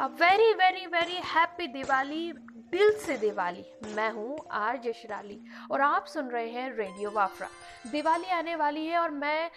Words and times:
A 0.00 0.06
very 0.06 0.52
very 0.52 0.86
very 0.86 1.14
happy 1.14 1.66
Diwali 1.66 2.32
दिल 2.72 2.92
से 2.98 3.16
दिवाली। 3.16 3.64
मैं 3.94 4.10
हूँ 4.12 4.38
आर 4.50 4.76
जशराली 4.76 5.40
और 5.70 5.80
आप 5.80 6.06
सुन 6.06 6.28
रहे 6.28 6.48
हैं 6.48 6.76
रेडियो 6.76 7.10
वाफरा। 7.10 7.48
दिवाली 7.90 8.30
आने 8.30 8.56
वाली 8.56 8.86
है 8.86 8.98
और 8.98 9.10
मैं 9.10 9.50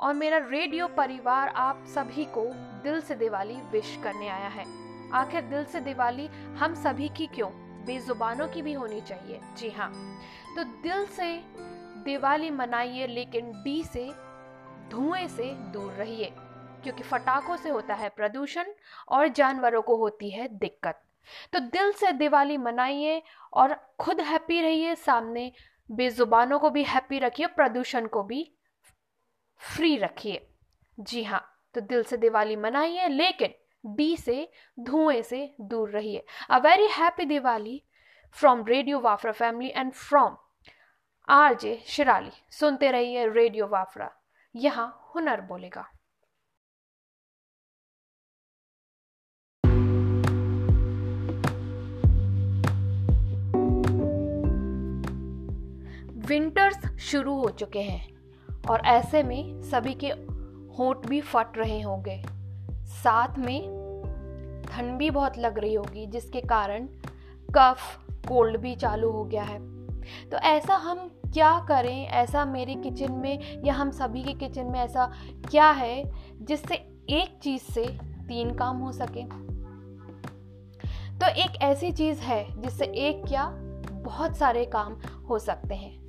और 0.00 0.14
मेरा 0.14 0.38
रेडियो 0.38 0.88
परिवार 0.88 1.48
आप 1.48 1.84
सभी 1.88 2.24
को 2.24 2.44
दिल 2.82 3.00
से 3.00 3.14
दिवाली 3.14 3.54
विश 3.54 3.98
करने 4.04 4.28
आया 4.28 4.48
है। 4.48 4.64
आखिर 5.12 5.42
दिल 5.42 5.64
से 5.64 5.80
दिवाली 5.80 6.26
हम 6.58 6.74
सभी 6.74 7.08
की 7.08 7.26
क्यों? 7.26 7.50
बेजुबानों 7.86 8.48
की 8.48 8.62
भी 8.62 8.72
होनी 8.72 9.00
चाहिए। 9.00 9.40
जी 9.56 9.70
हाँ। 9.70 9.92
तो 10.56 10.64
दिल 10.64 11.06
से 11.06 11.36
दिवाली 12.04 12.50
मनाइए, 12.50 13.06
लेकिन 13.06 13.52
डी 13.52 13.84
से, 13.84 14.10
धुएँ 14.90 15.28
से 15.28 15.54
दूर 15.54 15.92
रहिए। 15.92 16.32
क्योंकि 16.82 17.02
फटाखों 17.02 17.56
से 17.56 17.68
होता 17.68 17.94
है 17.94 18.08
प्रदूषण 18.08 18.72
और 19.08 19.28
जानवरों 19.30 19.82
को 19.82 19.96
होती 19.96 20.30
है 20.30 20.48
दिक्कत। 20.48 21.02
तो 21.52 21.58
दिल 21.60 21.92
से 21.92 22.12
दिवाली 22.12 22.56
मनाइए 22.58 23.22
और 23.52 23.74
खुद 24.00 24.20
हैप्पी 24.20 24.60
रहिए, 24.60 24.94
सामने 24.96 25.52
बेजुबानों 25.90 26.58
को 26.58 26.70
भी 26.70 26.82
हैप्पी 26.84 27.18
रखिए, 27.18 27.46
प्रदूषण 27.46 28.06
को 28.06 28.22
भी 28.22 28.50
फ्री 29.60 29.96
रखिए। 29.96 30.46
जी 30.98 31.22
हाँ 31.24 31.46
तो 31.74 31.80
दिल 31.80 32.02
से 32.02 32.16
दिवाली 32.16 32.56
मनाइए, 32.56 33.08
लेकिन 33.08 33.54
डी 33.86 34.16
से, 34.16 34.48
धुएँ 34.78 35.22
से 35.22 35.54
दूर 35.60 35.90
रहिए। 35.90 36.24
A 36.50 36.58
very 36.58 36.86
happy 36.92 37.24
Diwali 37.24 37.82
from 38.36 38.64
radio 38.66 38.98
Wafra 39.00 39.32
family 39.32 39.70
and 39.70 39.92
from 39.92 40.36
R 41.28 41.54
J 41.54 41.82
Shirali 41.86 42.32
सुनते 42.50 42.90
रहिए 42.90 43.26
रेडियो 43.28 43.66
वाफरा 43.68 44.10
यहाँ 44.54 45.12
हुनर 45.14 45.40
बोलेगा। 45.40 45.86
विंटर्स 56.30 56.98
शुरू 56.98 57.38
हो 57.38 57.48
चुके 57.48 57.80
हैं 57.80 58.08
और 58.70 58.80
ऐसे 58.80 59.22
में 59.22 59.62
सभी 59.62 59.94
के 59.94 60.08
होंठ 60.78 61.06
भी 61.06 61.20
फट 61.20 61.58
रहे 61.58 61.80
होंगे। 61.80 62.24
साथ 62.84 63.38
में 63.38 63.62
ठंड 64.68 64.98
भी 64.98 65.10
बहुत 65.10 65.38
लग 65.38 65.58
रही 65.58 65.74
होगी, 65.74 66.06
जिसके 66.06 66.40
कारण 66.40 66.88
कफ, 67.56 67.78
कोल्ड 68.28 68.56
भी 68.56 68.74
चालू 68.74 69.10
हो 69.10 69.24
गया 69.24 69.42
है। 69.42 69.58
तो 70.30 70.36
ऐसा 70.36 70.74
हम 70.74 70.98
क्या 71.32 71.64
करें? 71.68 72.06
ऐसा 72.06 72.44
मेरे 72.44 72.74
किचन 72.74 73.12
में 73.12 73.62
या 73.64 73.74
हम 73.74 73.90
सभी 73.90 74.22
के 74.22 74.32
किचन 74.32 74.66
में 74.66 74.80
ऐसा 74.80 75.12
क्या 75.50 75.70
है 75.70 76.12
जिससे 76.42 76.74
एक 77.10 77.40
चीज़ 77.42 77.62
से 77.62 77.86
तीन 78.28 78.54
काम 78.54 78.76
हो 78.76 78.92
सके? 78.92 79.22
तो 81.18 81.26
एक 81.26 81.62
ऐसी 81.62 81.92
चीज़ 81.92 82.20
है 82.20 82.62
जिससे 82.62 82.84
एक 82.84 83.24
क्या 83.28 83.50
बहुत 83.92 84.36
सारे 84.36 84.64
काम 84.64 84.92
हो 85.28 85.38
सकते 85.38 85.74
हैं। 85.74 85.99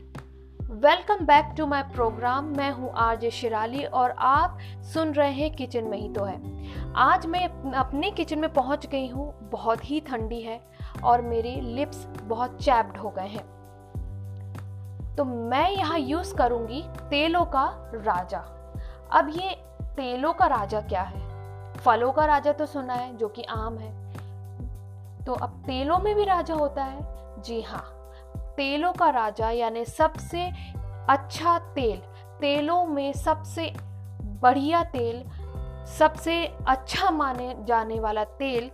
Welcome 0.71 1.25
back 1.25 1.45
to 1.57 1.65
my 1.67 1.81
program 1.83 2.45
मैं 2.45 2.71
हूँ 2.71 2.91
आरजे 2.95 3.31
शिराली 3.31 3.83
और 3.83 4.09
आप 4.17 4.59
सुन 4.93 5.11
रहे 5.13 5.31
हैं 5.31 5.55
किचन 5.55 5.83
में 5.83 5.97
ही 5.97 6.09
तो 6.09 6.23
है। 6.23 6.93
आज 6.95 7.25
मैं 7.25 7.73
अपने 7.73 8.11
किचन 8.11 8.39
में 8.39 8.53
पहुँच 8.53 8.85
गई 8.85 9.07
हूँ। 9.07 9.49
बहुत 9.49 9.89
ही 9.89 9.99
ठंडी 9.99 10.41
है 10.41 10.59
और 11.03 11.21
मेरे 11.21 11.61
लिप्स 11.61 12.07
बहुत 12.23 12.63
चैप्ड 12.63 12.97
हो 12.97 13.09
गए 13.09 13.27
हैं। 13.27 13.43
तो 15.15 15.25
मैं 15.25 15.71
यहाँ 15.71 15.99
यूज़ 15.99 16.35
करूँगी 16.35 16.83
तेलों 17.09 17.45
का 17.45 17.91
राजा। 17.93 18.39
अब 19.11 19.29
ये 19.29 19.55
तेलों 19.83 20.33
का 20.33 20.45
राजा 20.47 20.81
क्या 20.81 21.01
है? 21.01 21.21
फलों 21.75 22.11
का 22.11 22.25
राजा 22.25 22.51
तो 22.51 22.65
सुना 22.65 22.93
है, 22.93 23.17
जो 23.17 23.27
कि 23.27 23.43
आम 23.43 23.77
है। 23.77 23.93
तो 25.25 25.33
अब 25.33 25.63
तेलों 25.65 25.99
में 25.99 26.15
भी 26.15 26.23
राजा 26.23 26.53
होता 26.53 26.83
है? 26.83 27.41
जी 27.41 27.61
हाँ। 27.61 28.00
तेलों 28.61 28.91
का 28.93 29.09
राजा, 29.09 29.49
यानी 29.49 29.83
सबसे 29.85 30.41
अच्छा 31.09 31.57
तेल, 31.75 31.97
तेलों 32.41 32.85
में 32.85 33.13
सबसे 33.13 33.65
बढ़िया 34.41 34.83
तेल, 34.83 35.23
सबसे 35.89 36.35
अच्छा 36.67 37.09
माने 37.11 37.55
जाने 37.67 37.99
वाला 37.99 38.23
तेल 38.23 38.69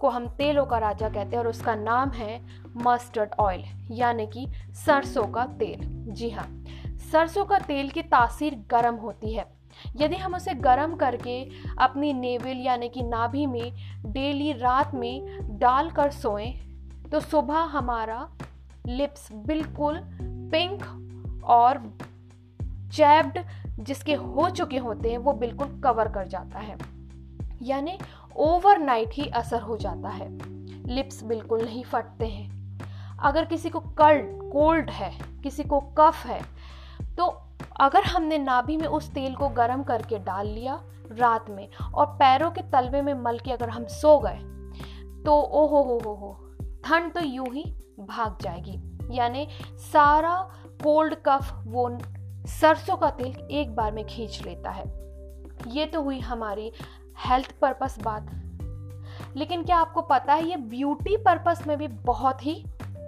को 0.00 0.08
हम 0.08 0.28
तेलों 0.28 0.64
का 0.66 0.78
राजा 0.78 1.08
कहते 1.08 1.36
हैं, 1.36 1.38
और 1.38 1.48
उसका 1.48 1.74
नाम 1.74 2.10
है 2.10 2.40
मस्टर्ड 2.76 3.34
ऑयल 3.38 3.64
यानी 3.90 4.26
कि 4.26 4.46
सरसों 4.86 5.26
का 5.26 5.46
तेल। 5.58 5.80
जी 6.12 6.30
हाँ 6.30 6.46
सरसों 7.12 7.44
का 7.44 7.58
तेल 7.58 7.90
की 7.90 8.02
तासीर 8.02 8.64
गर्म 8.70 8.94
होती 8.94 9.34
है। 9.34 9.44
यदि 9.96 10.16
हम 10.16 10.34
उसे 10.34 10.54
गर्म 10.54 10.96
करके 10.96 11.42
अपनी 11.78 12.12
नेवल, 12.12 12.56
यानी 12.56 12.88
कि 12.88 13.02
नाभि 13.02 13.46
में 13.46 13.72
डेली 14.06 14.52
रात 14.52 14.94
में 14.94 15.58
डालकर 15.58 16.10
सोएँ 16.12 16.52
तो 17.12 17.20
सुबह 17.20 17.58
हमारा 17.72 18.28
लिप्स 18.86 19.28
बिल्कुल 19.32 20.00
पिंक 20.50 21.42
और 21.44 21.78
चैप्ड 22.92 23.38
जिसके 23.80 24.14
हो 24.14 24.48
चुके 24.50 24.78
होते 24.78 25.10
हैं, 25.10 25.18
वो 25.18 25.32
बिल्कुल 25.32 25.80
कवर 25.84 26.08
कर 26.08 26.26
जाता 26.26 26.58
है। 26.58 26.76
यानी 27.62 27.98
ओवरनाइट 28.36 29.10
ही 29.12 29.28
असर 29.28 29.60
हो 29.60 29.76
जाता 29.76 30.08
है। 30.08 30.28
लिप्स 30.86 31.22
बिल्कुल 31.24 31.64
नहीं 31.64 31.84
फटते 31.84 32.26
हैं। 32.26 32.78
अगर 33.18 33.44
किसी 33.44 33.70
को 33.70 33.80
कल्ड 33.80 34.52
कोल्ड 34.52 34.90
है, 34.90 35.12
किसी 35.42 35.64
को 35.64 35.80
कफ 35.98 36.26
है 36.26 36.40
तो 37.16 37.26
अगर 37.80 38.02
हमने 38.02 38.38
नाभि 38.38 38.76
में 38.76 38.86
उस 38.86 39.10
तेल 39.10 39.34
को 39.34 39.48
गर्म 39.48 39.82
करके 39.82 40.18
डाल 40.18 40.46
लिया 40.46 40.80
रात 41.12 41.50
में 41.50 41.68
और 41.94 42.06
पैरों 42.06 42.50
के 42.50 42.62
तलवे 42.62 43.02
में 43.02 43.14
मल 43.14 43.38
के 43.38 43.52
अगर 43.52 43.70
हम 43.70 43.84
सो 43.86 44.18
गए 44.18 44.38
तो 45.24 45.40
ओ 45.40 45.66
हो 45.66 45.82
हो 45.82 45.98
हो 46.04 46.14
हो, 46.14 46.36
ठंड 46.84 47.12
तो 47.12 47.20
यूँ 47.20 47.46
ही 47.46 47.75
भाग 48.00 48.38
जाएगी। 48.40 48.98
यानी 49.16 49.48
सारा 49.92 50.50
कोल्ड 50.82 51.14
कफ 51.14 51.62
वो 51.66 51.98
सरसों 52.46 52.96
का 52.96 53.10
तेल 53.10 53.48
एक 53.50 53.76
बार 53.76 53.92
में 53.92 54.04
खींच 54.06 54.42
लेता 54.42 54.70
है। 54.70 54.84
ये 55.68 55.86
तो 55.86 56.02
हुई 56.02 56.20
हमारी 56.20 56.72
हेल्थ 57.26 57.54
पर्पस 57.60 57.98
बात। 58.02 58.30
लेकिन 59.36 59.64
क्या 59.64 59.76
आपको 59.76 60.02
पता 60.02 60.34
है, 60.34 60.48
ये 60.48 60.56
ब्यूटी 60.56 61.16
पर्पस 61.16 61.66
में 61.66 61.78
भी 61.78 61.88
बहुत 61.88 62.46
ही 62.46 62.64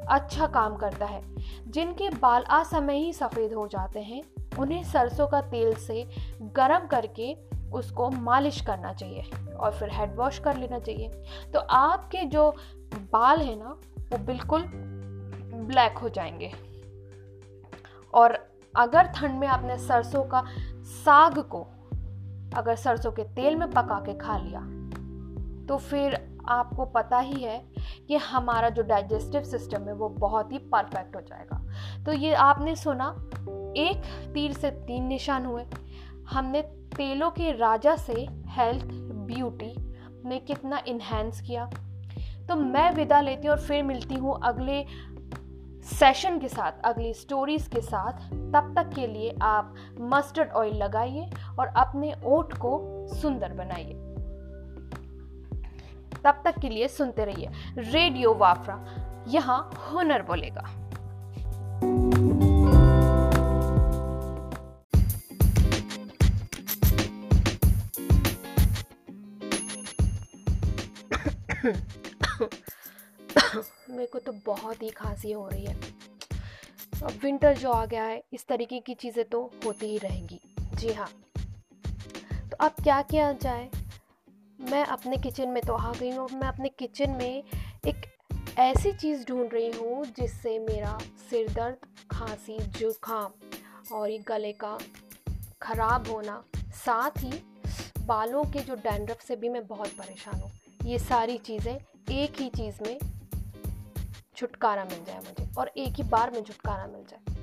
अच्छा 0.09 0.47
काम 0.47 0.77
करता 0.77 1.07
है। 1.07 1.23
जिनके 1.69 2.11
बाल 2.11 2.43
असमय 2.43 2.97
ही 2.97 3.13
सफ़ेद 3.13 3.53
हो 3.53 3.69
जाते 3.69 4.01
हैं, 4.01 4.23
उन्हें 4.59 4.85
सरसों 4.85 5.27
का 5.27 5.41
तेल 5.41 5.75
से 5.75 6.09
गरम 6.43 6.87
करके 6.87 7.37
उसको 7.73 8.11
मालिश 8.11 8.61
करना 8.61 8.93
चाहिए 8.93 9.31
और 9.61 9.73
फिर 9.73 9.89
हेड 9.93 10.17
वॉश 10.17 10.39
कर 10.39 10.57
लेना 10.57 10.79
चाहिए। 10.79 11.09
तो 11.55 11.59
आपके 11.61 12.25
जो 12.25 12.55
बाल 12.95 13.39
है 13.39 13.59
ना 13.59 13.81
वो 14.13 14.19
बिल्कुल 14.19 14.63
ब्लैक 15.69 15.99
हो 15.99 16.09
जाएँगे। 16.09 16.53
और 18.15 18.39
अगर 18.77 19.03
ठंड 19.03 19.39
में 19.39 19.49
आपने 19.49 19.79
सरसों 19.79 20.25
का 20.25 20.45
साग 20.85 21.39
को 21.39 21.67
अगर 22.57 22.77
सरसों 22.77 23.13
के 23.13 23.25
तेल 23.25 23.57
में 23.57 23.71
पका 23.71 24.01
के 24.01 24.15
खा 24.15 24.39
लिया 24.39 24.61
तो 25.67 25.77
फिर 25.79 26.39
आपको 26.49 26.85
पता 26.85 27.19
ही 27.19 27.43
है 27.43 27.59
कि 28.09 28.17
हमारा 28.17 28.69
जो 28.69 28.83
डाइजेस्टिव 28.83 29.43
सिस्टम 29.43 29.83
है 29.83 29.93
वो 29.93 30.09
बहुत 30.09 30.53
ही 30.53 30.59
परफेक्ट 30.59 31.17
हो 31.17 31.21
जाएगा। 31.21 31.59
तो 32.05 32.13
ये 32.13 32.35
आपने 32.35 32.77
सुना, 32.77 33.09
एक 33.77 34.03
तीर 34.35 34.53
से 34.53 34.71
तीन 34.71 35.05
निशान 35.05 35.47
हुए। 35.47 35.65
हमने 36.31 36.63
तेलों 36.97 37.31
के 37.31 37.53
राजा 37.53 37.97
से 37.97 38.27
हेल्थ 38.47 38.85
ब्यूटी 39.27 39.75
ने 40.29 40.39
कितना 40.39 40.83
इन्हेंस 40.87 41.41
किया। 41.41 41.71
तो 42.49 42.57
मैं 42.57 42.91
विदा 42.95 43.21
लेती 43.21 43.47
हूँ 43.47 43.57
और 43.57 43.63
फिर 43.63 43.83
मिलती 43.83 44.15
हूँ 44.15 44.39
अगले 44.45 44.85
सेशन 45.89 46.39
के 46.39 46.49
साथ, 46.49 46.73
अगली 46.85 47.13
स्टोरीज 47.15 47.67
के 47.69 47.81
साथ। 47.81 48.29
तब 48.53 48.73
तक 48.77 48.95
के 48.95 49.07
लिए 49.07 49.35
आप 49.43 49.75
मस्टर्ड 50.01 50.51
ऑयल 50.51 50.75
लगाइए 50.75 51.31
और 51.59 51.67
अपने 51.67 52.15
ओठ 52.25 52.53
को 52.55 53.07
सुंदर 53.15 53.53
बनाइए। 53.53 53.95
तब 56.25 56.43
तक 56.45 56.59
के 56.59 56.69
लिए 56.69 56.89
सुनते 56.89 57.25
रहिए 57.25 57.49
रेडियो 57.79 58.35
वाफरा 58.35 58.85
यहाँ 59.29 59.59
हुनर 59.93 60.23
बोलेगा। 60.23 60.65
मेरे 74.09 74.21
को 74.21 74.33
तो 74.33 74.53
बहुत 74.53 74.83
ही 74.83 74.89
खांसी 74.89 75.33
हो 75.33 75.49
रही 75.49 75.65
है। 75.65 75.75
अब 77.03 77.19
विंटर 77.23 77.57
जो 77.57 77.71
आ 77.71 77.85
गया 77.87 78.05
है, 78.05 78.23
इस 78.33 78.47
तरीके 78.49 78.79
की 78.81 78.95
चीज़ें 78.95 79.25
तो 79.25 79.41
होती 79.65 79.87
ही 79.87 79.99
रहेंगी। 79.99 80.41
जी 80.75 80.93
हाँ। 80.93 81.09
तो 82.51 82.57
अब 82.61 82.75
क्या 82.83 83.01
किया 83.03 83.33
जाए? 83.33 83.69
मैं 84.71 84.85
अपने 84.87 85.17
किचन 85.17 85.49
में 85.49 85.63
तो 85.63 85.75
आ 85.75 85.93
गई 85.93 86.11
हूँ। 86.11 86.29
मैं 86.33 86.49
अपने 86.49 86.69
किचन 86.69 87.11
में 87.11 87.43
एक 87.87 88.07
ऐसी 88.59 88.93
चीज़ 88.93 89.25
ढूंढ 89.27 89.53
रही 89.53 89.71
हूँ, 89.71 90.05
जिससे 90.07 90.59
मेरा 90.59 90.97
सिर 91.31 91.53
दर्द, 91.53 91.77
खांसी, 92.11 92.59
जुकाम 92.79 93.33
और 93.93 94.09
ये 94.11 94.19
गले 94.29 94.53
का 94.53 94.77
ख़राब 95.63 96.09
होना, 96.09 96.43
साथ 96.87 97.23
ही 97.25 97.33
बालों 98.07 98.45
के 98.45 98.61
जो 98.61 98.75
डैंड्रफ 98.75 99.21
से 99.21 99.37
भी 99.37 99.49
मैं 99.49 99.67
बहुत 99.67 99.89
परेशान 99.89 100.41
हूँ। 100.41 100.51
ये 100.85 100.99
सारी 100.99 101.39
चीज़ें 101.39 101.77
एक 102.11 102.41
ही 102.41 102.49
चीज़ 102.49 102.83
में 102.83 102.99
छुटकारा 104.39 104.85
मिल 104.85 105.05
जाए 105.05 105.19
मुझे 105.19 105.47
और 105.59 105.71
एक 105.77 105.95
ही 105.97 106.03
बार 106.11 106.31
में 106.31 106.43
छुटकारा 106.43 106.87
मिल 106.87 107.05
जाए। 107.05 107.37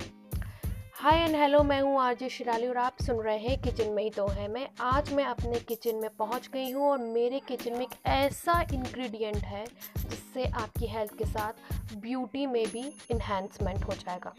हाय 0.95 1.19
एंड 1.19 1.35
हेलो 1.35 1.61
मैं 1.63 1.79
हूँ 1.81 1.99
आरजे 2.01 2.29
शिराली 2.29 2.67
और 2.67 2.77
आप 2.77 3.01
सुन 3.01 3.17
रहे 3.23 3.37
हैं 3.37 3.61
किचन 3.61 3.89
में 3.93 4.01
ही 4.03 4.09
तो 4.09 4.27
है 4.27 4.47
मैं। 4.47 4.67
आज 4.81 5.11
मैं 5.13 5.25
अपने 5.25 5.59
किचन 5.59 5.95
में 5.95 6.09
पहुँच 6.19 6.49
गई 6.53 6.71
हूँ 6.71 6.89
और 6.89 6.97
मेरे 6.99 7.39
किचन 7.47 7.73
में 7.73 7.81
एक 7.81 7.95
ऐसा 8.05 8.59
इंग्रेडिएंट 8.73 9.43
है 9.43 9.65
जिससे 9.99 10.45
आपकी 10.53 10.87
हेल्थ 10.87 11.17
के 11.17 11.25
साथ 11.25 11.95
ब्यूटी 11.95 12.45
में 12.45 12.65
भी 12.67 12.85
इन्हेंसमेंट 13.11 13.83
हो 13.83 13.93
जाएगा। 13.95 14.33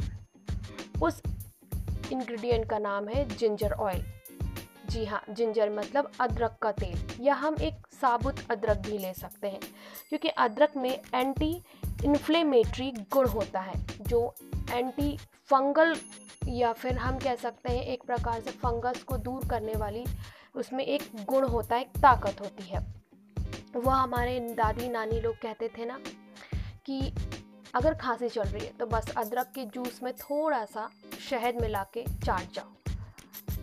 उस 1.03 1.23
इंग्रेडिएंट 2.13 2.69
का 2.71 2.79
नाम 2.79 3.09
है 3.09 3.29
जिंजर 3.29 3.73
ऑयल 3.73 4.05
जी 4.87 5.05
हाँ 5.05 5.23
जिंजर 5.31 5.71
मतलब 5.71 6.11
अदरक 6.21 6.57
का 6.63 6.71
तेल, 6.73 6.99
या 7.21 7.35
हम 7.35 7.57
एक 7.61 7.87
साबुत 7.93 8.41
अदरक 8.51 8.79
भी 8.79 8.99
ले 8.99 9.13
सकते 9.15 9.49
हैं, 9.49 9.61
क्योंकि 10.09 10.29
अदरक 10.29 10.77
में 10.77 10.91
एंटी 11.15 11.51
इन्फ्लेमेटरी 12.05 12.91
गुण 13.13 13.29
होता 13.29 13.61
है, 13.61 13.75
जो 14.01 14.35
एंटी 14.71 15.17
फंगल 15.51 15.95
या 16.49 16.73
फिर 16.73 16.99
हम 16.99 17.19
कह 17.19 17.35
सकते 17.37 17.73
हैं 17.73 17.85
एक 17.85 18.03
प्रकार 18.07 18.41
से 18.41 18.51
फंगस 18.53 19.03
को 19.03 19.17
दूर 19.19 19.49
करने 19.49 19.73
वाली, 19.75 20.05
उसमें 20.55 20.85
एक 20.85 21.11
गुण 21.27 21.45
होता 21.45 21.77
है, 21.77 21.83
एक 21.83 21.99
ताकत 21.99 22.41
होती 22.41 22.65
है। 22.65 22.85
वह 23.77 23.95
हमारे 23.95 24.39
दादी 24.55 24.89
नानी 24.89 25.21
लोग 25.21 25.35
कहते 25.35 25.69
थे 25.69 25.85
ना, 25.85 25.99
कि 26.87 27.13
अगर 27.75 27.95
खांसी 27.95 28.29
चल 28.29 28.43
रही 28.43 28.67
है 28.67 28.73
तो 28.73 28.87
बस 28.87 29.13
अदरक 29.17 29.53
के 29.55 29.65
जूस 29.67 30.01
में 30.03 30.13
थोड़ा 30.15 30.65
सा 30.65 30.89
शहद 31.21 31.61
मिला 31.61 31.83
के 31.95 32.05
चाट 32.17 32.53
जाओ। 32.53 32.86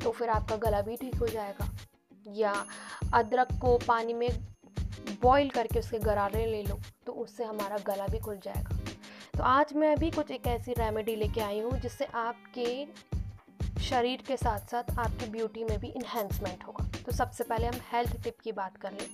तो 0.04 0.12
फिर 0.12 0.30
आपका 0.30 0.56
गला 0.56 0.82
भी 0.82 0.96
ठीक 0.98 1.16
हो 1.16 1.28
जाएगा। 1.28 1.70
या 2.36 2.54
अदरक 3.14 3.48
को 3.62 3.78
पानी 3.78 4.14
में 4.14 4.30
बॉईल 5.22 5.50
करके 5.50 5.80
उसके 5.80 6.00
गरारे 6.00 6.46
ले 6.46 6.62
लो 6.64 6.80
तो 7.06 7.12
उससे 7.14 7.44
हमारा 7.44 7.78
गला 7.88 8.08
भी 8.08 8.20
खुल 8.20 8.38
जाएगा। 8.44 8.78
तो 9.38 9.44
आज 9.44 9.74
मैं 9.74 9.96
भी 10.00 10.10
कुछ 10.12 10.32
एक 10.32 10.48
ऐसी 10.48 10.74
रेमेडी 10.74 11.16
लेके 11.16 11.42
आई 11.42 11.60
हूँ, 11.60 11.80
जिससे 11.80 12.06
आपके 12.06 12.86
शरीर 13.82 14.22
के 14.28 14.38
साथ 14.38 14.68
साथ 14.68 14.98
आपकी 15.00 15.30
ब्यूटी 15.30 15.64
में 15.64 15.78
भी 15.80 15.88
इन्हेंसमेंट 15.88 16.64
होगा। 16.64 16.86
तो 17.06 17.12
सबसे 17.12 17.44
पहले 17.44 17.68
हम 17.68 17.80
हेल्थ 17.92 18.22
टिप 18.24 18.40
की 18.44 18.52
बात 18.52 18.78
कर 18.78 18.92
लें। 18.92 19.08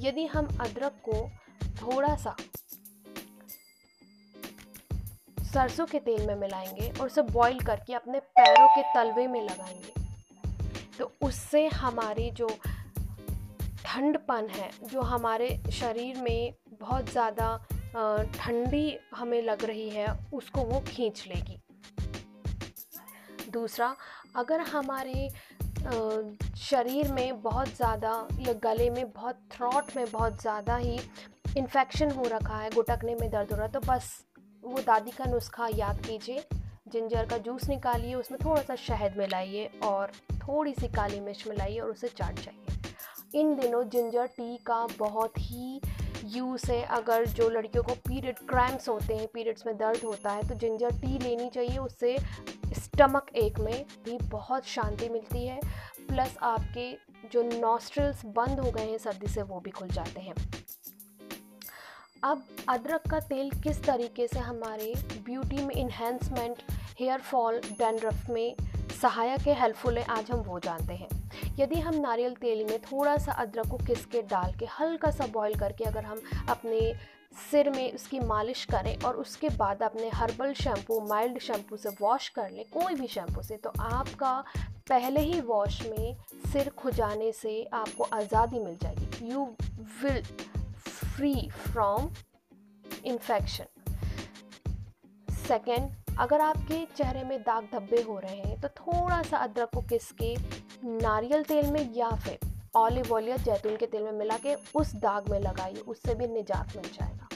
यदि 0.00 0.26
हम 0.26 0.46
अदरक 0.60 1.00
को 1.08 1.28
थोड़ा 1.76 2.14
सा 2.16 2.36
सरसों 5.44 5.86
के 5.86 5.98
तेल 6.00 6.26
में 6.26 6.34
मिलाएँगे 6.34 6.92
और 7.00 7.06
उसे 7.06 7.22
बॉईल 7.22 7.60
करके 7.60 7.94
अपने 7.94 8.20
पैरों 8.38 8.68
के 8.68 8.82
तलवे 8.94 9.26
में 9.26 9.42
लगाएँगे 9.42 10.01
तो 10.98 11.10
उससे 11.22 11.66
हमारी 11.68 12.30
जो 12.32 12.48
ठंडपन 13.84 14.48
है, 14.50 14.70
जो 14.84 15.00
हमारे 15.02 15.48
शरीर 15.72 16.18
में 16.18 16.54
बहुत 16.80 17.10
ज़्यादा 17.10 17.56
ठंडी 18.34 18.98
हमें 19.14 19.42
लग 19.42 19.64
रही 19.64 19.88
है, 19.90 20.06
उसको 20.34 20.60
वो 20.62 20.80
खींच 20.88 21.24
लेगी। 21.28 21.58
दूसरा, 23.50 23.94
अगर 24.36 24.60
हमारे 24.62 25.28
शरीर 26.58 27.12
में 27.12 27.42
बहुत 27.42 27.68
ज़्यादा 27.68 28.10
या 28.40 28.52
गले 28.64 28.88
में 28.90 29.10
बहुत, 29.12 29.38
थ्रॉट 29.52 29.96
में 29.96 30.10
बहुत 30.10 30.40
ज़्यादा 30.40 30.76
ही 30.76 30.98
इन्फेक्शन 31.56 32.10
हो 32.10 32.24
रखा 32.26 32.56
है, 32.56 32.70
गुटकने 32.70 33.14
में 33.14 33.30
दर्द 33.30 33.50
हो 33.50 33.56
रहा 33.56 33.66
है 33.66 33.72
तो 33.72 33.80
बस 33.82 34.10
वो 34.64 34.78
दादी 34.80 35.10
का 35.10 35.24
नुस्खा 35.24 35.68
याद 35.74 36.00
कीजिए। 36.06 36.44
जिंजर 36.92 37.26
का 37.26 37.38
जूस 37.38 37.68
निकालिए, 37.68 38.14
उसमें 38.14 38.38
थोड़ा 38.44 38.62
सा 38.62 38.74
शहद 38.76 39.16
मिलाइए 39.18 39.70
और 39.82 40.12
थोड़ी 40.38 40.72
सी 40.72 40.88
काली 40.88 41.20
मिर्च 41.20 41.44
मिलाइए 41.48 41.78
और 41.78 41.90
उसे 41.90 42.08
चाट 42.08 42.40
जाइए। 42.40 43.40
इन 43.40 43.54
दिनों 43.56 43.82
जिंजर 43.88 44.26
टी 44.26 44.56
का 44.56 44.86
बहुत 44.98 45.38
ही 45.38 45.80
यूज़ 46.24 46.70
है। 46.72 46.82
अगर 46.82 47.26
जो 47.26 47.48
लड़कियों 47.48 47.84
को 47.84 47.94
पीरियड 48.08 48.38
क्रैम्प्स 48.38 48.88
होते 48.88 49.14
हैं, 49.16 49.26
पीरियड्स 49.26 49.66
में 49.66 49.76
दर्द 49.76 50.04
होता 50.04 50.32
है 50.32 50.48
तो 50.48 50.54
जिंजर 50.54 51.00
टी 51.00 51.18
लेनी 51.18 51.48
चाहिए। 51.50 51.78
उससे 51.78 52.16
स्टमक 52.78 53.30
एक 53.36 53.58
में 53.58 53.84
भी 54.04 54.18
बहुत 54.22 54.66
शांति 54.66 55.08
मिलती 55.08 55.46
है। 55.46 55.60
प्लस 56.08 56.36
आपके 56.42 56.92
जो 57.28 57.42
नॉस्ट्रल्स 57.42 58.24
बंद 58.26 58.60
हो 58.60 58.70
गए 58.70 58.90
हैं 58.90 58.98
सर्दी 58.98 59.26
से, 59.26 59.42
वो 59.42 59.60
भी 59.60 59.70
खुल 59.70 59.88
जाते 59.88 60.20
हैं। 60.20 60.34
अब 62.24 62.44
अदरक 62.68 63.08
का 63.10 63.18
तेल 63.20 63.50
किस 63.62 63.82
तरीके 63.84 64.26
से 64.28 64.38
हमारे 64.38 64.92
ब्यूटी 65.24 65.64
में 65.64 65.74
इन्हेंसमेंट 65.74 66.62
हेयर 67.02 67.20
फॉल 67.20 67.58
डैंड्रफ 67.68 68.28
में 68.30 68.54
सहायक 69.00 69.40
है, 69.40 69.54
हेल्पफुल 69.60 69.96
है, 69.98 70.04
आज 70.06 70.30
हम 70.30 70.40
वो 70.40 70.58
जानते 70.60 70.94
हैं। 70.94 71.08
यदि 71.58 71.80
हम 71.80 71.94
नारियल 72.00 72.34
तेल 72.40 72.64
में 72.66 72.78
थोड़ा 72.82 73.16
सा 73.16 73.32
अदरक 73.42 73.66
को 73.70 73.76
किस 73.86 74.04
के 74.06 74.20
डाल 74.24 74.52
के 74.58 74.66
हल्का 74.70 75.10
सा 75.10 75.26
बॉईल 75.32 75.54
करके 75.58 75.84
अगर 75.84 76.04
हम 76.04 76.20
अपने 76.50 76.80
सिर 77.50 77.70
में 77.70 77.92
उसकी 77.92 78.20
मालिश 78.20 78.64
करें 78.64 78.96
और 78.98 79.16
उसके 79.16 79.48
बाद 79.56 79.82
अपने 79.82 80.08
हर्बल 80.14 80.52
शैम्पू 80.54 81.00
माइल्ड 81.08 81.38
शैम्पू 81.40 81.76
से 81.76 81.88
वॉश 82.00 82.28
कर 82.28 82.50
लें, 82.50 82.64
कोई 82.72 82.94
भी 82.94 83.06
शैम्पू 83.08 83.42
से 83.42 83.56
तो 83.56 83.72
आपका 83.80 84.32
पहले 84.88 85.20
ही 85.22 85.40
वॉश 85.42 85.80
में 85.86 86.16
सिर 86.52 86.68
खुजाने 86.78 87.32
से 87.32 87.62
आपको 87.72 88.04
आज़ादी 88.14 88.60
मिल 88.60 88.76
जाएगी। 88.82 89.32
You 89.32 89.44
will 90.02 90.22
free 90.78 91.34
from 91.50 92.10
infection 93.04 93.64
second 95.28 95.90
अगर 96.20 96.40
आपके 96.40 96.84
चेहरे 96.96 97.22
में 97.24 97.38
दाग 97.42 97.68
धब्बे 97.72 98.00
हो 98.02 98.18
रहे 98.18 98.36
हैं 98.36 98.60
तो 98.60 98.68
थोड़ा 98.70 99.22
सा 99.22 99.36
अदरक 99.36 99.70
को 99.74 99.80
किस 99.80 100.10
के, 100.12 100.34
नारियल 100.84 101.42
तेल 101.42 101.70
में 101.72 101.92
या 101.94 102.10
फिर 102.16 102.38
ऑलिव 102.76 103.12
ऑयल 103.14 103.28
या 103.28 103.36
जैतून 103.36 103.76
के 103.76 103.86
तेल 103.86 104.02
में 104.02 104.12
मिला 104.12 104.36
के 104.36 104.54
उस 104.74 104.94
दाग 104.96 105.28
में 105.30 105.38
लगाइए, 105.40 105.80
उससे 105.80 106.14
भी 106.14 106.26
निजात 106.26 106.76
मिल 106.76 106.90
जाएगा। 106.92 107.28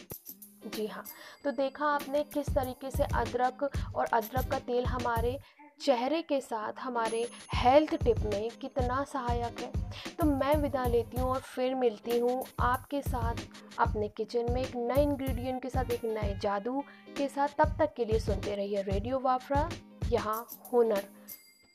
जी 0.76 0.86
हाँ 0.86 1.04
तो 1.44 1.50
देखा 1.52 1.86
आपने 1.86 2.22
किस 2.34 2.48
तरीके 2.54 2.90
से 2.90 3.04
अदरक 3.14 3.62
और 3.94 4.04
अदरक 4.04 4.50
का 4.50 4.58
तेल 4.60 4.84
हमारे 4.86 5.38
चेहरे 5.80 6.20
के 6.22 6.40
साथ 6.40 6.78
हमारे 6.80 7.18
हेल्थ 7.54 7.94
टिप 7.94 8.18
में 8.24 8.48
कितना 8.60 9.02
सहायक 9.04 9.60
है। 9.60 9.90
तो 10.12 10.26
मैं 10.26 10.54
विदा 10.56 10.84
लेती 10.84 11.20
हूँ 11.20 11.28
और 11.30 11.40
फिर 11.40 11.74
मिलती 11.74 12.18
हूँ 12.18 12.44
आपके 12.60 13.00
साथ 13.02 13.42
अपने 13.78 14.08
किचन 14.08 14.52
में 14.52 14.60
एक 14.62 14.74
नए 14.76 15.02
इंग्रेडिएंट 15.02 15.60
के 15.62 15.68
साथ, 15.70 15.90
एक 15.90 16.04
नए 16.04 16.38
जादू 16.42 16.80
के 17.18 17.28
साथ। 17.28 17.48
तब 17.58 17.76
तक 17.78 17.92
के 17.96 18.04
लिए 18.04 18.18
सुनते 18.18 18.54
रहिए 18.54 18.82
रेडियो 18.82 19.18
वाफरा 19.18 19.68
यहाँ 20.10 20.46
हुनर 20.72 21.02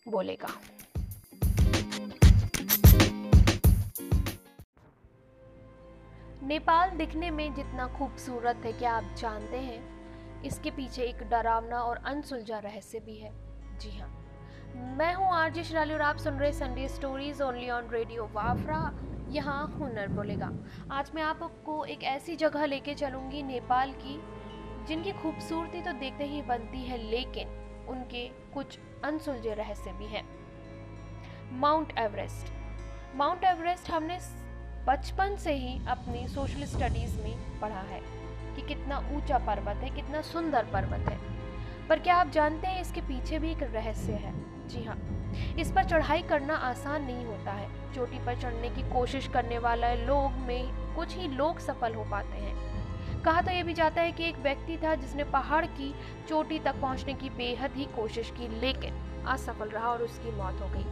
बोलेगा। 0.05 0.49
नेपाल 6.43 6.89
दिखने 6.97 7.31
में 7.31 7.53
जितना 7.53 7.87
खूबसूरत 7.97 8.61
है 8.65 8.73
क्या 8.73 8.91
आप 8.91 9.15
जानते 9.17 9.57
हैं? 9.57 10.43
इसके 10.43 10.71
पीछे 10.71 11.03
एक 11.03 11.23
डरावना 11.29 11.81
और 11.81 11.97
अनसुलझा 12.05 12.59
रहस्य 12.59 12.99
भी 12.99 13.17
है। 13.17 13.40
जी 13.81 13.89
हाँ। 13.89 14.09
मैं 14.97 15.13
हूँ 15.13 15.27
आरजे 15.33 15.63
शिराली 15.63 15.93
और 15.93 16.01
आप 16.01 16.17
सुन 16.17 16.33
रहे 16.33 16.51
Sunday 16.53 16.87
stories 16.87 17.41
only 17.41 17.69
on 17.69 17.87
radio 17.91 18.29
Wafra 18.33 18.79
यहाँ 19.31 19.65
हुनर 19.79 20.07
बोलेगा। 20.07 20.51
आज 20.91 21.11
मैं 21.15 21.23
आपको 21.23 21.83
एक 21.85 22.03
ऐसी 22.03 22.35
जगह 22.35 22.65
लेके 22.65 22.93
चलूँगी 22.93 23.41
नेपाल 23.43 23.91
की, 23.93 24.19
जिनकी 24.87 25.11
खूबसूरती 25.11 25.81
तो 25.81 25.91
देखते 25.93 26.25
ही 26.25 26.41
बनती 26.41 26.83
है, 26.83 26.97
लेकिन 27.09 27.47
उनके 27.89 28.27
कुछ 28.53 28.77
अनसुलझे 29.05 29.53
रहस्य 29.53 29.93
भी 29.93 30.05
हैं। 30.05 30.23
माउंट 31.59 31.97
एवरेस्ट 31.99 32.53
माउंट 33.15 33.43
एवरेस्ट 33.43 33.89
हमने 33.91 34.19
बचपन 34.87 35.35
से 35.35 35.53
ही 35.53 35.77
अपनी 35.87 36.27
सोशल 36.27 36.65
स्टडीज़ 36.67 37.17
में 37.17 37.59
पढ़ा 37.61 37.81
है 37.89 38.01
कि 38.55 38.67
कितना 38.67 38.97
ऊँचा 39.15 39.37
पर्वत 39.37 39.83
है, 39.83 39.89
कितना 39.89 40.21
सुंदर 40.23 40.65
पर्वत 40.73 41.09
है। 41.09 41.19
पर 41.91 41.99
क्या 41.99 42.15
आप 42.15 42.29
जानते 42.31 42.67
हैं 42.67 42.81
इसके 42.81 43.01
पीछे 43.01 43.37
भी 43.39 43.49
एक 43.51 43.63
रहस्य 43.63 44.13
है? 44.15 44.31
जी 44.67 44.83
हाँ। 44.83 44.95
इस 45.59 45.71
पर 45.71 45.83
चढ़ाई 45.83 46.21
करना 46.21 46.55
आसान 46.55 47.03
नहीं 47.05 47.25
होता 47.25 47.51
है। 47.51 47.67
चोटी 47.93 48.19
पर 48.25 48.35
चढ़ने 48.41 48.69
की 48.69 48.81
कोशिश 48.91 49.27
करने 49.27 49.57
वाला 49.57 49.93
लोग 49.93 50.37
में 50.47 50.95
कुछ 50.95 51.15
ही 51.17 51.27
लोग 51.27 51.59
सफल 51.59 51.93
हो 51.93 52.03
पाते 52.11 52.37
हैं। 52.37 53.23
कहा 53.23 53.41
तो 53.41 53.51
यह 53.51 53.63
भी 53.63 53.73
जाता 53.73 54.01
है 54.01 54.11
कि 54.11 54.23
एक 54.23 54.37
व्यक्ति 54.37 54.77
था 54.77 54.93
जिसने 54.95 55.23
पहाड़ 55.23 55.65
की 55.65 55.93
चोटी 56.29 56.59
तक 56.59 56.79
पहुँचने 56.81 57.13
की 57.13 57.29
बेहद 57.29 57.75
ही 57.75 57.85
कोशिश 57.95 58.31
की, 58.37 58.47
लेकिन 58.61 59.25
असफल 59.27 59.69
रहा 59.69 59.87
और 59.87 60.01
उसकी 60.01 60.31
मौत 60.31 60.61
हो 60.61 60.67
गई। 60.67 60.83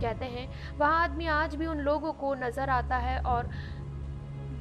कहते 0.00 0.24
हैं, 0.26 0.48
वहाँ 0.78 1.02
आदमी 1.04 1.26
आज 1.26 1.54
भी 1.54 1.66
उन 1.66 1.80
लोगों 1.80 2.12
को 2.12 2.34
नज़र 2.36 2.70
आता 2.70 2.96
है 2.98 3.18
और 3.22 3.50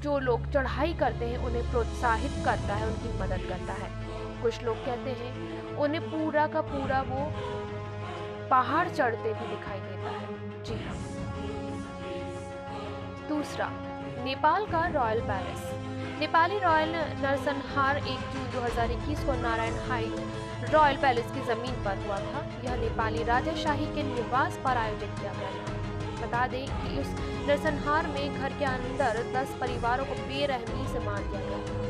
जो 0.03 0.17
लोग 0.19 0.51
चढ़ाई 0.51 0.93
करते 0.93 1.25
हैं 1.25 1.37
उन्हें 1.37 1.71
प्रोत्साहित 1.71 2.43
करता 2.45 2.75
है, 2.75 2.87
उनकी 2.87 3.17
मदद 3.19 3.47
करता 3.49 3.73
है। 3.73 3.93
कुछ 4.41 4.63
लोग 4.63 4.77
कहते 4.77 5.09
हैं 5.09 5.64
उन्हें 5.79 6.01
पूरा 6.01 6.47
का 6.47 6.61
पूरा 6.61 7.01
वो 7.01 7.31
पहाड़ 8.49 8.87
चढ़ते 8.89 9.33
भी 9.33 9.47
दिखाई 9.47 9.79
देता 9.79 10.09
है। 10.09 10.63
जी 10.63 10.75
हाँ। 10.85 10.95
दूसरा, 13.29 13.69
नेपाल 14.23 14.65
का 14.65 14.85
रॉयल 14.87 15.21
पैलेस। 15.21 15.71
नेपाली 16.19 16.59
रॉयल 16.59 16.89
नरसंहार 16.95 17.97
एक 17.97 18.19
जून 18.33 18.45
2021 18.51 19.23
को 19.25 19.33
नारायण 19.33 19.73
हाइट 19.89 20.71
रॉयल 20.73 20.97
पैलेस 20.97 21.25
की 21.25 21.41
ज़मीन 21.41 21.83
पर 21.83 22.05
हुआ 22.05 22.17
था। 22.17 22.45
यह 22.65 22.75
नेपाली 22.75 23.23
राजाशाही 23.23 23.85
के 23.85 24.03
निवास 24.03 24.59
पर 24.65 24.77
आयोजित 24.77 25.09
किया 25.19 25.33
गया 25.33 25.51
था। 25.51 26.27
बता 26.27 26.47
दें 26.47 26.65
कि 26.65 26.99
उस 26.99 27.07
नरसंहार 27.47 28.07
में 28.07 28.41
घर 28.41 28.53
के 28.53 28.65
अंदर 28.65 29.23
दस 29.33 29.57
परिवारों 29.61 30.05
को 30.05 30.13
बेरहमी 30.13 30.87
से 30.87 30.99
मार 30.99 31.19
दिया 31.23 31.41
गया 31.41 31.57
था। 31.57 31.84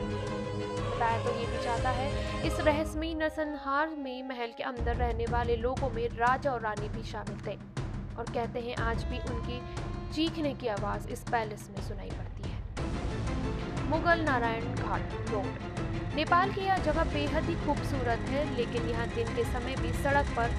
बताया 0.96 1.24
तो 1.24 1.32
ये 1.40 1.46
भी 1.46 1.64
चाहता 1.64 1.90
है। 1.90 2.44
इस 2.48 2.60
रहस्यमयी 2.60 3.14
नरसंहार 3.14 3.96
में 3.96 4.28
महल 4.28 4.52
के 4.58 4.64
अंदर 4.64 4.96
रहने 4.96 5.25
वाले 5.25 5.56
लोगों 5.56 5.90
में 5.90 6.08
राजा 6.10 6.52
और 6.52 6.62
रानी 6.62 6.90
भी 6.90 7.04
शामिल 7.04 7.40
थे 7.48 7.56
और 8.18 8.25
कहते 8.34 8.60
हैं, 8.60 8.75
आज 8.75 9.04
भी 9.04 9.18
उनकी 9.32 9.60
चीखने 10.14 10.54
की 10.54 10.68
आवाज़ 10.68 11.08
इस 11.08 11.24
पैलेस 11.32 11.68
में 11.70 11.82
सुनाई 11.88 12.10
पड़ती 12.10 12.50
है। 12.50 13.90
मुगल 13.90 14.20
नारायण 14.20 14.75
घाट 14.75 15.14
रोड 15.32 16.16
नेपाल 16.16 16.52
की 16.54 16.62
यह 16.62 16.78
जगह 16.78 17.04
बेहद 17.14 17.44
ही 17.44 17.56
खूबसूरत 17.56 18.30
है, 18.30 18.44
लेकिन 18.56 18.90
यहाँ 18.90 19.08
दिन 19.08 19.36
के 19.36 19.44
समय 19.44 19.75
भी 19.75 19.92
सड़क 19.94 20.30
पर 20.38 20.56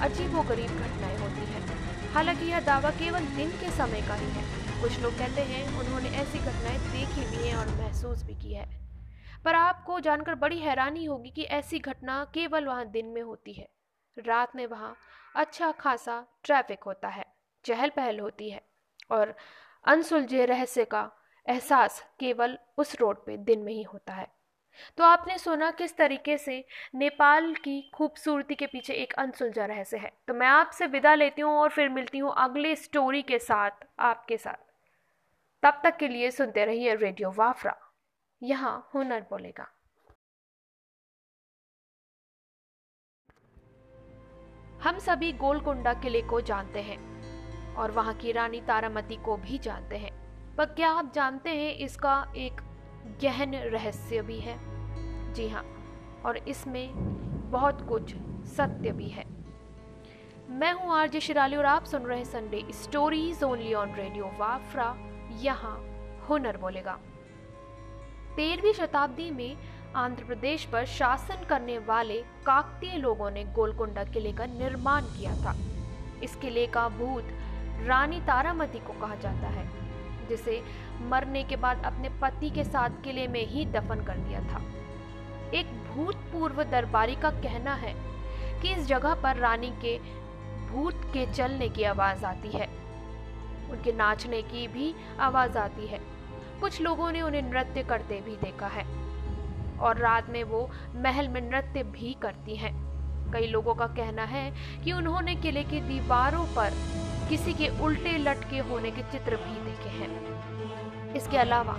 अजीबोगरीब 0.00 0.70
घटनाएँ 0.70 1.18
होती 1.18 1.46
हैं। 1.52 1.62
हालाँकि 2.14 2.50
यह 2.50 2.60
दावा 2.60 2.90
केवल 2.90 3.26
दिन 3.36 3.50
के 3.60 3.70
समय 3.70 4.02
का 4.08 4.14
ही 4.14 4.30
है। 4.30 4.44
कुछ 4.82 5.00
लोग 5.00 5.18
कहते 5.18 5.42
हैं, 5.42 5.66
उन्होंने 5.78 6.08
ऐसी 6.16 6.38
घटनाएँ 6.38 6.78
देखी 6.92 7.30
भी 7.30 7.48
हैं 7.48 7.56
और 7.56 7.68
महसूस 7.76 8.22
भी 8.22 8.34
की 8.34 8.54
है। 8.54 8.85
पर 9.46 9.54
आपको 9.54 10.00
जानकर 10.00 10.34
बड़ी 10.34 10.58
हैरानी 10.58 11.04
होगी 11.04 11.30
कि 11.30 11.42
ऐसी 11.42 11.78
घटना 11.78 12.24
केवल 12.34 12.64
वहाँ 12.64 12.86
दिन 12.86 13.06
में 13.06 13.20
होती 13.22 13.52
है। 13.52 13.68
रात 14.16 14.56
में 14.56 14.66
वहाँ 14.66 14.96
अच्छा 15.34 15.70
खासा 15.72 16.24
ट्रैफ़िक 16.44 16.84
होता 16.84 17.08
है 17.08 17.24
चहल 17.64 17.90
पहल 17.90 18.18
होती 18.20 18.50
है 18.50 18.60
और 19.10 19.34
अनसुलझे 19.84 20.44
रहस्य 20.46 20.84
का 20.84 21.10
एहसास 21.46 22.04
केवल 22.20 22.58
उस 22.78 22.96
रोड 23.00 23.24
पे 23.26 23.36
दिन 23.36 23.60
में 23.60 23.72
ही 23.72 23.82
होता 23.82 24.14
है। 24.14 24.26
तो 24.98 25.04
आपने 25.04 25.38
सुना 25.38 25.70
किस 25.70 25.96
तरीके 25.96 26.38
से 26.38 26.64
नेपाल 26.94 27.54
की 27.54 27.80
खूबसूरती 27.94 28.54
के 28.54 28.66
पीछे 28.66 28.94
एक 28.94 29.12
अनसुलझा 29.12 29.66
रहस्य 29.66 29.96
है। 29.96 30.12
तो 30.28 30.34
मैं 30.34 30.46
आपसे 30.46 30.86
विदा 30.86 31.14
लेती 31.14 31.42
हूँ 31.42 31.56
और 31.56 31.70
फिर 31.70 31.88
मिलती 31.88 32.18
हूँ 32.18 32.34
अगले 32.36 32.76
स्टोरी 32.76 33.22
के 33.22 33.38
साथ 33.38 33.86
आपके 34.00 34.36
साथ। 34.36 34.64
तब 35.62 35.80
तक 35.84 35.96
के 35.96 36.08
लिए 36.08 36.30
सुनते 36.30 36.64
रहिए 36.64 36.94
रेडियो 36.94 37.30
वाफरा 37.30 37.76
यहाँ 38.42 38.90
हुनर 38.94 39.20
बोलेगा। 39.30 39.66
हम 44.82 44.98
सभी 44.98 45.32
गोलकुंडा 45.34 45.92
किले 45.94 46.20
को 46.22 46.40
जानते 46.42 46.80
हैं 46.82 46.98
और 47.76 47.90
वहाँ 47.90 48.14
की 48.14 48.32
रानी 48.32 48.60
तारामती 48.60 49.16
को 49.24 49.36
भी 49.36 49.58
जानते 49.58 49.96
हैं। 49.96 50.10
पर 50.56 50.66
क्या 50.66 50.90
आप 50.90 51.12
जानते 51.14 51.50
हैं 51.50 51.74
इसका 51.76 52.14
एक 52.36 52.60
गहन 53.22 53.54
रहस्य 53.54 54.22
भी 54.22 54.38
है? 54.40 54.58
जी 55.34 55.48
हाँ 55.48 55.64
और 56.24 56.36
इसमें 56.38 56.90
बहुत 57.50 57.86
कुछ 57.88 58.14
सत्य 58.48 58.92
भी 58.92 59.08
है। 59.08 59.24
मैं 60.50 60.72
हूँ 60.74 60.94
आरजे 60.94 61.20
शिराली 61.20 61.56
और 61.56 61.64
आप 61.66 61.84
सुन 61.84 62.02
रहे 62.02 62.18
हैं 62.18 62.24
Sunday 62.26 62.64
stories 62.74 63.42
only 63.44 63.74
on 63.74 63.94
radio 63.94 64.30
Wafra 64.38 64.94
यहाँ 65.42 65.76
हुनर 66.28 66.56
बोलेगा। 66.56 66.98
तेरहवीं 68.36 68.72
शताब्दी 68.72 69.30
में 69.30 69.56
आंध्र 69.96 70.24
प्रदेश 70.24 70.64
पर 70.64 70.84
शासन 70.86 71.44
करने 71.44 71.76
वाले 71.78 72.16
काकतीय 72.46 72.96
लोगों 72.96 73.30
ने 73.30 73.44
गोलकोंडा 73.44 74.02
किले 74.04 74.32
का 74.32 74.46
निर्माण 74.46 75.02
किया 75.02 75.34
था। 75.34 75.54
इस 76.22 76.34
किले 76.36 76.66
का 76.66 76.88
भूत 76.88 77.28
रानी 77.86 78.20
तारामती 78.20 78.78
को 78.78 78.92
कहा 78.92 79.14
जाता 79.14 79.48
है, 79.48 79.64
जिसे 80.28 80.62
मरने 81.02 81.44
के 81.44 81.56
बाद 81.56 81.84
अपने 81.84 82.08
पति 82.22 82.50
के 82.50 82.64
साथ 82.64 83.02
किले 83.04 83.26
में 83.28 83.46
ही 83.46 83.64
दफन 83.66 84.04
कर 84.04 84.18
दिया 84.18 84.40
था। 84.40 84.60
एक 85.54 85.66
भूतपूर्व 85.86 86.62
दरबारी 86.62 87.14
का 87.14 87.30
कहना 87.30 87.74
है 87.74 87.94
कि 88.60 88.72
इस 88.74 88.86
जगह 88.86 89.14
पर 89.14 89.36
रानी 89.36 89.70
के 89.84 89.98
भूत 90.66 91.10
के 91.12 91.26
चलने 91.32 91.68
की 91.68 91.84
आवाज़ 91.84 92.24
आती 92.24 92.48
है। 92.48 92.66
उनके 93.70 93.92
नाचने 93.92 94.42
की 94.42 94.66
भी 94.68 94.94
आवाज़ 95.20 95.58
आती 95.58 95.86
है। 95.86 96.15
कुछ 96.60 96.80
लोगों 96.80 97.12
ने 97.12 97.22
उन्हें 97.22 97.42
नृत्य 97.42 97.82
करते 97.82 98.20
भी 98.20 98.36
देखा 98.36 98.66
है। 98.66 98.84
और 99.78 99.96
रात 99.96 100.30
में 100.30 100.44
वो 100.44 100.70
महल 100.94 101.28
में 101.28 101.40
नृत्य 101.50 101.82
भी 101.82 102.16
करती 102.22 102.56
हैं। 102.56 102.86
कई 103.32 103.46
लोगों 103.46 103.74
का 103.74 103.86
कहना 103.86 104.24
है 104.24 104.54
कि 104.84 104.92
उन्होंने 104.92 105.34
किले 105.34 105.64
की 105.64 105.80
दीवारों 105.80 106.44
पर 106.44 106.72
किसी 107.28 107.54
के 107.54 107.68
उल्टे 107.82 108.18
लटके 108.18 108.58
होने 108.58 108.90
के 108.90 109.02
चित्र 109.02 109.36
भी 109.36 109.64
देखे 109.64 109.88
हैं। 109.88 111.14
इसके 111.14 111.36
अलावा 111.36 111.76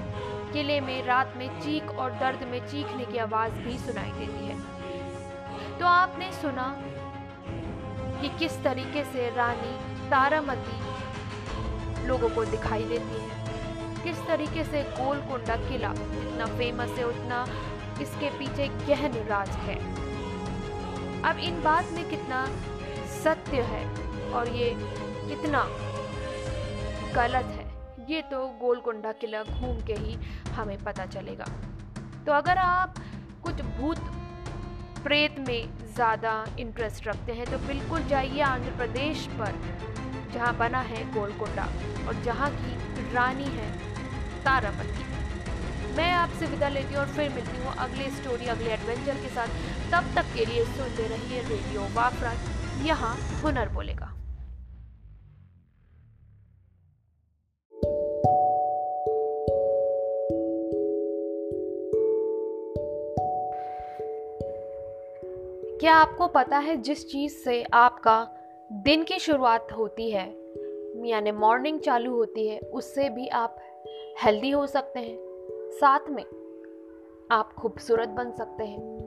किले 0.53 0.81
में 0.81 1.05
रात 1.05 1.33
में 1.37 1.59
चीख 1.59 1.89
और 1.89 2.11
दर्द 2.11 2.43
में 2.43 2.67
चीखने 2.67 3.05
की 3.05 3.17
आवाज़ 3.17 3.53
भी 3.53 3.77
सुनाई 3.77 4.11
देती 4.11 4.47
है। 4.47 4.59
तो 5.79 5.85
आपने 5.85 6.31
सुना 6.31 6.75
कि 8.21 8.29
किस 8.29 8.63
तरीके 8.63 9.03
से 9.03 9.29
रानी 9.35 9.73
तारामती 10.09 12.07
लोगों 12.07 12.29
को 12.29 12.45
दिखाई 12.45 12.83
देती 12.83 13.21
है? 13.21 13.26
किस 14.07 14.19
तरीके 14.27 14.63
से 14.63 14.81
गोलकुंडा 14.97 15.55
किला 15.59 15.91
जितना 15.93 16.45
फ़ेमस 16.47 16.89
है, 16.97 17.03
उतना 17.05 17.39
इसके 18.01 18.29
पीछे 18.37 18.67
गहन 18.67 19.13
राज 19.27 19.49
है। 19.61 19.75
अब 21.29 21.39
इन 21.43 21.61
बात 21.63 21.91
में 21.93 22.09
कितना 22.09 22.45
सत्य 23.15 23.61
है 23.71 23.81
और 24.31 24.49
ये 24.49 24.69
कितना 25.29 25.63
गलत 27.15 27.45
है, 27.47 27.65
ये 28.09 28.21
तो 28.31 28.47
गोलकुंडा 28.61 29.11
किला 29.21 29.43
घूम 29.43 29.81
के 29.87 29.93
ही 29.95 30.15
हमें 30.55 30.77
पता 30.83 31.05
चलेगा। 31.07 31.45
तो 32.25 32.31
अगर 32.33 32.57
आप 32.59 32.99
कुछ 33.43 33.61
भूत 33.79 33.99
प्रेत 35.03 35.39
में 35.39 35.93
ज़्यादा 35.95 36.33
इंटरेस्ट 36.59 37.07
रखते 37.07 37.33
हैं 37.33 37.45
तो 37.45 37.57
बिल्कुल 37.67 38.07
जाइए 38.07 38.41
आंध्र 38.43 38.71
प्रदेश 38.77 39.27
पर, 39.33 39.59
जहाँ 40.33 40.55
बना 40.57 40.81
है 40.85 41.03
गोलकुंडा 41.13 41.67
और 42.07 42.23
जहाँ 42.23 42.49
की 42.53 43.13
रानी 43.13 43.51
है 43.51 43.95
तारापति 44.47 45.03
मैं 45.95 46.11
आपसे 46.13 46.45
विदा 46.45 46.67
लेती 46.69 46.93
हूँ 46.93 46.97
और 46.97 47.07
फिर 47.07 47.29
मिलती 47.29 47.57
हूँ 47.57 47.73
अगले 47.75 48.09
स्टोरी 48.09 48.45
अगले 48.45 48.69
एडवेंचर 48.69 49.15
के 49.15 49.29
साथ। 49.29 49.47
तब 49.91 50.13
तक 50.15 50.33
के 50.35 50.45
लिए 50.45 50.63
सुनते 50.65 51.07
रहिए 51.07 51.41
रेडियो 51.41 51.81
वापरा 51.95 52.31
यहाँ 52.85 53.15
हुनर 53.41 53.69
बोलेगा। 53.69 54.13
क्या 65.79 65.95
आपको 65.95 66.27
पता 66.27 66.57
है 66.57 66.77
जिस 66.81 67.07
चीज़ 67.11 67.33
से 67.33 67.63
आपका 67.73 68.17
दिन 68.71 69.03
की 69.03 69.19
शुरुआत 69.19 69.71
होती 69.71 70.11
है? 70.11 70.27
यानी 71.05 71.31
मॉर्निंग 71.31 71.79
चालू 71.79 72.11
होती 72.11 72.47
है, 72.47 72.59
उससे 72.59 73.09
भी 73.09 73.27
आप 73.27 73.57
हेल्दी 74.23 74.49
हो 74.49 74.67
सकते 74.67 74.99
हैं। 74.99 75.17
साथ 75.71 75.99
में 76.09 76.25
आप 77.31 77.53
खूबसूरत 77.53 78.09
बन 78.09 78.31
सकते 78.31 78.63
हैं। 78.63 78.97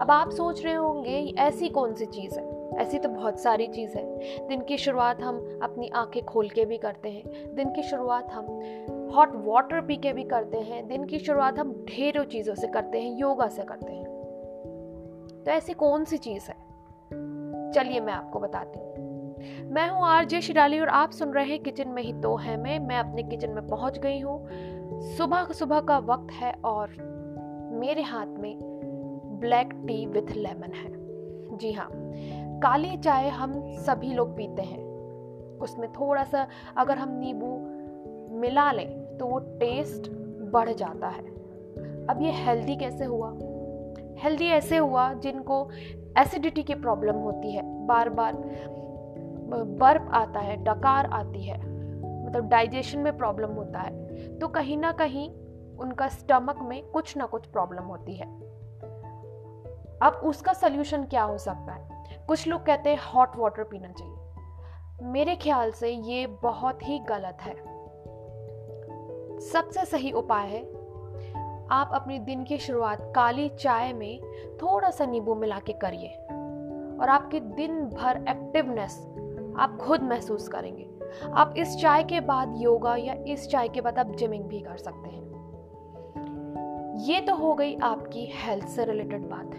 अब 0.00 0.06
आप 0.10 0.30
सोच 0.30 0.64
रहे 0.64 0.74
होंगे, 0.74 1.34
ऐसी 1.38 1.68
कौन 1.68 1.94
सी 1.94 2.06
चीज़ 2.06 2.38
है? 2.38 2.70
ऐसी 2.70 2.98
तो 2.98 3.08
बहुत 3.08 3.38
सारी 3.38 3.66
चीज़ 3.66 3.98
है। 3.98 4.18
दिन 4.48 4.60
की 4.60 4.76
शुरुआत 4.76 5.22
हम 5.22 5.60
अपनी 5.62 5.88
आँखें 5.88 6.24
खोल 6.24 6.48
के 6.48 6.64
भी 6.64 6.78
करते 6.78 7.08
हैं। 7.08 7.54
दिन 7.54 7.72
की 7.72 7.82
शुरुआत 7.82 8.30
हम 8.30 8.44
हॉट 9.16 9.28
वाटर 9.34 9.80
पी 9.80 9.96
के 9.96 10.12
भी 10.12 10.24
करते 10.24 10.58
हैं। 10.58 10.88
दिन 10.88 11.04
की 11.04 11.18
शुरुआत 11.18 11.58
हम 11.58 11.72
ढेरों 11.72 12.24
चीज़ों 12.24 12.54
से 12.54 12.66
करते 12.66 13.00
हैं, 13.00 13.18
योगा 13.18 13.48
से 13.48 13.62
करते 13.62 13.92
हैं। 13.92 14.06
तो 15.46 15.50
ऐसी 15.50 15.72
कौन 15.72 16.04
सी 16.04 16.16
चीज़ 16.16 16.48
है? 16.48 16.56
चलिए 17.72 18.00
मैं 18.00 18.12
आपको 18.12 18.40
बताती 18.40 18.78
हूँ। 18.78 19.09
मैं 19.64 19.88
हूँ 19.88 20.06
आरजे 20.06 20.40
शिराली 20.40 20.80
और 20.80 20.88
आप 20.88 21.10
सुन 21.10 21.32
रहे 21.32 21.44
हैं 21.44 21.58
किचन 21.62 21.88
में 21.88 22.02
ही 22.02 22.12
तो 22.12 22.36
है 22.36 22.56
मैं। 22.56 22.78
मैं 22.78 22.98
अपने 22.98 23.22
किचन 23.22 23.50
में 23.50 23.66
पहुँच 23.66 23.98
गई 23.98 24.20
हूँ। 24.20 24.48
सुबह 25.16 25.44
सुबह 25.52 25.80
का 25.80 25.98
वक्त 25.98 26.32
है 26.32 26.52
और 26.64 26.88
मेरे 27.72 28.02
हाथ 28.02 28.26
में 28.26 28.58
ब्लैक 29.40 29.72
टी 29.86 30.06
विथ 30.06 30.30
लेमन 30.36 30.72
है। 30.74 30.88
जी 31.58 31.72
हाँ 31.72 31.88
काली 32.60 32.96
चाय 32.96 33.28
हम 33.28 33.52
सभी 33.76 34.12
लोग 34.14 34.36
पीते 34.36 34.62
हैं। 34.62 34.82
उसमें 35.58 35.92
थोड़ा 35.92 36.24
सा 36.24 36.46
अगर 36.76 36.98
हम 36.98 37.18
नींबू 37.18 38.38
मिला 38.40 38.72
लें 38.72 39.18
तो 39.18 39.26
वो 39.26 39.38
टेस्ट 39.38 40.10
बढ़ 40.52 40.70
जाता 40.70 41.08
है। 41.08 41.22
अब 42.06 42.18
ये 42.22 42.30
हेल्दी 42.32 42.76
कैसे 42.76 43.04
हुआ? 43.04 43.30
हेल्दी 44.18 44.46
ऐसे 44.46 44.76
हुआ 44.76 45.12
जिनको 45.14 45.68
एसिडिटी 46.18 46.62
की 46.62 46.74
प्रॉब्लम 46.74 47.16
होती 47.16 47.52
है। 47.52 47.62
बार 47.86 48.08
बार 48.08 48.32
बर्फ़ 49.50 50.10
आता 50.12 50.40
है, 50.40 50.56
डकार 50.56 51.06
आती 51.06 51.42
है 51.42 51.58
मतलब 52.26 52.48
डाइजेशन 52.48 52.98
में 52.98 53.16
प्रॉब्लम 53.16 53.50
होता 53.50 53.80
है 53.80 54.38
तो 54.38 54.48
कहीं 54.48 54.76
ना 54.76 54.92
कहीं 54.92 55.30
उनका 55.76 56.08
स्टमक 56.08 56.58
में 56.62 56.82
कुछ 56.84 57.16
ना 57.16 57.26
कुछ 57.26 57.46
प्रॉब्लम 57.46 57.82
होती 57.82 58.14
है। 58.14 58.26
अब 60.00 60.20
उसका 60.24 60.52
सल्यूशन 60.52 61.04
क्या 61.04 61.22
हो 61.22 61.38
सकता 61.38 61.72
है? 61.72 62.04
कुछ 62.26 62.46
लोग 62.48 62.64
कहते 62.66 62.90
हैं 62.90 62.98
हॉट 63.06 63.36
वाटर 63.36 63.64
पीना 63.64 63.88
चाहिए। 63.88 64.14
मेरे 65.02 65.36
ख्याल 65.36 65.70
से 65.70 65.88
ये 65.88 66.26
बहुत 66.42 66.82
ही 66.82 66.98
गलत 66.98 67.38
है। 67.40 67.54
सबसे 69.40 69.84
सही 69.84 70.12
उपाय 70.12 70.48
है, 70.48 70.62
आप 71.70 71.90
अपने 71.94 72.18
दिन 72.18 72.44
की 72.44 72.58
शुरुआत 72.58 73.12
काली 73.14 73.48
चाय 73.48 73.92
में 73.92 74.20
थोड़ा 74.62 74.90
सा 74.90 75.06
नींबू 75.06 75.34
मिला 75.34 75.58
के 75.58 75.72
करिए, 75.72 76.08
और 77.00 77.08
आपके 77.08 77.40
दिन 77.40 77.84
भर 77.84 78.24
एक्टिवनेस 78.28 78.98
आप 79.58 79.78
खुद 79.80 80.02
महसूस 80.02 80.48
करेंगे। 80.48 80.90
आप 81.32 81.54
इस 81.56 81.76
चाय 81.76 82.02
के 82.02 82.20
बाद 82.20 82.54
योगा 82.56 82.96
या 82.96 83.14
इस 83.14 83.48
चाय 83.48 83.68
के 83.68 83.80
बाद 83.80 83.98
आप 83.98 84.06
जिमिंग 84.06 84.44
भी 84.44 84.60
कर 84.60 84.76
सकते 84.76 85.10
हैं। 85.10 85.30
ये 87.00 87.20
तो 87.20 87.34
हो 87.34 87.54
गई 87.54 87.76
आपकी 87.76 88.32
हेल्थ 88.34 88.68
से 88.68 88.84
रिलेटेड 88.84 89.22
बात। 89.22 89.50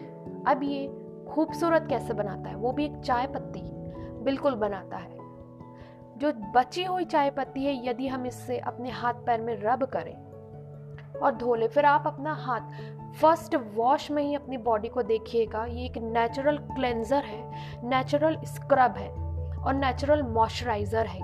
अब 0.48 0.64
ये 0.64 0.88
खूबसूरत 1.30 1.88
कैसे 1.90 2.14
बनाता 2.14 2.50
है? 2.50 2.56
वो 2.56 2.72
भी 2.72 2.86
एक 2.86 2.98
चाय 2.98 3.28
पत्ती 3.28 3.62
बिल्कुल 4.24 4.56
बनाता 4.56 4.98
है। 4.98 5.18
जो 6.18 6.32
बची 6.56 6.84
हुई 6.84 7.06
चाय 7.06 7.30
पत्ती 7.30 7.64
है, 7.64 7.90
यदि 7.90 8.08
हम 8.08 8.26
इससे 8.26 8.58
अपने 8.58 8.90
हाथ 8.90 9.14
पैर 9.14 9.42
में 9.42 9.62
रब 9.62 9.84
करें 9.84 10.16
और 11.20 11.36
धो 11.36 11.56
ले 11.56 11.68
फिर 11.68 11.86
आप 11.86 12.04
अपना 12.08 12.34
हाथ 12.34 12.62
फ़र्स्ट 13.22 13.56
वॉश 13.56 14.12
में 14.12 14.24
ही 14.24 14.36
अपनी 14.36 14.58
बॉडी 14.58 14.88
को 14.88 15.02
देखिएगा। 15.04 15.66
ये 15.66 15.86
एक 15.86 15.98
नेचुरल 15.98 16.58
क्लेंजर 16.58 17.24
है 17.24 17.52
नेचुरल 17.90 18.38
स्क्रब 18.44 18.92
है। 18.92 19.21
और 19.62 19.74
नेचुरल 19.74 20.24
मॉइस्चराइज़र 20.24 21.06
है 21.06 21.22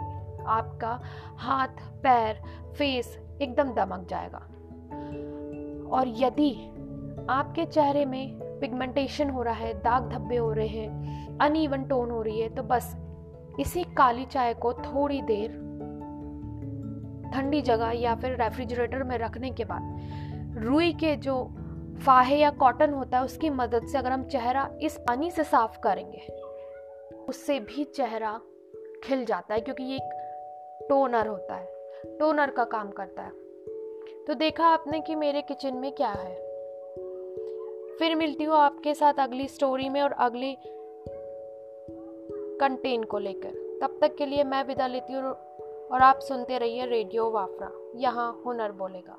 आपका 0.47 0.99
हाथ, 1.37 1.67
पैर 2.03 2.41
फेस 2.77 3.17
एकदम 3.41 3.73
दमक 3.73 4.07
जाएगा। 4.09 4.37
और 5.91 6.07
यदि 6.17 6.53
आपके 7.29 7.65
चेहरे 7.65 8.05
में 8.05 8.39
पिगमेंटेशन 8.61 9.29
हो 9.29 9.41
रहा 9.43 9.53
है, 9.53 9.73
दाग 9.73 10.09
धब्बे 10.09 10.37
हो 10.37 10.51
रहे 10.53 10.67
हैं 10.67 11.37
अनइवन 11.37 11.83
टोन 11.83 12.11
हो 12.11 12.21
रही 12.21 12.39
है 12.41 12.49
तो 12.49 12.63
बस 12.63 12.95
इसी 13.59 13.83
काली 13.97 14.25
चाय 14.25 14.53
को 14.53 14.73
थोड़ी 14.73 15.21
देर 15.21 15.51
ठंडी 17.33 17.61
जगह 17.61 17.91
या 17.91 18.15
फिर 18.15 18.41
रेफ्रिजरेटर 18.41 19.03
में 19.03 19.17
रखने 19.17 19.49
के 19.51 19.65
बाद 19.65 20.61
रुई 20.63 20.93
के 20.93 21.15
जो 21.15 21.43
फाहे 22.05 22.37
या 22.37 22.49
कॉटन 22.51 22.93
होता 22.93 23.17
है, 23.17 23.23
उसकी 23.23 23.49
मदद 23.49 23.87
से 23.87 23.97
अगर 23.97 24.11
हम 24.11 24.23
चेहरा 24.23 24.69
इस 24.81 24.97
पानी 24.97 25.31
से 25.31 25.43
साफ़ 25.43 25.79
करेंगे 25.79 26.27
उससे 27.29 27.59
भी 27.59 27.83
चेहरा 27.83 28.41
खिल 29.03 29.25
जाता 29.25 29.53
है 29.53 29.61
क्योंकि 29.61 29.83
ये 29.83 29.95
एक 29.95 30.85
टोनर 30.89 31.27
होता 31.27 31.55
है, 31.55 31.67
टोनर 32.19 32.49
का 32.49 32.63
काम 32.63 32.91
करता 32.91 33.21
है। 33.21 33.31
तो 34.25 34.33
देखा 34.33 34.65
आपने 34.65 35.01
कि 35.01 35.15
मेरे 35.15 35.41
किचन 35.41 35.73
में 35.73 35.91
क्या 35.91 36.09
है? 36.09 36.35
फिर 37.99 38.15
मिलती 38.15 38.43
हूँ 38.43 38.55
आपके 38.55 38.93
साथ 38.93 39.13
अगली 39.19 39.47
स्टोरी 39.47 39.89
में 39.89 40.01
और 40.01 40.11
अगली 40.11 40.57
कंटेन 42.59 43.03
को 43.03 43.17
लेकर। 43.17 43.79
तब 43.81 43.97
तक 44.01 44.15
के 44.15 44.25
लिए 44.25 44.43
मैं 44.43 44.63
विदा 44.63 44.87
लेती 44.87 45.13
हूँ 45.13 45.23
और 45.87 46.01
आप 46.01 46.19
सुनते 46.19 46.57
रहिए 46.57 46.85
रेडियो 46.85 47.29
वाफरा 47.29 47.71
यहाँ 47.95 48.41
हुनर 48.45 48.71
बोलेगा। 48.71 49.17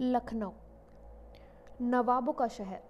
लखनऊ। 0.00 0.50
नवाबों 1.80 2.32
का 2.32 2.46
शहर, 2.48 2.80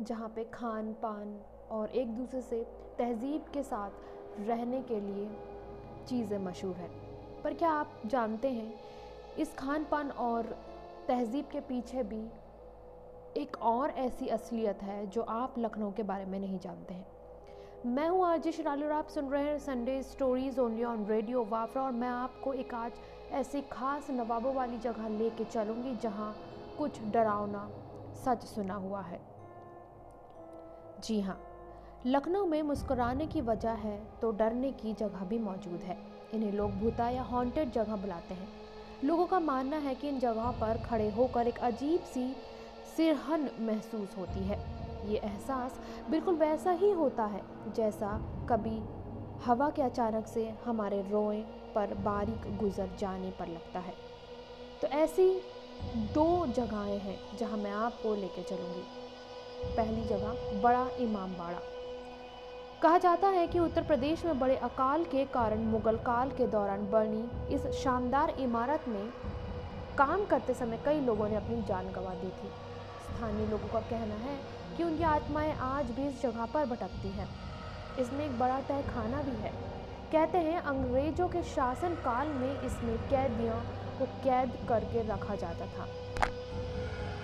जहाँ 0.00 0.28
पे 0.28 0.42
खान 0.44 0.92
पान 0.92 1.38
और 1.70 1.90
एक 1.90 2.08
दूसरे 2.08 2.40
से 2.40 2.56
तहजीब 2.98 3.44
के 3.54 3.62
साथ 3.62 3.90
रहने 4.48 4.80
के 4.82 5.00
लिए 5.00 5.28
चीज़ें 6.08 6.38
मशहूर 6.38 6.74
है। 6.76 6.88
पर 7.44 7.54
क्या 7.54 7.70
आप 7.70 7.92
जानते 8.06 8.48
हैं, 8.48 8.74
इस 9.38 9.54
खान 9.54 9.84
पान 9.84 10.10
और 10.10 10.46
तहज़ीब 11.08 11.44
के 11.52 11.60
पीछे 11.60 12.02
भी 12.02 12.20
एक 13.36 13.56
और 13.62 13.90
ऐसी 13.90 14.28
असलियत 14.28 14.82
है 14.82 15.06
जो 15.06 15.22
आप 15.22 15.54
लखनऊ 15.58 15.92
के 15.92 16.02
बारे 16.02 16.24
में 16.24 16.38
नहीं 16.40 16.58
जानते 16.58 16.94
हैं? 16.94 17.06
मैं 17.86 18.08
हूँ 18.08 18.24
आज 18.26 18.48
शिराली 18.48 18.84
और 18.84 18.92
आप 18.92 19.08
सुन 19.08 19.30
रहे 19.30 19.42
हैं 19.42 19.58
Sunday 19.58 20.02
stories 20.02 20.58
only 20.58 20.84
on 20.84 21.06
radio 21.06 21.44
Wafra 21.44 21.82
और 21.82 21.92
मैं 21.92 22.08
आपको 22.08 22.52
एक 22.52 22.74
आज 22.74 22.92
ऐसी 23.32 23.62
खास 23.72 24.10
नवाबों 24.10 24.54
वाली 24.54 24.78
जगह 24.78 25.08
लेके 25.08 25.44
चलूँगी 25.44 25.96
जहाँ 25.96 26.34
कुछ 26.78 27.02
डरावना 27.02 27.68
सच 28.16 28.44
सुना 28.44 28.74
हुआ 28.74 29.00
है। 29.00 29.20
जी 31.04 31.20
हाँ 31.20 31.38
लखनऊ 32.06 32.46
में 32.46 32.62
मुस्कुराने 32.62 33.26
की 33.26 33.40
वजह 33.40 33.72
है 33.78 33.98
तो 34.20 34.30
डरने 34.32 34.70
की 34.72 34.92
जगह 34.94 35.24
भी 35.24 35.38
मौजूद 35.38 35.80
है। 35.80 35.96
इन्हें 36.34 36.52
लोग 36.52 36.70
भूता 36.72 37.08
या 37.08 37.22
हॉन्टेड 37.22 37.70
जगह 37.72 37.96
बुलाते 37.96 38.34
हैं। 38.34 38.48
लोगों 39.04 39.26
का 39.26 39.40
मानना 39.40 39.76
है 39.76 39.94
कि 39.94 40.08
इन 40.08 40.18
जगहों 40.18 40.52
पर 40.52 40.82
खड़े 40.82 41.08
होकर 41.10 41.46
एक 41.46 41.58
अजीब 41.60 42.00
सी 42.04 42.34
सिरहन 42.96 43.48
महसूस 43.60 44.16
होती 44.18 44.40
है। 44.40 44.58
ये 45.06 45.18
एहसास 45.18 45.80
बिल्कुल 46.10 46.34
वैसा 46.34 46.70
ही 46.72 46.90
होता 46.90 47.24
है, 47.24 47.42
जैसा 47.76 48.18
कभी 48.48 48.80
हवा 49.46 49.68
के 49.70 49.82
अचानक 49.82 50.26
से 50.26 50.48
हमारे 50.64 51.02
रोए 51.02 51.40
पर 51.74 51.94
बारीक 51.94 52.56
गुजर 52.58 52.96
जाने 52.98 53.30
पर 53.30 53.48
लगता 53.48 53.80
है। 53.80 53.94
तो 54.82 54.88
ऐसी 54.88 55.28
दो 55.84 56.46
जगहें 56.46 56.98
हैं 56.98 57.36
जहाँ 57.38 57.58
मैं 57.58 57.70
आपको 57.70 58.14
लेके 58.14 58.42
चलूँगी। 58.42 58.82
पहली 59.76 60.04
जगह 60.04 60.60
बड़ा 60.62 60.88
इमाम 60.98 61.34
बाड़ा। 61.34 61.60
कहा 62.82 62.98
जाता 62.98 63.28
है 63.28 63.46
कि 63.46 63.58
उत्तर 63.58 63.82
प्रदेश 63.82 64.24
में 64.24 64.38
बड़े 64.38 64.56
अकाल 64.56 65.04
के 65.04 65.24
कारण 65.24 65.58
मुगल 65.58 65.96
काल 65.96 66.30
के 66.30 66.46
दौरान 66.46 66.90
बनी 66.90 67.54
इस 67.54 67.66
शानदार 67.66 68.30
इमारत 68.30 68.84
में 68.88 69.08
काम 69.98 70.24
करते 70.24 70.54
समय 70.54 70.78
कई 70.84 71.00
लोगों 71.00 71.28
ने 71.28 71.36
अपनी 71.36 71.62
जान 71.62 71.92
गंवा 71.92 72.14
दी 72.14 72.28
थी। 72.28 72.48
स्थानीय 73.06 73.46
लोगों 73.46 73.68
का 73.68 73.80
कहना 73.80 74.14
है 74.14 74.38
कि 74.76 74.84
उनकी 74.84 75.02
आत्माएँ 75.02 75.54
आज 75.60 75.90
भी 75.90 76.06
इस 76.06 76.22
जगह 76.22 76.46
पर 76.46 76.66
भटकती 76.66 77.08
हैं। 77.08 77.28
इसमें 77.98 78.24
एक 78.24 78.38
बड़ा 78.38 78.60
तहखाना 78.60 79.22
भी 79.22 79.36
है। 79.36 79.52
कहते 80.12 80.38
हैं, 80.38 80.60
अंग्रेज़ों 80.60 81.28
के 81.28 81.42
शासन 81.42 81.94
काल 81.94 82.28
में 82.28 82.60
इसमें 82.60 82.98
कैदियों 82.98 83.75
को 83.98 84.06
कैद 84.24 84.56
करके 84.68 85.02
रखा 85.08 85.34
जाता 85.34 85.66
था। 85.66 85.86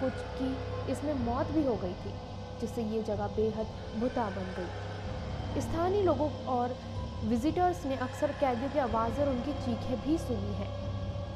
कुछ 0.01 0.23
की 0.39 0.51
इसमें 0.93 1.15
मौत 1.15 1.47
भी 1.47 1.65
हो 1.65 1.75
गई 1.75 1.95
थी, 1.95 2.13
जिससे 2.61 2.83
ये 2.83 3.03
जगह 3.03 3.27
बेहद 3.37 3.67
भुता 4.01 4.25
बन 4.31 4.55
गई। 4.59 5.61
स्थानीय 5.61 6.03
लोगों 6.03 6.31
और 6.49 6.77
विजिटर्स 7.25 7.85
ने 7.87 7.97
अक्सर 7.97 8.33
कैदियों 8.41 8.71
की 8.71 8.79
आवाज़ 8.79 9.21
और 9.21 9.29
उनकी 9.29 9.53
चीखें 9.53 10.01
भी 10.01 10.19
सुनी 10.19 10.55
हैं। 10.55 10.71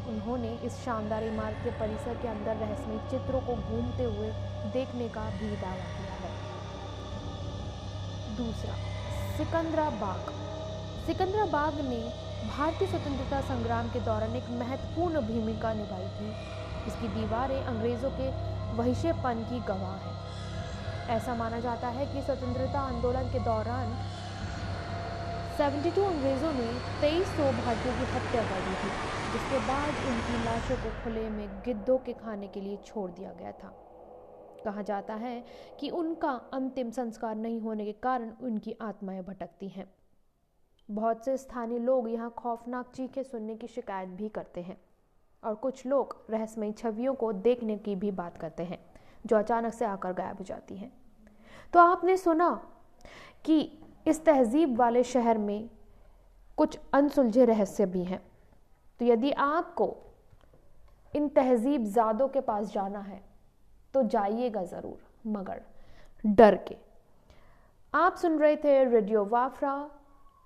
उन्होंने 0.09 0.53
इस 0.65 0.73
शानदार 0.85 1.25
इमारत 1.25 1.57
के 1.65 1.71
परिसर 1.71 2.15
के 2.23 2.29
अंदर 2.29 2.57
रहस्यमय 2.57 2.99
चित्रों 3.11 3.41
को 3.41 3.55
घूमते 3.55 4.05
हुए 4.05 4.29
देखने 4.73 5.09
का 5.09 5.25
भी 5.31 5.51
दावा 5.57 5.87
किया 5.93 6.15
है। 6.23 6.31
दूसरा 8.37 8.75
सिकंदरा 9.37 9.89
बाग 10.03 10.31
सिकंदरा 11.07 11.45
बाग 11.47 11.81
ने 11.81 12.01
भारतीय 12.45 12.89
स्वतंत्रता 12.89 13.41
संग्राम 13.41 13.89
के 13.91 14.01
दौरान 14.01 14.37
एक 14.37 14.49
महत्वपूर्ण 14.51 15.21
भूमिका 15.21 15.73
निभाई 15.73 16.09
थी। 16.09 16.29
इसकी 16.87 17.09
दीवारें 17.09 17.65
अंग्रेज़ों 17.65 18.11
के 18.11 18.29
वहिशेपन 18.77 19.43
की 19.45 19.61
गवाह 19.61 19.97
हैं। 19.97 21.17
ऐसा 21.17 21.35
माना 21.35 21.61
जाता 21.61 21.89
है 21.89 22.07
कि 22.07 22.23
स्वतंत्रता 22.23 22.81
आंदोलन 22.81 23.29
के 23.33 23.39
दौरान 23.39 23.97
72 25.59 26.05
अंग्रेज़ों 26.05 26.53
ने 26.53 26.81
तेईस 27.01 27.37
सौ 27.37 27.53
भारतीयों 27.53 27.95
की 27.95 28.05
हत्या 28.05 28.43
कर 28.43 28.61
दी 28.61 28.75
थी, 28.75 28.93
जिसके 29.33 29.59
बाद 29.59 29.99
उनकी 29.99 30.45
लाशों 30.45 30.77
को 30.77 30.91
खुले 30.91 31.29
में 31.29 31.63
गिद्धों 31.65 31.99
के 31.99 32.13
खाने 32.13 32.49
के 32.49 32.61
लिए 32.61 32.77
छोड़ 32.77 33.11
दिया 33.11 33.33
गया 33.33 33.53
था। 33.53 33.75
कहा 34.65 34.83
जाता 34.83 35.15
है 35.15 35.45
कि 35.81 35.91
उनका 35.91 36.31
अंतिम 36.53 36.91
संस्कार 36.91 37.35
नहीं 37.35 37.61
होने 37.61 37.85
के 37.85 37.93
कारण 37.93 38.33
उनकी 38.43 38.77
आत्माएँ 38.83 39.23
भटकती 39.23 39.69
हैं। 39.69 39.93
बहुत 40.89 41.25
से 41.25 41.37
स्थानीय 41.37 41.79
लोग 41.79 42.09
यहाँ 42.09 42.31
खौफनाक 42.39 42.91
चीखें 42.95 43.23
सुनने 43.23 43.55
की 43.57 43.67
शिकायत 43.67 44.09
भी 44.11 44.29
करते 44.29 44.61
हैं 44.61 44.77
और 45.43 45.55
कुछ 45.55 45.85
लोग 45.87 46.17
रहस्यमयी 46.31 46.73
छवियों 46.73 47.15
को 47.15 47.33
देखने 47.33 47.77
की 47.79 47.95
भी 47.97 48.11
बात 48.13 48.39
करते 48.39 48.63
हैं, 48.63 48.79
जो 49.25 49.37
अचानक 49.37 49.75
से 49.75 49.85
आकर 49.85 50.13
गायब 50.13 50.39
हो 50.39 50.45
जाती 50.45 50.77
हैं। 50.77 50.93
तो 51.73 51.81
आपने 51.81 52.17
सुना 52.17 52.51
कि 53.45 53.61
इस 54.07 54.25
तहजीब 54.25 54.77
वाले 54.79 55.03
शहर 55.05 55.39
में 55.39 55.69
कुछ 56.59 56.79
अनसुलझे 56.95 57.45
रहस्य 57.45 57.87
भी 57.87 58.05
हैं। 58.05 58.21
तो 59.01 59.05
यदि 59.05 59.31
आपको 59.33 59.95
इन 61.15 61.29
तहजीब 61.31 61.85
ज़ादों 61.87 62.29
के 62.29 62.41
पास 62.43 62.73
जाना 62.73 63.01
है 63.01 63.21
तो 63.95 64.03
जाइएगा 64.05 64.63
ज़रूर, 64.65 64.99
मगर 65.27 65.63
डर 66.25 66.57
के। 66.69 66.77
आप 67.95 68.17
सुन 68.17 68.39
रहे 68.39 68.57
थे 68.57 68.85
रेडियो 68.85 69.25
वाफरा 69.27 69.75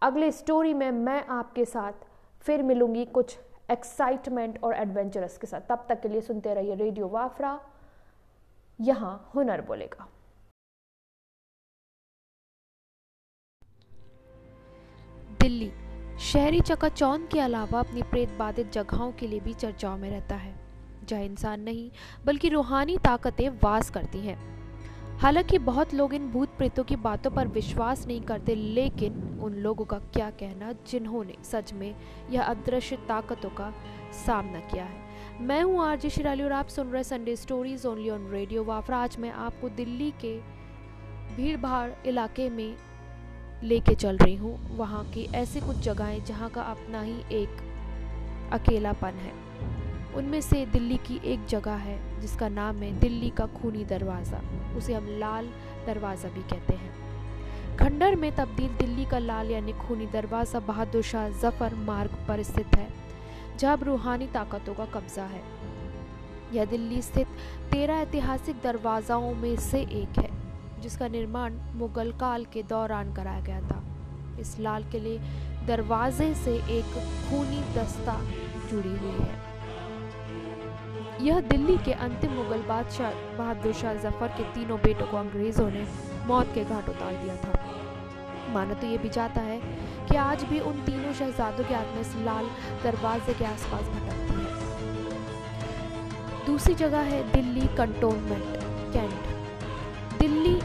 अगले 0.03 0.31
स्टोरी 0.33 0.75
में 0.75 0.91
मैं 0.91 1.27
आपके 1.27 1.65
साथ 1.65 1.93
फिर 2.41 2.63
मिलूँगी 2.63 3.05
कुछ 3.05 3.39
एक्साइटमेंट 3.71 4.63
और 4.65 4.75
एडवेंचरस 4.75 5.39
के 5.39 5.47
साथ। 5.47 5.61
तब 5.61 5.85
तक 5.89 6.01
के 6.01 6.09
लिए 6.09 6.21
सुनते 6.21 6.55
रहिए 6.55 6.75
रेडियो 6.75 7.09
वाफरा 7.09 7.61
यहाँ 8.81 9.31
हुनर 9.35 9.61
बोलेगा। 9.61 10.09
दिल्ली, 15.41 15.71
शहरी 16.19 16.61
चकाचौंध 16.61 17.29
के 17.29 17.41
अलावा 17.41 17.81
अपनी 17.81 18.03
प्रेत 18.03 18.31
बाधित 18.31 18.73
जगहों 18.73 19.13
के 19.13 19.27
लिए 19.27 19.41
भी 19.41 19.55
चर्चाओं 19.55 19.99
में 19.99 20.11
रहता 20.11 20.35
है। 20.35 20.55
जहाँ 21.05 21.23
इंसान 21.23 21.61
नहीं, 21.61 21.91
बल्कि 22.25 22.49
रूहानी 22.49 22.99
ताकतें 22.99 23.49
वास 23.49 23.91
करती 23.91 24.19
हैं। 24.19 24.60
हालाँकि 25.21 25.59
बहुत 25.59 25.93
लोग 25.95 26.15
इन 26.15 26.29
भूत 26.33 26.49
प्रेतों 26.49 26.83
की 26.85 26.97
बातों 26.97 27.31
पर 27.31 27.49
विश्वास 27.49 28.07
नहीं 28.07 28.21
करते, 28.21 28.55
लेकिन 28.55 29.41
उन 29.43 29.55
लोगों 29.55 29.85
का 29.85 29.99
क्या 30.15 30.31
कहना 30.31 30.73
जिन्होंने 30.89 31.35
सच 31.45 31.73
में 31.73 31.95
यह 32.31 32.43
अदृश्य 32.43 32.97
ताकतों 33.09 33.51
का 33.51 33.73
सामना 34.27 34.61
किया 34.61 34.85
है? 34.85 34.99
मैं 35.41 35.63
हूँ 35.63 35.85
आरजे 35.85 36.11
शिराली 36.11 36.43
और 36.43 36.53
आप 36.53 36.69
सुन 36.69 36.89
रहे 36.89 37.03
Sunday 37.05 37.37
stories 37.37 37.87
only 37.87 38.11
on 38.11 38.27
radio 38.31 38.65
Wafra. 38.65 38.99
आज 38.99 39.17
मैं 39.19 39.31
आपको 39.31 39.69
दिल्ली 39.69 40.11
के 40.25 40.37
भीड़ 41.37 41.57
भाड़ 41.57 41.91
इलाके 42.07 42.49
में 42.51 42.77
लेके 43.63 43.95
चल 43.95 44.17
रही 44.17 44.37
हूँ। 44.37 44.59
वहाँ 44.77 45.05
की 45.05 45.25
ऐसे 45.35 45.61
कुछ 45.61 45.77
जगहें 45.77 46.25
जहाँ 46.25 46.51
का 46.51 46.63
अपना 46.63 47.03
ही 47.03 47.21
एक 47.33 47.63
अकेलापन 48.53 49.15
है। 49.17 49.40
उनमें 50.17 50.41
से 50.41 50.65
दिल्ली 50.67 50.97
की 50.99 51.21
एक 51.25 51.47
जगह 51.47 51.75
है, 51.79 51.99
जिसका 52.21 52.49
नाम 52.51 52.77
है 52.77 52.93
दिल्ली 53.01 53.31
का 53.31 53.47
खूनी 53.53 53.85
दरवाज़ा। 53.87 54.41
उसे 54.77 54.95
हम 54.95 55.07
लाल 55.19 55.49
दरवाज़ा 55.87 56.29
भी 56.29 56.43
कहते 56.43 56.75
हैं। 56.75 56.99
खंडर 57.79 58.17
में 58.17 58.31
तब्दील 58.37 58.77
दिल्ली 58.77 59.05
का 59.05 59.19
लाल 59.19 59.51
यानी 59.51 59.73
खूनी 59.79 60.07
दरवाज़ा 60.07 60.61
बहादुर 60.61 61.03
शाह 61.03 61.29
ज़फ़र 61.31 61.75
मार्ग 61.77 62.17
पर 62.29 62.43
स्थित 62.43 62.77
है, 62.77 62.89
जहाँ 63.59 63.77
रूहानी 63.77 64.27
ताकतों 64.27 64.75
का 64.75 64.85
कब्जा 64.95 65.25
है। 65.25 65.43
यह 66.53 66.65
दिल्ली 66.65 67.01
स्थित 67.03 67.27
तेरह 67.73 67.95
ऐतिहासिक 67.97 68.57
दरवाज़ाओं 68.63 69.35
में 69.35 69.57
से 69.59 69.81
एक 69.81 70.19
है, 70.19 70.31
जिसका 70.83 71.09
निर्माण 71.09 71.59
मुगल 71.75 72.13
काल 72.13 72.45
के 72.45 72.63
दौरान 72.63 73.13
कराया 73.15 73.41
गया 73.41 73.61
था। 73.61 73.83
इस 74.41 74.59
लाल 74.61 74.85
किले 74.85 75.19
दरवाजे 75.67 76.33
से 76.35 76.55
एक 76.71 76.93
खूनी 77.29 77.61
दस्ता 77.75 78.21
जुड़ी 78.71 78.97
हुई 78.97 79.19
है। 79.21 79.50
यह 81.21 81.41
दिल्ली 81.49 81.77
के 81.85 81.93
अंतिम 82.05 82.31
मुगल 82.33 82.63
बादशाह 82.69 83.11
बहादुर 83.39 83.73
शाह 83.73 83.95
ज़फ़र 83.95 84.29
के 84.37 84.45
तीनों 84.53 84.79
बेटों 84.81 85.07
को 85.07 85.17
अंग्रेज़ों 85.17 85.69
ने 85.71 85.85
मौत 86.27 86.53
के 86.55 86.65
घाट 86.65 86.89
उतार 86.89 87.13
दिया 87.15 87.37
था। 87.37 87.53
माना 88.53 88.75
तो 88.75 88.87
ये 88.87 88.99
भी 88.99 89.09
जाता 89.09 89.41
है 89.41 89.59
कि 90.09 90.17
आज 90.19 90.45
भी 90.45 90.61
उन 90.63 90.81
तीनों 90.85 91.13
शहजादों 91.15 91.65
की 91.65 91.75
आत्मा 91.75 92.25
लाल 92.25 92.49
दरवाजे 92.85 93.35
के 93.35 93.45
आसपास 93.45 93.85
भटकती 93.89 94.35
है। 94.35 94.49
दूसरी 96.47 96.75
जगह 96.75 97.13
है 97.13 97.23
Delhi 97.33 97.67
cantonment 97.77 98.57
cantt. 98.95 100.19
Delhi 100.19 100.57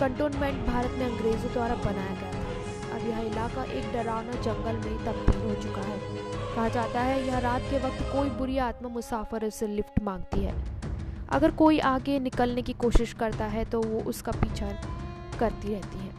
cantonment 0.00 0.66
Bharat 0.66 0.92
में 0.98 1.06
अंग्रेज़ों 1.06 1.52
द्वारा 1.52 1.74
बनाया 1.84 2.14
गया 2.20 2.32
था। 2.32 2.96
अब 2.96 3.08
यह 3.08 3.18
इलाका 3.26 3.64
एक 3.72 3.92
डरावना 3.92 4.40
जंगल 4.42 4.76
में 4.84 5.04
तब्दील 5.04 5.42
हो 5.42 5.54
चुका 5.62 5.82
है। 5.82 6.21
कहा 6.54 6.68
जाता 6.68 7.00
है, 7.00 7.26
यह 7.26 7.38
रात 7.38 7.62
के 7.62 7.78
वक्त 7.78 8.02
कोई 8.12 8.30
बुरी 8.30 8.58
आत्मा 8.58 8.88
मुसाफिर 8.88 9.48
से 9.50 9.66
लिफ्ट 9.66 10.02
मांगती 10.02 10.40
है। 10.40 10.54
अगर 11.30 11.50
कोई 11.50 11.78
आगे 11.78 12.18
निकलने 12.20 12.62
की 12.62 12.72
कोशिश 12.72 13.12
करता 13.12 13.44
है 13.44 13.64
तो 13.64 13.80
वो 13.82 14.00
उसका 14.00 14.32
पीछा 14.32 14.66
करती 15.40 15.72
रहती 15.74 15.98
है। 15.98 16.10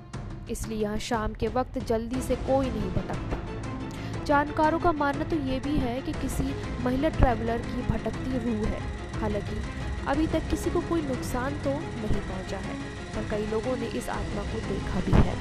इसलिए 0.52 0.78
यहाँ 0.78 0.98
शाम 1.00 1.34
के 1.34 1.48
वक्त 1.48 1.78
जल्दी 1.78 2.22
से 2.22 2.36
कोई 2.36 2.70
नहीं 2.70 2.90
भटकता। 2.92 4.24
जानकारों 4.26 4.80
का 4.80 4.92
मानना 4.92 5.24
तो 5.24 5.36
ये 5.36 5.60
भी 5.60 5.78
है 5.78 6.02
कि 6.02 6.14
किसी 6.14 6.54
महिला 6.84 7.10
ट्रैवलर 7.10 7.58
की 7.58 7.82
भटकती 7.84 8.38
रूह 8.38 8.68
है। 8.68 8.82
हालाँकि, 9.22 9.62
अभी 10.08 10.28
तक 10.28 10.50
किसी 10.50 10.70
को 10.70 10.82
कोई 10.82 11.02
नुकसान 11.02 11.62
तो 11.64 11.70
नहीं 11.70 12.22
पहुँचा 12.22 12.58
है, 12.58 12.76
पर 13.16 13.30
कई 13.32 13.46
लोगों 13.46 13.78
ने 13.78 13.88
इस 13.98 14.10
आत्मा 14.10 14.44
को 14.44 14.68
देखा 14.70 15.00
भी 15.00 15.28
है। 15.30 15.36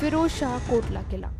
फिरोज 0.00 0.30
शाह, 0.30 0.58
कोटला 0.70 1.02
किला। 1.02 1.32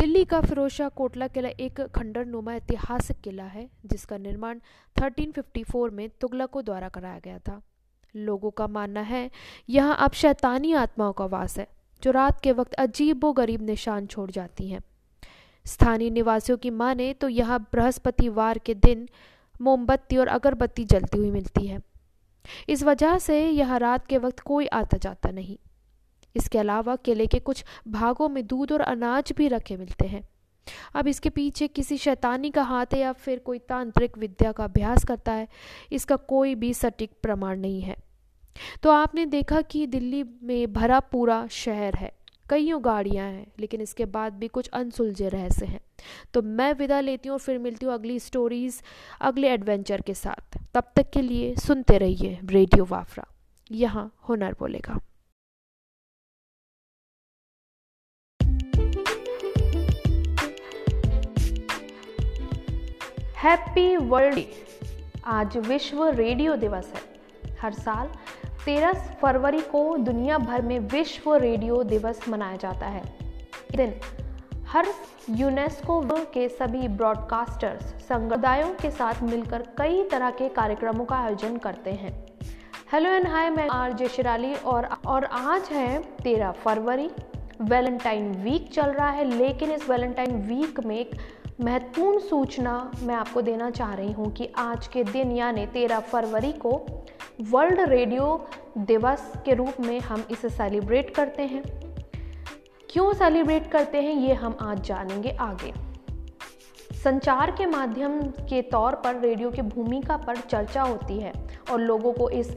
दिल्ली 0.00 0.24
का 0.24 0.40
फिरोज 0.40 0.70
शाह 0.72 0.88
कोटला 0.88 1.26
किला 1.28 1.48
एक 1.60 1.80
खंडर 1.94 2.24
नुमा 2.24 2.52
ऐतिहासिक 2.54 3.16
किला 3.20 3.44
है, 3.44 3.68
जिसका 3.86 4.16
निर्माण 4.18 4.60
1354 4.96 5.90
में 5.90 6.08
तुगलकों 6.20 6.64
द्वारा 6.64 6.88
कराया 6.88 7.18
गया 7.18 7.38
था। 7.38 7.60
लोगों 8.14 8.50
का 8.50 8.66
मानना 8.66 9.00
है, 9.00 9.30
यहाँ 9.68 9.96
अब 9.96 10.12
शैतानी 10.12 10.72
आत्माओं 10.74 11.12
का 11.12 11.26
वास 11.26 11.58
है, 11.58 11.66
जो 12.02 12.10
रात 12.10 12.40
के 12.40 12.52
वक्त 12.52 12.74
अजीब 12.74 13.24
व 13.24 13.32
गरीब 13.32 13.62
निशान 13.62 14.06
छोड़ 14.06 14.30
जाती 14.30 14.68
हैं। 14.68 14.82
स्थानीय 15.66 16.10
निवासियों 16.10 16.58
की 16.58 16.70
माने 16.70 17.12
तो 17.14 17.28
यहाँ 17.28 17.60
बृहस्पतिवार 17.72 18.58
के 18.58 18.74
दिन 18.74 19.08
मोमबत्ती 19.60 20.16
और 20.16 20.28
अगरबत्ती 20.28 20.84
जलती 20.84 21.18
हुई 21.18 21.30
मिलती 21.30 21.66
है। 21.66 21.80
इस 22.68 22.82
वजह 22.82 23.18
से 23.18 23.48
यह 23.48 23.76
रात 23.76 24.06
के 24.06 24.18
वक्त 24.18 24.40
कोई 24.40 24.66
आता 24.66 24.96
जाता 24.96 25.30
नहीं। 25.30 25.56
इसके 26.36 26.58
अलावा 26.58 26.96
किले 26.96 27.26
के 27.26 27.38
कुछ 27.38 27.64
भागों 27.88 28.28
में 28.28 28.46
दूध 28.46 28.72
और 28.72 28.80
अनाज 28.80 29.32
भी 29.36 29.48
रखे 29.48 29.76
मिलते 29.76 30.06
हैं। 30.06 30.22
अब 30.94 31.08
इसके 31.08 31.30
पीछे 31.30 31.68
किसी 31.68 31.96
शैतानी 31.98 32.50
का 32.50 32.62
हाथ 32.62 32.94
है 32.94 33.00
या 33.00 33.12
फिर 33.14 33.38
कोई 33.38 33.58
तांत्रिक 33.58 34.18
विद्या 34.18 34.52
का 34.52 34.64
अभ्यास 34.64 35.04
करता 35.04 35.32
है, 35.32 35.48
इसका 35.92 36.16
कोई 36.16 36.54
भी 36.54 36.72
सटीक 36.74 37.12
प्रमाण 37.22 37.58
नहीं 37.58 37.80
है। 37.80 37.96
तो 38.82 38.90
आपने 38.90 39.26
देखा 39.26 39.60
कि 39.62 39.86
दिल्ली 39.86 40.22
में 40.42 40.72
भरा 40.72 41.00
पूरा 41.02 41.46
शहर 41.50 41.94
है। 41.94 42.12
कईयों 42.50 42.84
गाड़ियाँ 42.84 43.26
हैं, 43.26 43.46
लेकिन 43.60 43.80
इसके 43.80 44.04
बाद 44.06 44.32
भी 44.32 44.48
कुछ 44.48 44.68
अनसुलझे 44.68 45.28
रहस्य 45.28 45.66
हैं। 45.66 45.80
तो 46.34 46.42
मैं 46.42 46.72
विदा 46.74 47.00
लेती 47.00 47.28
हूँ 47.28 47.34
और 47.34 47.40
फिर 47.40 47.58
मिलती 47.58 47.86
हूँ 47.86 47.94
अगली 47.94 48.18
स्टोरीज 48.20 48.80
अगले 49.20 49.50
एडवेंचर 49.50 50.00
के 50.00 50.14
साथ। 50.14 50.58
तब 50.74 50.90
तक 50.96 51.10
के 51.10 51.22
लिए 51.22 51.54
सुनते 51.56 51.98
रहिए 51.98 52.38
रेडियो 52.44 52.84
वाफरा 52.84 53.26
यहाँ 53.70 54.10
हुनर 54.28 54.56
बोलेगा। 54.60 54.98
Happy 63.42 63.96
world 63.96 64.34
day. 64.34 64.50
आज 65.26 65.56
विश्व 65.56 66.04
रेडियो 66.06 66.56
दिवस 66.56 66.92
है। 66.94 67.00
हर 67.62 67.72
साल 67.72 68.08
13 68.66 68.92
फरवरी 69.22 69.60
को 69.60 69.96
दुनिया 69.96 70.38
भर 70.38 70.62
में 70.62 70.78
विश्व 70.78 71.34
रेडियो 71.34 71.82
दिवस 71.82 72.28
मनाया 72.28 72.56
जाता 72.56 72.86
है। 72.86 73.02
दिन 73.76 73.94
हर 74.66 74.86
यूनेस्को 75.30 76.00
के 76.34 76.48
सभी 76.48 76.88
ब्रॉडकास्टर्स 76.88 78.06
समुदायों 78.08 78.74
के 78.74 78.90
साथ 78.90 79.22
मिलकर 79.22 79.62
कई 79.78 80.04
तरह 80.04 80.30
के 80.30 80.48
कार्यक्रमों 80.48 81.04
का 81.04 81.16
आयोजन 81.16 81.56
करते 81.56 81.90
हैं। 81.90 82.26
हेलो 82.92 83.10
एंड 83.10 83.26
हाय, 83.26 83.50
मैं 83.50 83.68
आर 83.68 83.92
जे 83.92 84.08
शिराली 84.08 84.54
और 84.54 84.88
और 85.06 85.24
आज 85.24 85.62
है 85.62 86.02
तेरह 86.02 86.50
फरवरी। 86.50 87.10
वैलेंटाइन 87.60 88.32
वीक 88.32 88.72
चल 88.72 88.90
रहा 88.90 89.10
है, 89.10 89.24
लेकिन 89.24 89.70
इस 89.70 89.90
वैलेंटाइन 89.90 90.36
वीक 90.36 90.80
में 90.80 91.06
महत्वपूर्ण 91.60 92.18
सूचना 92.18 92.92
मैं 93.02 93.14
आपको 93.14 93.42
देना 93.42 93.70
चाह 93.70 93.94
रही 93.94 94.12
हूँ 94.12 94.32
कि 94.32 94.52
आज 94.58 94.86
के 94.86 95.04
दिन, 95.04 95.32
यानी 95.32 95.66
तेरह 95.66 96.00
फरवरी 96.00 96.52
को, 96.52 97.02
वर्ल्ड 97.40 97.80
रेडियो 97.80 98.46
दिवस 98.78 99.32
के 99.44 99.54
रूप 99.54 99.80
में 99.80 100.00
हम 100.00 100.24
इसे 100.30 100.48
सेलिब्रेट 100.48 101.14
करते 101.14 101.42
हैं। 101.42 101.62
क्यों 102.90 103.12
सेलिब्रेट 103.12 103.70
करते 103.70 104.02
हैं, 104.02 104.14
ये 104.14 104.34
हम 104.34 104.56
आज 104.60 104.80
जानेंगे 104.80 105.30
आगे। 105.30 105.72
संचार 107.04 107.50
के 107.50 107.66
माध्यम 107.66 108.20
के 108.22 108.62
तौर 108.62 108.94
पर 108.94 109.20
रेडियो 109.20 109.50
की 109.50 109.62
भूमिका 109.62 110.16
पर 110.16 110.36
चर्चा 110.36 110.82
होती 110.82 111.18
है 111.18 111.32
और 111.72 111.80
लोगों 111.80 112.12
को 112.12 112.30
इस 112.30 112.56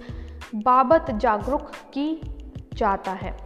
बाबत 0.56 1.12
जागरूक 1.12 1.72
की 1.94 2.22
जाता 2.74 3.12
है। 3.12 3.38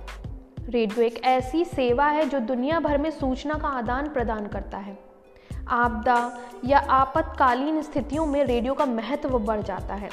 रेडियो 0.69 1.05
एक 1.05 1.23
ऐसी 1.23 1.65
सेवा 1.65 2.05
है 2.05 2.29
जो 2.29 2.39
दुनिया 2.39 2.79
भर 2.79 2.97
में 2.97 3.11
सूचना 3.11 3.53
का 3.53 3.67
आदान 3.67 4.09
प्रदान 4.09 4.47
करता 4.47 4.77
है। 4.77 5.06
आपदा 5.67 6.39
या 6.65 6.79
आपातकालीन 6.79 7.81
स्थितियों 7.81 8.25
में 8.25 8.43
रेडियो 8.43 8.73
का 8.73 8.85
महत्व 8.85 9.39
बढ़ 9.39 9.61
जाता 9.61 9.93
है। 9.93 10.09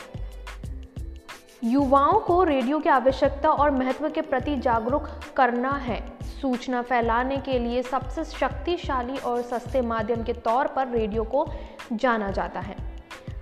युवाओं 1.64 2.20
को 2.20 2.42
रेडियो 2.44 2.78
की 2.78 2.88
आवश्यकता 2.88 3.50
और 3.50 3.70
महत्व 3.70 4.08
के 4.08 4.20
प्रति 4.20 4.56
जागरूक 4.56 5.08
करना 5.36 5.70
है। 5.70 6.18
सूचना 6.22 6.82
फैलाने 6.82 7.36
के 7.36 7.58
लिए 7.58 7.82
सबसे 7.82 8.24
शक्तिशाली 8.24 9.16
और 9.16 9.42
सस्ते 9.42 9.80
माध्यम 9.80 10.22
के 10.22 10.32
तौर 10.32 10.66
पर 10.66 10.88
रेडियो 10.88 11.24
को 11.24 11.46
जाना 11.92 12.30
जाता 12.30 12.60
है। 12.60 12.76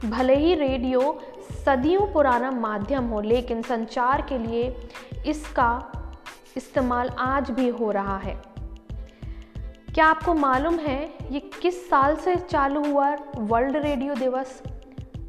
भले 0.05 0.37
ही 0.37 0.55
रेडियो 0.55 1.21
सदियों 1.65 2.13
पुराना 2.13 2.51
माध्यम 2.51 3.09
हो, 3.09 3.21
लेकिन 3.21 3.63
संचार 3.63 4.23
के 4.23 4.39
लिए 4.39 4.89
इसका 5.27 5.93
इस्तेमाल 6.57 7.09
आज 7.09 7.51
भी 7.51 7.69
हो 7.69 7.91
रहा 7.91 8.17
है। 8.17 8.52
क्या 9.95 10.07
आपको 10.07 10.35
मालूम 10.35 10.79
है 10.79 11.15
ये 11.31 11.41
किस 11.41 11.89
साल 11.89 12.17
से 12.17 12.37
चालू 12.37 12.85
हुआ 12.85 13.17
वर्ल्ड 13.37 13.77
रेडियो 13.77 14.15
दिवस? 14.15 14.63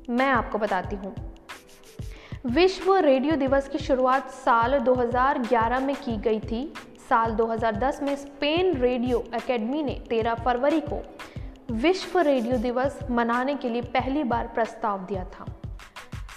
मैं 0.09 0.27
आपको 0.27 0.57
बताती 0.57 0.95
हूँ। 0.95 1.15
विश्व 2.45 2.95
रेडियो 2.95 3.35
दिवस 3.35 3.67
की 3.67 3.77
शुरुआत 3.77 4.29
साल 4.29 4.79
2011 4.79 5.79
में 5.79 5.95
की 5.95 6.17
गई 6.17 6.39
थी। 6.39 6.73
साल 7.09 7.31
2010 7.31 7.99
में 8.03 8.15
स्पेन 8.15 8.73
रेडियो 8.77 9.23
एकेडमी 9.35 9.83
ने 9.83 10.01
13 10.09 10.35
फरवरी 10.35 10.79
को 10.79 11.03
विश्व 11.71 12.19
रेडियो 12.19 12.57
दिवस 12.57 12.99
मनाने 13.11 13.55
के 13.55 13.69
लिए 13.69 13.81
पहली 13.81 14.23
बार 14.23 14.47
प्रस्ताव 14.47 15.05
दिया 15.05 15.25
था। 15.25 15.45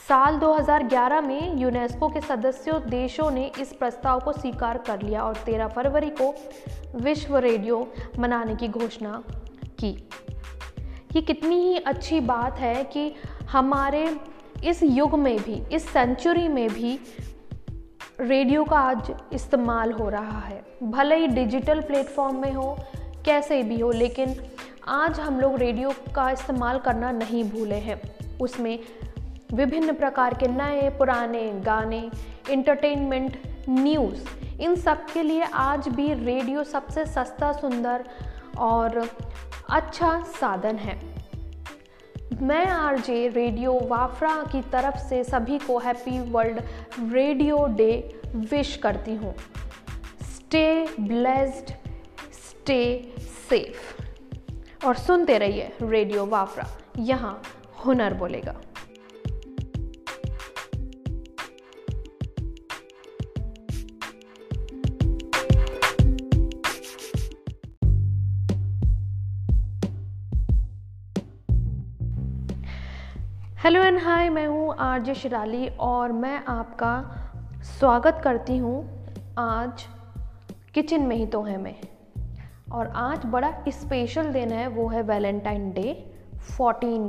साल 0.08 0.36
2011 0.38 1.20
में 1.20 1.56
यूनेस्को 1.58 2.08
के 2.08 2.20
सदस्यों 2.20 2.80
देशों 2.82 3.30
ने 3.30 3.52
इस 3.60 3.72
प्रस्ताव 3.72 4.20
को 4.20 4.32
स्वीकार 4.32 4.78
कर 4.78 5.02
लिया 5.02 5.22
और 5.22 5.36
13 5.36 5.68
फरवरी 5.68 6.10
को 6.10 6.34
विश्व 6.96 7.36
रेडियो 7.36 7.92
मनाने 8.18 8.56
की 8.56 8.68
घोषणा 8.68 9.22
की। 9.80 9.90
ये 11.16 11.20
कितनी 11.20 11.56
ही 11.56 11.78
अच्छी 11.78 12.20
बात 12.20 12.58
है 12.58 12.84
कि 12.84 13.14
हमारे 13.50 14.16
इस 14.64 14.82
युग 14.82 15.14
में 15.14 15.38
भी, 15.38 15.62
इस 15.72 15.88
सेंचुरी 15.88 16.48
में 16.48 16.68
भी 16.68 16.98
रेडियो 18.20 18.64
का 18.64 18.78
आज 18.78 19.12
इस्तेमाल 19.32 19.92
हो 19.92 20.08
रहा 20.08 20.40
है। 20.40 20.64
भले 20.82 21.16
ही 21.16 21.26
डिजिटल 21.26 21.80
प्लेटफॉर्म 21.80 22.36
में 22.36 22.52
हो, 22.52 22.78
कैसे 23.24 23.62
भी 23.62 23.80
हो, 23.80 23.90
लेकिन 23.90 24.36
आज 24.88 25.20
हम 25.20 25.40
लोग 25.40 25.56
रेडियो 25.56 25.90
का 26.14 26.30
इस्तेमाल 26.30 26.78
करना 26.78 27.10
नहीं 27.12 27.44
भूले 27.44 27.80
हैं। 27.80 28.00
उसमें 28.40 28.78
विभिन्न 29.52 29.92
प्रकार 29.92 30.34
के 30.34 30.46
नए, 30.46 30.88
पुराने 30.90 31.48
गाने 31.64 32.10
इंटरटेनमेंट 32.50 33.36
न्यूज़ 33.68 34.28
इन 34.62 34.74
सब 34.76 35.04
के 35.06 35.22
लिए 35.22 35.42
आज 35.42 35.88
भी 35.88 36.12
रेडियो 36.14 36.64
सबसे 36.64 37.04
सस्ता, 37.06 37.52
सुंदर 37.52 38.04
और 38.58 39.08
अच्छा 39.70 40.20
साधन 40.40 40.76
है। 40.76 40.98
मैं 42.42 42.66
आरजे 42.66 43.26
रेडियो 43.28 43.72
वाफ्रा 43.88 44.34
की 44.52 44.60
तरफ़ 44.62 44.96
से 44.98 45.22
सभी 45.24 45.58
को 45.58 45.78
happy 45.78 46.18
world 46.30 46.60
radio 47.12 47.64
day 47.66 48.20
wish 48.34 48.76
करती 48.76 49.14
हूँ। 49.14 49.34
स्टे 50.30 50.86
ब्लेस्ड 51.00 51.72
स्टे 52.34 52.80
सेफ़ 53.48 54.86
और 54.86 54.96
सुनते 54.96 55.38
रहिए 55.38 55.72
रेडियो 55.82 56.26
वाफ्रा। 56.26 56.66
यहाँ 56.98 57.40
हुनर 57.84 58.14
बोलेगा। 58.14 58.54
हेलो 73.66 73.82
एंड 73.82 73.98
हाय, 73.98 74.28
मैं 74.30 74.46
हूँ 74.46 74.74
आरजे 74.78 75.14
शिराली 75.14 75.68
और 75.68 76.12
मैं 76.12 76.44
आपका 76.48 77.16
स्वागत 77.62 78.20
करती 78.24 78.58
हूँ 78.58 79.04
आज 79.38 79.86
किचन 80.74 81.02
में 81.02 81.16
ही 81.16 81.26
तो 81.26 81.42
है 81.42 81.56
मैं। 81.58 81.74
और 82.72 82.86
आज 82.86 83.24
बड़ा 83.24 83.52
स्पेशल 83.68 84.32
दिन 84.32 84.52
है, 84.52 84.66
वो 84.68 84.88
है 84.88 85.02
वैलेंटाइन 85.02 85.72
डे 85.72 86.14
14 86.60 87.08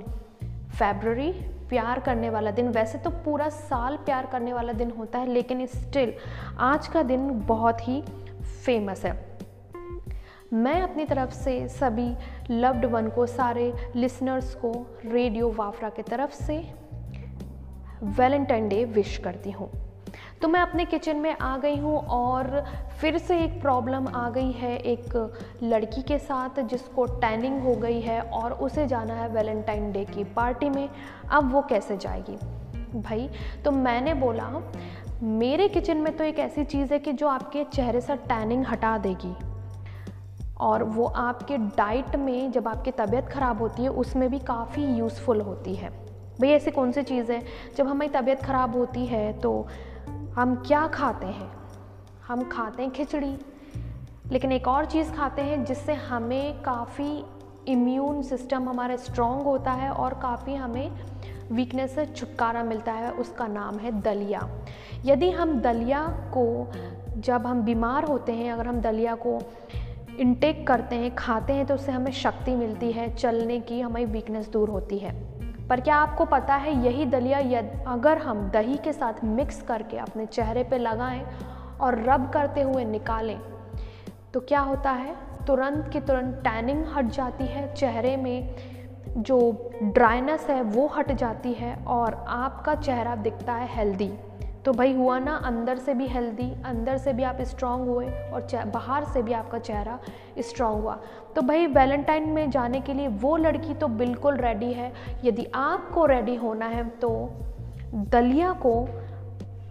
फरवरी 0.79 1.31
प्यार 1.69 1.99
करने 1.99 2.29
वाला 2.29 2.51
दिन। 2.51 2.69
वैसे 2.69 2.97
तो 2.97 3.09
पूरा 3.09 3.49
साल 3.49 3.97
प्यार 3.97 4.25
करने 4.25 4.53
वाला 4.53 4.73
दिन 4.73 4.91
होता 4.91 5.19
है, 5.19 5.27
लेकिन 5.27 5.65
स्टिल 5.65 6.13
आज 6.59 6.87
का 6.87 7.03
दिन 7.03 7.45
बहुत 7.45 7.87
ही 7.87 8.01
फ़ेमस 8.65 9.05
है। 9.05 9.37
मैं 10.53 10.81
अपनी 10.81 11.05
तरफ़ 11.05 11.31
से 11.31 11.67
सभी 11.67 12.15
लव्ड 12.51 12.85
वन 12.85 13.09
को, 13.09 13.25
सारे 13.25 13.73
लिसनर्स 13.95 14.53
को 14.55 14.71
रेडियो 15.05 15.51
वाफरा 15.51 15.89
के 15.89 16.01
तरफ़ 16.01 16.33
से 16.33 16.57
वैलेंटाइन 18.03 18.69
डे 18.69 18.85
विश 18.85 19.17
करती 19.17 19.51
हूँ। 19.51 19.69
तो 20.41 20.47
मैं 20.47 20.59
अपने 20.59 20.85
किचन 20.85 21.17
में 21.17 21.35
आ 21.37 21.57
गई 21.57 21.77
हूँ 21.77 21.97
और 21.97 22.65
फिर 23.01 23.17
से 23.17 23.39
एक 23.43 23.61
प्रॉब्लम 23.61 24.07
आ 24.07 24.29
गई 24.29 24.51
है 24.51 24.77
एक 24.77 25.15
लड़की 25.63 26.01
के 26.01 26.17
साथ, 26.19 26.61
जिसको 26.61 27.05
टैनिंग 27.05 27.61
हो 27.61 27.75
गई 27.75 27.99
है 28.01 28.21
और 28.21 28.53
उसे 28.53 28.87
जाना 28.87 29.13
है 29.13 29.27
वैलेंटाइन 29.29 29.91
डे 29.91 30.05
की 30.05 30.23
पार्टी 30.23 30.69
में। 30.69 30.89
अब 31.31 31.51
वो 31.53 31.61
कैसे 31.61 31.97
जाएगी? 31.97 32.37
भाई 32.99 33.29
तो 33.65 33.71
मैंने 33.71 34.13
बोला, 34.13 34.49
मेरे 35.23 35.67
किचन 35.67 35.97
में 35.97 36.15
तो 36.17 36.23
एक 36.23 36.39
ऐसी 36.39 36.63
चीज़ 36.63 36.93
है 36.93 36.99
कि 36.99 37.13
जो 37.13 37.27
आपके 37.27 37.63
चेहरे 37.63 38.01
से 38.01 38.15
टैनिंग 38.15 38.65
हटा 38.65 38.97
देगी। 38.97 39.35
और 40.59 40.83
वो 40.83 41.05
आपके 41.05 41.57
डाइट 41.57 42.15
में 42.15 42.51
जब 42.51 42.67
आपकी 42.67 42.91
तबीयत 42.91 43.25
ख़राब 43.25 43.61
होती 43.61 43.83
है, 43.83 43.89
उसमें 43.89 44.29
भी 44.29 44.39
काफ़ी 44.39 44.85
यूज़फुल 44.85 45.41
होती 45.41 45.75
है। 45.75 45.89
भाई 46.41 46.49
ऐसी 46.49 46.71
कौन 46.71 46.91
सी 46.91 47.03
चीज़ 47.03 47.31
है? 47.31 47.43
जब 47.77 47.87
हमारी 47.87 48.09
तबीयत 48.09 48.43
ख़राब 48.43 48.75
होती 48.75 49.05
है 49.05 49.33
तो 49.33 49.67
हम 50.35 50.55
क्या 50.55 50.87
खाते 50.87 51.27
हैं? 51.27 51.51
हम 52.27 52.49
खाते 52.49 52.83
हैं 52.83 52.91
खिचड़ी। 52.91 53.37
लेकिन 54.31 54.51
एक 54.51 54.67
और 54.67 54.85
चीज़ 54.85 55.11
खाते 55.11 55.41
हैं, 55.41 55.65
जिससे 55.65 55.93
हमें 55.93 56.61
काफ़ी 56.61 57.25
इम्यून 57.67 58.21
सिस्टम 58.21 58.69
हमारा 58.69 58.95
स्ट्रॉन्ग 58.95 59.41
होता 59.41 59.71
है 59.71 59.89
और 59.89 60.13
काफ़ी 60.13 60.55
हमें 60.55 60.91
वीकनेस 61.51 61.95
से 61.95 62.05
छुटकारा 62.05 62.63
मिलता 62.63 62.91
है, 62.91 63.11
उसका 63.11 63.47
नाम 63.47 63.77
है 63.77 64.01
दलिया। 64.01 64.49
यदि 65.05 65.31
हम 65.31 65.61
दलिया 65.61 66.03
को, 66.37 66.71
जब 67.17 67.47
हम 67.47 67.61
बीमार 67.61 68.03
होते 68.03 68.31
हैं, 68.31 68.53
अगर 68.53 68.67
हम 68.67 68.81
दलिया 68.81 69.15
को 69.15 69.39
इनटेक 70.19 70.65
करते 70.67 70.95
हैं, 70.95 71.13
खाते 71.15 71.53
हैं 71.53 71.65
तो 71.65 71.73
उससे 71.73 71.91
हमें 71.91 72.11
शक्ति 72.11 72.55
मिलती 72.55 72.91
है, 72.91 73.09
चलने 73.15 73.59
की 73.59 73.79
हमारी 73.81 74.05
वीकनेस 74.05 74.49
दूर 74.49 74.69
होती 74.69 74.97
है। 74.97 75.11
पर 75.67 75.81
क्या 75.81 75.95
आपको 75.95 76.25
पता 76.25 76.55
है, 76.55 76.85
यही 76.85 77.05
दलिया 77.05 77.39
यद, 77.39 77.71
अगर 77.87 78.17
हम 78.17 78.49
दही 78.49 78.77
के 78.77 78.93
साथ 78.93 79.23
मिक्स 79.23 79.61
करके 79.61 79.97
अपने 79.97 80.25
चेहरे 80.25 80.63
पे 80.63 80.77
लगाएँ 80.77 81.25
और 81.81 82.03
रब 82.03 82.29
करते 82.29 82.61
हुए 82.61 82.85
निकालें 82.85 83.39
तो 84.33 84.39
क्या 84.39 84.59
होता 84.59 84.91
है? 84.91 85.15
तुरंत 85.47 85.89
की 85.93 85.99
तुरंत 85.99 86.41
टैनिंग 86.43 86.85
हट 86.85 87.05
जाती 87.05 87.45
है, 87.45 87.73
चेहरे 87.73 88.15
में 88.17 88.55
जो 89.17 89.37
ड्राइनेस 89.83 90.47
है 90.49 90.61
वो 90.61 90.87
हट 90.87 91.11
जाती 91.11 91.53
है 91.53 91.75
और 91.87 92.25
आपका 92.27 92.75
चेहरा 92.75 93.15
दिखता 93.15 93.53
है 93.53 93.67
हेल्दी 93.69 94.11
तो 94.67 94.71
भाई 94.73 94.93
हुआ 94.93 95.17
ना, 95.19 95.35
अंदर 95.37 95.77
से 95.77 95.93
भी 95.93 96.07
हेल्दी 96.07 96.49
अंदर 96.65 96.97
से 96.97 97.11
भी 97.13 97.23
आप 97.23 97.37
स्ट्रांग 97.41 97.87
हुए 97.87 98.05
और 98.05 98.65
बाहर 98.67 99.03
से 99.03 99.21
भी 99.21 99.33
आपका 99.33 99.59
चेहरा 99.59 99.97
स्ट्रांग 100.39 100.81
हुआ। 100.81 100.95
तो 101.35 101.41
भाई 101.41 101.67
वैलेंटाइन 101.67 102.27
में 102.29 102.49
जाने 102.51 102.81
के 102.81 102.93
लिए 102.93 103.07
वो 103.21 103.35
लड़की 103.37 103.73
तो 103.73 103.87
बिल्कुल 103.87 104.37
रेडी 104.37 104.71
है। 104.73 104.91
यदि 105.25 105.45
आपको 105.55 106.05
रेडी 106.05 106.35
होना 106.35 106.65
है 106.65 106.83
तो 106.99 107.09
दलिया 107.93 108.51
को 108.65 108.75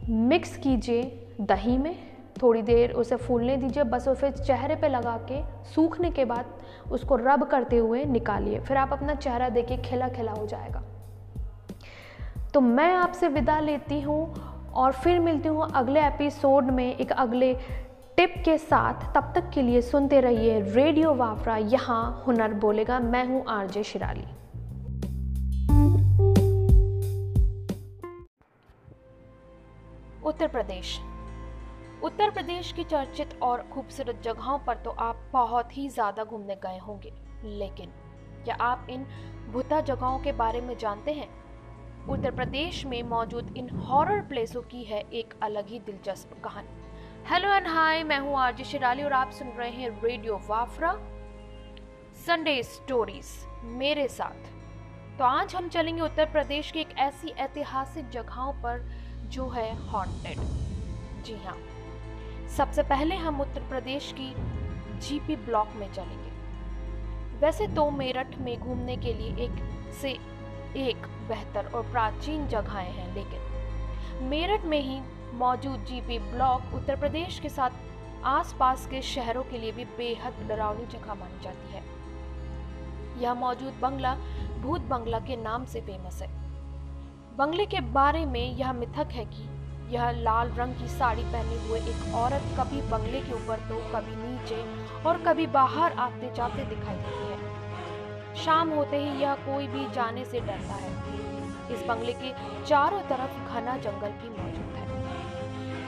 मिक्स 0.09 0.57
कीजिए 0.57 1.03
दही 1.43 1.77
में, 1.79 1.95
थोड़ी 2.43 2.63
देर 2.63 2.93
उसे 2.95 3.17
फूलने 3.19 3.57
दीजिए, 3.57 3.85
बस 3.85 4.09
उसे 4.09 4.31
चेहरे 4.33 4.77
पे 4.77 4.89
लगा 4.89 5.17
के 5.31 5.43
सूखने 5.75 6.11
के 6.11 6.25
बाद 6.25 6.91
उसको 6.93 7.17
रब 7.19 7.45
करते 7.45 7.77
हुए 7.77 8.05
निकालिए। 8.07 8.61
फिर 8.61 8.77
आप 8.77 8.93
अपना 8.93 9.15
चेहरा 9.15 9.49
देखिए 9.51 9.79
खिला 9.83 10.09
खिला 10.09 10.33
हो 10.33 10.47
जाएगा। 10.47 10.83
तो 12.55 12.61
मैं 12.63 12.93
आपसे 12.95 13.29
विदा 13.29 13.61
लेती 13.61 14.01
हूँ 14.01 14.23
और 14.77 14.93
फिर 14.93 15.19
मिलती 15.21 15.49
हूँ 15.49 15.71
अगले 15.75 16.01
एपिसोड 16.07 16.71
में 16.71 16.97
एक 16.97 17.13
अगले 17.13 17.53
टिप 18.17 18.35
के 18.45 18.57
साथ। 18.59 19.15
तब 19.15 19.33
तक 19.35 19.51
के 19.51 19.63
लिए 19.63 19.81
सुनते 19.83 20.21
रहिए 20.21 20.61
रेडियो 20.61 21.15
वाफरा 21.15 21.57
यहाँ 21.57 22.25
हुनर 22.27 22.55
बोलेगा। 22.55 22.99
मैं 23.01 23.25
हूँ 23.27 23.45
आरजे 23.49 23.83
शिराली। 23.83 24.25
उत्तर 30.25 30.49
प्रदेश। 30.49 30.99
उत्तर 32.05 32.31
प्रदेश 32.31 32.73
की 32.73 32.85
चर्चित 32.85 33.39
और 33.43 33.63
खूबसूरत 33.75 34.21
जगहों 34.25 34.59
पर 34.59 34.77
तो 34.77 34.91
आप 34.91 35.21
बहुत 35.33 35.77
ही 35.77 35.89
ज़्यादा 35.89 36.25
घूमने 36.25 36.55
गए 36.57 36.79
होंगे। 36.79 37.13
लेकिन 37.59 37.93
क्या 38.45 38.55
आप 38.61 38.87
इन 38.91 39.07
भूता 39.53 39.81
जगहों 39.81 40.19
के 40.19 40.33
बारे 40.33 40.61
में 40.61 40.77
जानते 40.79 41.13
हैं? 41.13 41.29
उत्तर 42.11 42.31
प्रदेश 42.31 42.85
में 42.87 43.03
मौजूद 43.03 43.55
इन 43.57 43.69
हॉरर 43.77 44.21
प्लेसों 44.23 44.61
की 44.63 44.83
है 44.85 44.99
एक 45.13 45.33
अलग 45.43 45.69
ही 45.69 45.79
दिलचस्प 45.79 46.35
कहानी। 46.45 46.69
हेलो 47.31 47.55
एंड 47.55 47.67
हाय 47.67 48.03
मैं 48.05 48.19
हूँ 48.19 48.37
आरजे 48.39 48.65
शिराली 48.65 49.03
और 49.03 49.13
आप 49.13 49.31
सुन 49.31 49.49
रहे 49.49 49.71
हैं 49.71 49.89
रेडियो 50.03 50.37
वाफरा 50.49 50.93
संडे 52.27 52.63
स्टोरीज 52.63 53.31
मेरे 53.79 54.07
साथ। 54.09 55.19
तो 55.19 55.25
आज 55.25 55.55
हम 55.55 55.69
चलेंगे 55.69 56.03
उत्तर 56.03 56.31
प्रदेश 56.33 56.71
की 56.73 56.81
एक 56.81 56.97
ऐसी 56.99 57.29
ऐतिहासिक 57.39 58.11
जगहों 58.11 58.53
पर 58.63 58.87
जो 59.29 59.49
है 59.49 59.69
हॉन्टेड 59.89 60.45
जी 61.25 61.37
हाँ 61.45 61.57
सबसे 62.57 62.83
पहले 62.85 63.17
हम 63.17 63.41
उत्तर 63.41 63.69
प्रदेश 63.69 64.13
की 64.21 64.33
जीपी 65.01 65.37
ब्लॉक 65.45 65.73
में 65.77 65.93
चलेंगे। 65.93 67.39
वैसे 67.41 67.67
तो 67.67 67.91
मेरठ 67.91 68.39
में 68.39 68.59
घूमने 68.59 68.97
के 68.97 69.13
लिए 69.15 69.45
एक 69.45 69.63
से 70.03 70.17
एक 70.79 71.07
बेहतर 71.29 71.67
और 71.67 71.83
प्राचीन 71.91 72.47
जगहें 72.49 72.93
हैं, 72.93 73.15
लेकिन 73.15 74.29
मेरठ 74.29 74.65
में 74.65 74.81
ही 74.81 75.01
मौजूद 75.35 75.85
जीपी 75.85 76.19
ब्लॉक 76.21 76.75
उत्तर 76.75 76.97
प्रदेश 76.97 77.39
के 77.39 77.49
साथ 77.49 77.71
आसपास 78.27 78.87
के 78.87 79.01
शहरों 79.05 79.43
के 79.43 79.59
लिए 79.59 79.73
भी 79.73 79.85
बेहद 79.97 80.47
डरावनी 80.49 80.87
जगह 80.89 81.15
मानी 81.15 81.43
जाती 81.43 81.73
है। 81.73 81.83
यह 83.23 83.35
मौजूद 83.35 83.75
बंगला 83.83 84.15
भूत 84.63 84.81
बंगला 84.89 85.19
के 85.21 85.37
नाम 85.37 85.65
से 85.65 85.81
फ़ेमस 85.81 86.23
है। 86.23 86.29
बंगले 87.37 87.67
के 87.67 87.81
बारे 87.93 88.25
में 88.27 88.57
यह 88.59 88.73
मिथक 88.73 89.13
है 89.13 89.25
कि 89.27 89.49
यह 89.87 90.11
लाल 90.13 90.49
रंग 90.53 90.75
की 90.75 90.89
साड़ी 90.89 91.23
पहने 91.25 91.57
हुए 91.67 91.79
एक 91.81 92.15
औरत 92.15 92.45
कभी 92.59 92.81
बंगले 92.91 93.21
के 93.21 93.33
ऊपर 93.33 93.69
तो 93.69 93.77
कभी 93.93 94.17
नीचे 94.19 94.65
और 95.09 95.23
कभी 95.23 95.47
बाहर 95.53 95.93
आते 96.01 96.33
जाते 96.35 96.65
दिखाई 96.67 96.97
देती 96.97 97.25
है। 97.25 97.36
शाम 98.45 98.71
होते 98.71 98.97
ही 98.97 99.11
यह 99.23 99.35
कोई 99.45 99.67
भी 99.67 99.87
जाने 99.95 100.25
से 100.25 100.41
डरता 100.41 100.75
है। 100.75 100.91
इस 101.75 101.81
बंगले 101.89 102.13
के 102.13 102.33
चारों 102.65 103.01
तरफ़ 103.09 103.55
घना 103.55 103.77
जंगल 103.79 104.11
भी 104.21 104.29
मौजूद 104.29 104.75
है। 104.75 104.85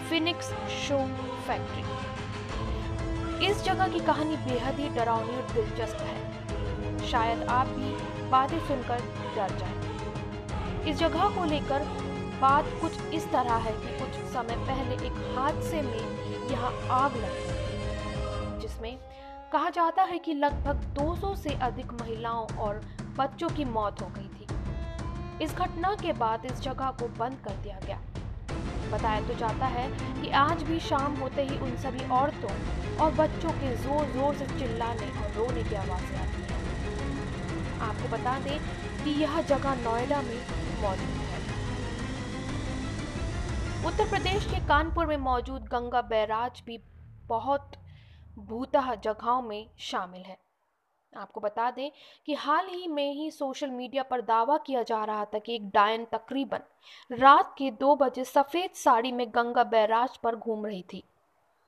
फिनिक्स 0.08 0.48
शो 0.78 0.98
फैक्ट्री 1.46 1.84
इस 3.46 3.62
जगह 3.64 3.88
की 3.88 4.00
कहानी 4.00 4.36
बेहद 4.46 4.78
ही 4.78 4.88
डरावनी 4.88 5.36
और 5.36 5.52
दिलचस्प 5.52 6.00
है। 6.00 7.06
शायद 7.06 7.42
आप 7.48 7.66
भी 7.66 7.90
बातें 8.30 8.58
सुनकर 8.58 9.00
डर 9.36 9.56
जाएँ। 9.58 9.78
इस 10.88 10.96
जगह 10.96 11.28
को 11.36 11.44
लेकर 11.44 11.80
बात 12.40 12.64
कुछ 12.80 12.92
इस 13.14 13.30
तरह 13.32 13.54
है 13.66 13.72
कि 13.72 13.98
कुछ 13.98 14.12
समय 14.32 14.56
पहले 14.66 14.94
एक 15.06 15.16
हादसे 15.36 15.82
में 15.82 16.50
यहाँ 16.50 16.72
आग 16.94 17.16
लगी। 17.16 17.57
कहा 19.52 19.68
जाता 19.70 20.02
है 20.02 20.18
कि 20.18 20.32
लगभग 20.34 20.80
200 20.94 21.34
से 21.36 21.50
अधिक 21.62 21.92
महिलाओं 21.92 22.46
और 22.58 22.80
बच्चों 23.18 23.48
की 23.48 23.64
मौत 23.66 24.02
हो 24.02 24.06
गई 24.16 24.28
थी। 24.30 25.44
इस 25.44 25.54
घटना 25.54 25.94
के 26.02 26.12
बाद 26.14 26.44
इस 26.44 26.60
जगह 26.60 26.90
को 27.00 27.08
बंद 27.18 27.38
कर 27.44 27.54
दिया 27.62 27.78
गया। 27.86 27.98
बताया 28.92 29.20
तो 29.28 29.34
जाता 29.34 29.66
है 29.66 29.88
कि 30.20 30.30
आज 30.32 30.62
भी 30.62 30.78
शाम 30.80 31.16
होते 31.16 31.44
ही 31.44 31.58
उन 31.60 31.76
सभी 31.76 32.08
औरतों 32.10 32.52
और 32.96 33.14
बच्चों 33.14 33.52
के 33.54 33.74
ज़ोर 33.76 34.12
ज़ोर 34.12 34.34
से 34.34 34.46
चिल्लाने 34.58 35.10
और 35.12 35.32
रोने 35.32 35.64
की 35.64 35.74
आवाज़ें 35.76 36.18
आती 36.18 36.42
है। 36.42 36.56
आपको 37.88 38.08
बता 38.08 38.38
दें 38.40 38.58
कि 39.04 39.10
यह 39.22 39.40
जगह 39.48 39.82
नोएडा 39.82 40.20
में 40.22 40.38
मौजूद 40.82 41.18
है। 41.24 41.40
उत्तर 43.86 44.08
प्रदेश 44.10 44.46
के 44.46 44.64
कानपुर 44.68 45.06
में 45.06 45.16
मौजूद 45.24 45.68
गंगा 45.72 46.02
बैराज 46.08 46.62
भी 46.66 46.78
बहुत 47.28 47.77
भूतः 48.38 48.94
जगहों 48.94 49.42
में 49.42 49.70
शामिल 49.78 50.22
है। 50.22 50.38
आपको 51.16 51.40
बता 51.40 51.70
दें 51.70 51.90
कि 52.26 52.34
हाल 52.34 52.66
ही 52.66 52.88
में 52.88 53.12
ही 53.12 53.30
सोशल 53.30 53.70
मीडिया 53.70 54.02
पर 54.02 54.20
दावा 54.20 54.58
किया 54.58 54.82
जा 54.82 55.04
रहा 55.04 55.24
था 55.24 55.38
कि 55.38 55.54
एक 55.54 55.70
डायन 55.70 56.04
तकरीबन 56.04 56.60
रात 57.10 57.54
के 57.58 57.70
दो 57.70 57.96
बजे 57.96 58.24
सफ़ेद 58.24 58.70
साड़ी 58.70 59.12
में 59.12 59.30
गंगा 59.30 59.64
बैराज 59.64 60.16
पर 60.16 60.36
घूम 60.36 60.66
रही 60.66 60.84
थी। 60.92 61.04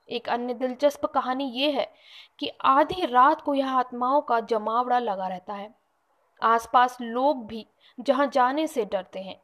एक 0.09 0.29
अन्य 0.29 0.53
दिलचस्प 0.53 1.05
कहानी 1.05 1.51
ये 1.51 1.71
है 1.71 1.93
कि 2.39 2.51
आधी 2.61 3.05
रात 3.05 3.41
को 3.41 3.53
यह 3.53 3.71
आत्माओं 3.71 4.21
का 4.21 4.39
जमावड़ा 4.39 4.99
लगा 4.99 5.27
रहता 5.27 5.53
है। 5.53 5.75
आसपास 6.43 6.97
लोग 7.01 7.45
भी 7.47 7.67
जहाँ 7.99 8.27
जाने 8.27 8.67
से 8.67 8.85
डरते 8.85 9.19
हैं। 9.19 9.41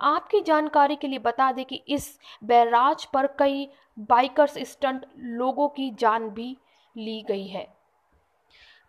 आपकी 0.00 0.40
जानकारी 0.40 0.96
के 0.96 1.08
लिए 1.08 1.18
बता 1.18 1.50
दें 1.52 1.64
कि 1.64 1.82
इस 1.88 2.18
बैराज 2.44 3.04
पर 3.04 3.26
कई 3.38 3.68
बाइकर्स, 4.00 4.58
स्टंट 4.60 5.06
लोगों 5.18 5.68
की 5.68 5.90
जान 5.90 6.28
भी 6.30 6.56
ली 6.96 7.22
गई 7.28 7.46
है। 7.46 7.66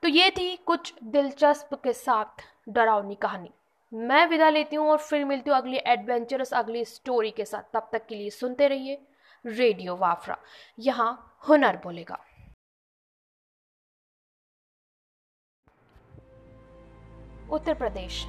तो 0.03 0.07
ये 0.07 0.29
थी 0.31 0.55
कुछ 0.57 0.93
दिलचस्प 1.03 1.73
के 1.83 1.93
साथ 1.93 2.43
डरावनी 2.69 3.15
कहानी। 3.15 3.49
मैं 3.91 4.25
विदा 4.27 4.49
लेती 4.49 4.75
हूँ 4.75 4.89
और 4.89 4.97
फिर 4.99 5.25
मिलती 5.25 5.49
हूँ 5.49 5.57
अगली 5.57 5.77
एडवेंचरस 5.87 6.53
अगली 6.53 6.85
स्टोरी 6.85 7.31
के 7.31 7.45
साथ। 7.45 7.73
तब 7.73 7.89
तक 7.93 8.05
के 8.07 8.15
लिए 8.15 8.29
सुनते 8.29 8.67
रहिए 8.67 9.01
रेडियो 9.45 9.95
वाफरा 9.95 10.37
यहाँ 10.79 11.39
हुनर 11.49 11.77
बोलेगा। 11.83 12.19
उत्तर 17.51 17.73
प्रदेश। 17.73 18.25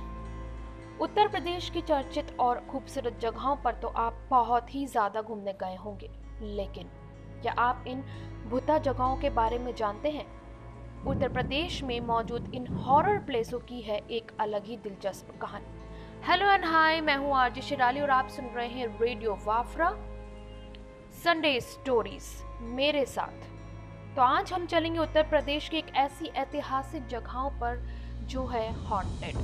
उत्तर 1.00 1.28
प्रदेश 1.28 1.68
की 1.70 1.80
चर्चित 1.80 2.30
और 2.40 2.58
खूबसूरत 2.60 3.18
जगहों 3.20 3.54
पर 3.56 3.74
तो 3.74 3.88
आप 3.88 4.16
बहुत 4.30 4.74
ही 4.74 4.86
ज़्यादा 4.86 5.20
घूमने 5.22 5.52
गए 5.52 5.76
होंगे। 5.76 6.10
लेकिन, 6.42 6.88
क्या 7.42 7.52
आप 7.52 7.84
इन 7.88 8.02
भूता 8.48 8.78
जगहों 8.78 9.16
के 9.16 9.30
बारे 9.30 9.58
में 9.58 9.74
जानते 9.74 10.10
हैं? 10.10 10.26
उत्तर 11.06 11.28
प्रदेश 11.28 11.82
में 11.82 12.00
मौजूद 12.00 12.50
इन 12.54 12.66
हॉरर 12.66 13.18
प्लेसों 13.18 13.58
की 13.58 13.80
है 13.80 13.98
एक 14.10 14.32
अलग 14.40 14.64
ही 14.64 14.76
दिलचस्प 14.76 15.38
कहानी। 15.40 15.76
हेलो 16.28 16.46
एंड 16.46 16.64
हाय 16.64 17.00
मैं 17.00 17.16
हूँ 17.16 17.34
आरजी 17.34 17.62
शिराली 17.62 18.00
और 18.00 18.10
आप 18.10 18.28
सुन 18.28 18.46
रहे 18.46 18.68
हैं 18.68 18.86
रेडियो 19.00 19.38
वाफरा 19.44 19.90
संडे 21.14 21.60
स्टोरीज 21.60 22.24
मेरे 22.60 23.04
साथ। 23.06 23.46
तो 24.16 24.22
आज 24.22 24.52
हम 24.52 24.66
चलेंगे 24.66 24.98
उत्तर 24.98 25.22
प्रदेश 25.22 25.68
की 25.68 25.78
एक 25.78 25.94
ऐसी 25.96 26.26
ऐतिहासिक 26.36 27.06
जगहों 27.06 27.50
पर 27.60 27.86
जो 28.24 28.46
है 28.46 28.72
हॉन्टेड 28.86 29.36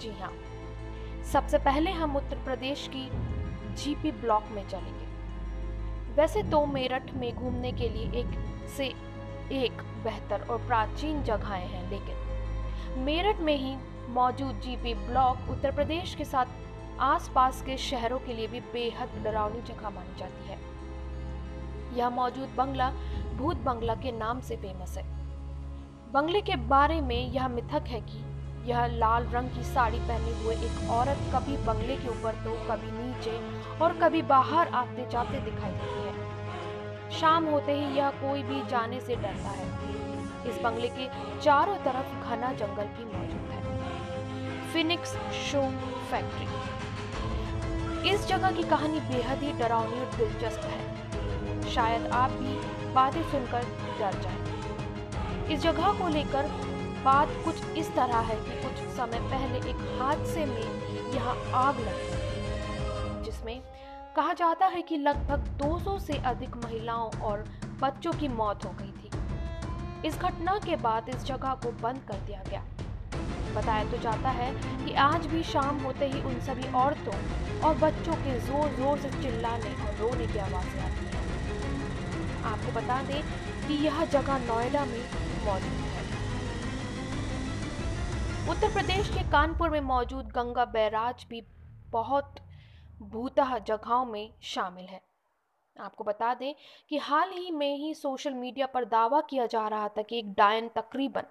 जी 0.00 0.10
हाँ 0.20 0.32
सबसे 1.32 1.58
पहले 1.58 1.90
हम 1.90 2.16
उत्तर 2.16 2.36
प्रदेश 2.36 2.86
की 2.94 3.08
जीपी 3.74 4.10
ब्लॉक 4.12 4.44
में 4.50 4.66
चलेंगे। 4.68 5.06
वैसे 6.14 6.42
तो 6.42 6.64
मेरठ 6.66 7.12
में 7.14 7.34
घूमने 7.34 7.72
के 7.72 7.88
लिए 7.88 8.20
एक 8.20 8.38
से 8.76 8.86
एक 9.54 9.82
बेहतर 10.04 10.46
और 10.50 10.66
प्राचीन 10.66 11.22
जगहें 11.22 11.66
हैं, 11.66 11.90
लेकिन 11.90 13.02
मेरठ 13.04 13.40
में 13.40 13.56
ही 13.56 13.76
मौजूद 14.12 14.60
जीपी 14.60 14.94
ब्लॉक 14.94 15.50
उत्तर 15.50 15.74
प्रदेश 15.74 16.14
के 16.14 16.24
साथ 16.24 16.46
आसपास 17.00 17.62
के 17.62 17.76
शहरों 17.76 18.18
के 18.18 18.34
लिए 18.34 18.46
भी 18.46 18.60
बेहद 18.72 19.20
डरावनी 19.24 19.62
जगह 19.62 19.90
मानी 19.90 20.18
जाती 20.18 20.48
है। 20.48 20.58
यह 21.98 22.10
मौजूद 22.10 22.54
बंगला 22.56 22.90
भूत 23.36 23.56
बंगला 23.56 23.94
के 23.94 24.12
नाम 24.12 24.40
से 24.40 24.56
फ़ेमस 24.56 24.96
है। 24.98 25.04
बंगले 26.12 26.40
के 26.40 26.56
बारे 26.68 27.00
में 27.00 27.32
यह 27.32 27.48
मिथक 27.48 27.88
है 27.88 28.00
कि 28.00 28.22
यह 28.66 28.86
लाल 28.92 29.26
रंग 29.26 29.50
की 29.50 29.62
साड़ी 29.64 29.98
पहने 29.98 30.32
हुए 30.34 30.54
एक 30.56 30.90
औरत 30.90 31.18
कभी 31.34 31.56
बंगले 31.56 31.96
के 31.96 32.08
ऊपर 32.08 32.34
तो 32.44 32.54
कभी 32.68 32.90
नीचे 32.92 33.34
और 33.78 33.92
कभी 33.98 34.22
बाहर 34.22 34.68
आते 34.74 35.06
जाते 35.12 35.40
दिखाई 35.40 35.70
देती 35.72 36.00
है। 36.00 36.14
शाम 37.10 37.44
होते 37.44 37.72
ही 37.72 37.96
यह 37.96 38.10
कोई 38.22 38.42
भी 38.42 38.60
जाने 38.70 39.00
से 39.00 39.16
डरता 39.16 39.50
है। 39.50 39.68
इस 40.48 40.60
बंगले 40.62 40.88
के 40.88 41.06
चारों 41.40 41.76
तरफ़ 41.76 42.28
घना 42.28 42.52
जंगल 42.52 42.86
भी 42.96 43.04
मौजूद 43.04 43.50
है। 43.50 43.60
फिनिक्स 44.72 45.16
शो 45.32 45.62
फैक्ट्री 46.10 46.46
इस 48.10 48.26
जगह 48.26 48.50
की 48.50 48.62
कहानी 48.62 49.00
बेहद 49.00 49.42
ही 49.42 49.52
डरावनी 49.52 50.00
और 50.00 50.10
दिलचस्प 50.16 50.64
है। 50.64 50.80
शायद 51.70 52.06
आप 52.06 52.30
भी 52.30 52.54
बातें 52.94 53.22
सुनकर 53.22 53.62
डर 53.98 54.20
जाए। 54.20 55.54
इस 55.54 55.60
जगह 55.60 55.92
को 55.92 56.08
लेकर 56.08 56.44
बात 57.06 57.28
कुछ 57.44 57.76
इस 57.78 57.88
तरह 57.96 58.20
है 58.28 58.36
कि 58.36 58.54
कुछ 58.62 58.78
समय 58.94 59.20
पहले 59.30 59.58
एक 59.70 59.82
हादसे 59.98 60.44
में 60.46 61.12
यहाँ 61.14 61.34
आग 61.56 61.78
लगी 61.80 63.22
जिसमें 63.24 63.60
कहा 64.16 64.32
जाता 64.32 64.66
है 64.66 64.82
कि 64.82 64.96
लगभग 64.98 65.44
200 65.58 65.98
से 66.00 66.16
अधिक 66.26 66.56
महिलाओं 66.64 67.10
और 67.20 67.44
बच्चों 67.82 68.12
की 68.12 68.28
मौत 68.30 68.64
हो 68.64 68.74
गई 68.80 68.92
थी। 68.92 70.08
इस 70.08 70.18
घटना 70.18 70.58
के 70.66 70.76
बाद 70.82 71.08
इस 71.08 71.24
जगह 71.24 71.54
को 71.64 71.72
बंद 71.82 72.02
कर 72.08 72.26
दिया 72.26 72.42
गया। 72.50 72.64
बताया 73.54 73.84
तो 73.90 73.98
जाता 74.00 74.30
है 74.32 74.52
कि 74.84 74.94
आज 75.02 75.26
भी 75.26 75.42
शाम 75.44 75.80
होते 75.80 76.06
ही 76.06 76.22
उन 76.24 76.40
सभी 76.46 76.72
औरतों 76.74 77.18
और 77.60 77.78
बच्चों 77.78 78.14
के 78.24 78.38
ज़ोर 78.40 78.76
ज़ोर 78.78 78.98
से 78.98 79.10
चिल्लाने 79.22 79.74
और 79.76 79.96
रोने 80.00 80.26
की 80.26 80.38
आवाज़ें 80.40 80.80
आती 80.82 81.06
हैं। 81.06 82.44
आपको 82.46 82.80
बता 82.80 83.02
दें 83.02 83.20
कि 83.68 83.84
यह 83.84 84.04
जगह 84.12 84.46
नोएडा 84.46 84.84
में 84.84 85.02
मौजूद 85.46 85.85
उत्तर 88.48 88.68
प्रदेश 88.68 89.08
के 89.08 89.22
कानपुर 89.22 89.70
में 89.70 89.80
मौजूद 89.80 90.26
गंगा 90.26 90.64
बैराज 90.64 91.26
भी 91.30 91.42
बहुत 91.90 92.34
भूतः 93.02 93.58
जगहों 93.58 94.04
में 94.06 94.32
शामिल 94.42 94.84
है। 94.84 95.00
आपको 95.76 96.04
बता 96.04 96.34
दें 96.34 96.54
कि 96.88 96.98
हाल 96.98 97.30
ही 97.30 97.50
में 97.50 97.76
ही 97.76 97.94
सोशल 97.94 98.34
मीडिया 98.34 98.66
पर 98.66 98.84
दावा 98.84 99.20
किया 99.20 99.46
जा 99.46 99.66
रहा 99.68 99.88
था 99.88 100.02
कि 100.02 100.18
एक 100.18 100.32
डायन 100.32 100.68
तकरीबन 100.68 101.22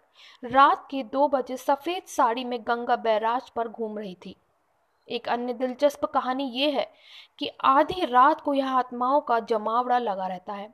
रात 0.43 0.87
के 0.91 1.03
दो 1.03 1.27
बजे 1.27 1.57
सफ़ेद 1.57 2.03
साड़ी 2.07 2.43
में 2.43 2.59
गंगा 2.61 2.95
बैराज 2.95 3.49
पर 3.49 3.67
घूम 3.67 3.97
रही 3.99 4.15
थी। 4.25 4.35
एक 5.07 5.29
अन्य 5.29 5.53
दिलचस्प 5.53 6.05
कहानी 6.05 6.51
ये 6.51 6.71
है 6.71 6.87
कि 7.39 7.51
आधी 7.63 8.05
रात 8.05 8.41
को 8.41 8.53
यह 8.53 8.71
आत्माओं 8.71 9.21
का 9.21 9.39
जमावड़ा 9.39 9.97
लगा 9.97 10.27
रहता 10.27 10.53
है। 10.53 10.73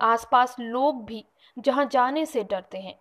आसपास 0.00 0.56
लोग 0.60 1.04
भी 1.04 1.24
जहाँ 1.58 1.84
जाने 1.84 2.26
से 2.26 2.44
डरते 2.44 2.78
हैं। 2.78 2.98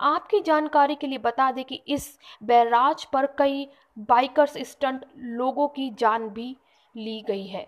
आपकी 0.00 0.40
जानकारी 0.40 0.94
के 0.94 1.06
लिए 1.06 1.18
बता 1.18 1.50
दें 1.52 1.64
कि 1.64 1.82
इस 1.88 2.18
बैराज 2.42 3.04
पर 3.04 3.26
कई 3.38 3.68
बाइकर्स, 3.98 4.56
स्टंट 4.60 5.04
लोगों 5.16 5.68
की 5.68 5.90
जान 5.90 6.28
भी 6.28 6.56
ली 6.94 7.20
गई 7.28 7.46
है। 7.46 7.66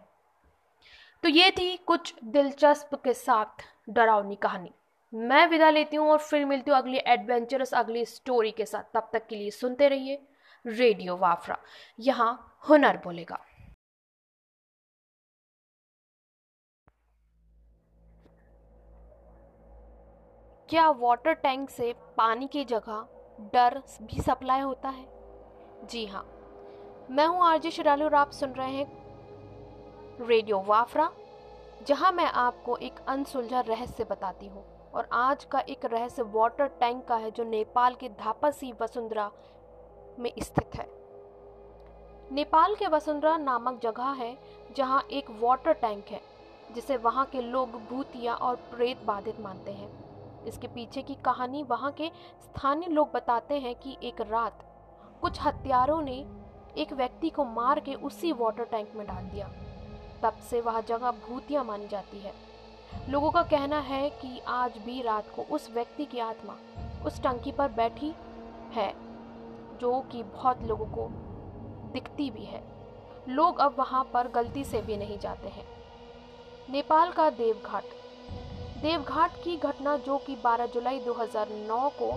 तो 1.24 1.28
ये 1.28 1.50
थी 1.50 1.76
कुछ 1.86 2.14
दिलचस्प 2.24 2.94
के 3.04 3.12
साथ 3.14 3.64
डरावनी 3.90 4.36
कहानी। 4.36 4.70
मैं 5.12 5.46
विदा 5.46 5.70
लेती 5.70 5.96
हूँ 5.96 6.10
और 6.10 6.18
फिर 6.18 6.44
मिलती 6.44 6.70
हूँ 6.70 6.78
अगली 6.78 6.98
एडवेंचरस 7.06 7.72
अगली 7.74 8.04
स्टोरी 8.04 8.50
के 8.50 8.64
साथ। 8.66 8.92
तब 8.94 9.10
तक 9.12 9.26
के 9.26 9.36
लिए 9.36 9.50
सुनते 9.50 9.88
रहिए 9.88 10.20
रेडियो 10.64 11.16
वाफरा। 11.16 11.58
यहाँ 11.98 12.58
हुनर 12.68 13.00
बोलेगा। 13.04 13.38
क्या 20.72 20.88
वाटर 20.90 21.32
टैंक 21.32 21.70
से 21.70 21.94
पानी 22.16 22.46
की 22.46 22.64
जगह 22.64 23.06
डर 23.54 23.76
भी 24.02 24.20
सप्लाई 24.20 24.60
होता 24.60 24.88
है? 24.88 25.04
जी 25.90 26.04
हाँ। 26.06 26.24
मैं 27.10 27.26
हूँ 27.26 27.42
आरजे 27.46 27.70
शिरालू 27.70 28.04
और 28.04 28.14
आप 28.14 28.30
सुन 28.30 28.50
रहे 28.50 28.70
हैं 28.70 30.26
रेडियो 30.26 30.60
वाफरा 30.60 31.10
जहाँ 31.86 32.12
मैं 32.12 32.24
आपको 32.24 32.76
एक 32.76 33.00
अनसुलझा 33.08 33.60
रहस्य 33.60 34.04
बताती 34.04 34.46
हूँ। 34.46 34.64
और 34.94 35.08
आज 35.12 35.44
का 35.44 35.60
एक 35.60 35.84
रहस्य 35.84 36.22
वाटर 36.22 36.66
टैंक 36.80 37.04
का 37.04 37.16
है, 37.16 37.30
जो 37.30 37.44
नेपाल 37.44 37.94
के 37.94 38.08
धापासी 38.08 38.72
वसुंधरा 38.82 39.30
में 40.18 40.32
स्थित 40.38 40.76
है। 40.76 40.86
नेपाल 42.32 42.74
के 42.74 42.86
वसुंधरा 42.86 43.36
नामक 43.36 43.80
जगह 43.82 44.10
है, 44.12 44.36
जहाँ 44.76 45.02
एक 45.10 45.30
वाटर 45.30 45.72
टैंक 45.72 46.04
है, 46.06 46.20
जिसे 46.74 46.96
वहाँ 46.96 47.26
के 47.26 47.40
लोग 47.40 47.68
भूतिया 47.68 48.34
और 48.34 48.56
प्रेत 48.56 49.04
बाधित 49.04 49.40
मानते 49.40 49.70
हैं। 49.70 50.11
इसके 50.46 50.66
पीछे 50.66 51.02
की 51.02 51.14
कहानी 51.14 51.62
वहाँ 51.62 51.92
के 51.92 52.08
स्थानीय 52.42 52.88
लोग 52.88 53.12
बताते 53.12 53.58
हैं 53.58 53.74
कि 53.74 53.96
एक 54.02 54.20
रात 54.20 54.64
कुछ 55.22 55.40
हत्यारों 55.42 56.00
ने 56.02 56.24
एक 56.76 56.92
व्यक्ति 56.92 57.30
को 57.30 57.44
मार 57.44 57.80
के 57.80 57.94
उसी 57.94 58.32
वाटर 58.32 58.64
टैंक 58.64 58.92
में 58.96 59.06
डाल 59.06 59.24
दिया। 59.24 59.50
तब 60.22 60.38
से 60.50 60.60
वह 60.60 60.80
जगह 60.80 61.10
भूतिया 61.10 61.62
मानी 61.62 61.88
जाती 61.88 62.18
है। 62.18 62.32
लोगों 63.08 63.30
का 63.30 63.42
कहना 63.42 63.78
है 63.78 64.10
कि 64.10 64.40
आज 64.48 64.78
भी 64.78 65.00
रात 65.02 65.30
को 65.36 65.42
उस 65.42 65.70
व्यक्ति 65.70 66.04
की 66.04 66.18
आत्मा 66.18 66.56
उस 67.06 67.22
टंकी 67.22 67.52
पर 67.52 67.68
बैठी 67.68 68.14
है, 68.72 68.92
जो 69.80 70.00
कि 70.12 70.22
बहुत 70.22 70.62
लोगों 70.62 70.86
को 70.86 71.08
दिखती 71.92 72.30
भी 72.30 72.44
है। 72.44 72.62
लोग 73.28 73.58
अब 73.58 73.74
वहाँ 73.78 74.04
पर 74.14 74.28
गलती 74.28 74.64
से 74.64 74.82
भी 74.82 74.96
नहीं 74.96 75.18
जाते 75.18 75.48
हैं। 75.48 75.66
नेपाल 76.70 77.12
का 77.12 77.30
देवघाट 77.30 77.84
देवघाट 78.82 79.30
की 79.44 79.56
घटना 79.56 79.96
जो 79.96 80.16
कि 80.18 80.34
12 80.36 80.66
जुलाई 80.66 80.98
2009 81.00 81.88
को 81.98 82.12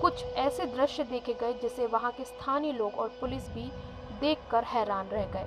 कुछ 0.00 0.24
ऐसे 0.24 0.64
दृश्य 0.66 1.04
देखे 1.04 1.34
गए 1.34 1.52
जिसे 1.52 1.86
वहाँ 1.86 2.10
के 2.12 2.24
स्थानीय 2.24 2.72
लोग 2.72 2.94
और 2.94 3.08
पुलिस 3.20 3.48
भी 3.48 3.70
देखकर 4.20 4.64
हैरान 4.64 5.06
रह 5.06 5.26
गए। 5.26 5.46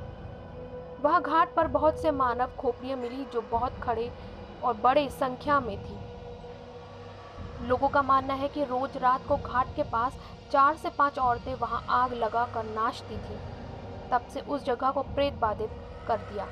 वह 1.02 1.20
घाट 1.20 1.54
पर 1.56 1.68
बहुत 1.68 2.02
से 2.02 2.12
मानव 2.12 2.52
खोपड़ियाँ 2.60 2.98
मिली 2.98 3.26
जो 3.34 3.42
बहुत 3.52 3.80
खड़े 3.84 4.12
और 4.64 4.74
बड़े 4.74 5.08
संख्या 5.10 5.60
में 5.60 5.78
थी। 5.78 5.98
लोगों 7.68 7.90
का 7.90 8.02
मानना 8.02 8.34
है 8.34 8.48
कि 8.48 8.64
रोज 8.64 8.98
रात 8.98 9.28
को 9.28 9.38
घाट 9.38 9.76
के 9.76 9.84
पास 9.84 10.18
चार 10.52 10.76
से 10.76 10.90
पाँच 10.90 11.20
औरतें 11.20 11.54
वहाँ 11.56 11.86
आग 12.02 12.14
लगाकर 12.14 12.64
नाचती 12.66 13.18
थी। 13.18 13.40
तब 14.12 14.28
से 14.34 14.40
उस 14.40 14.64
जगह 14.64 14.92
को 14.92 15.02
प्रेत 15.16 15.34
बाधित 15.34 15.70
कर 16.08 16.18
दिया। 16.32 16.48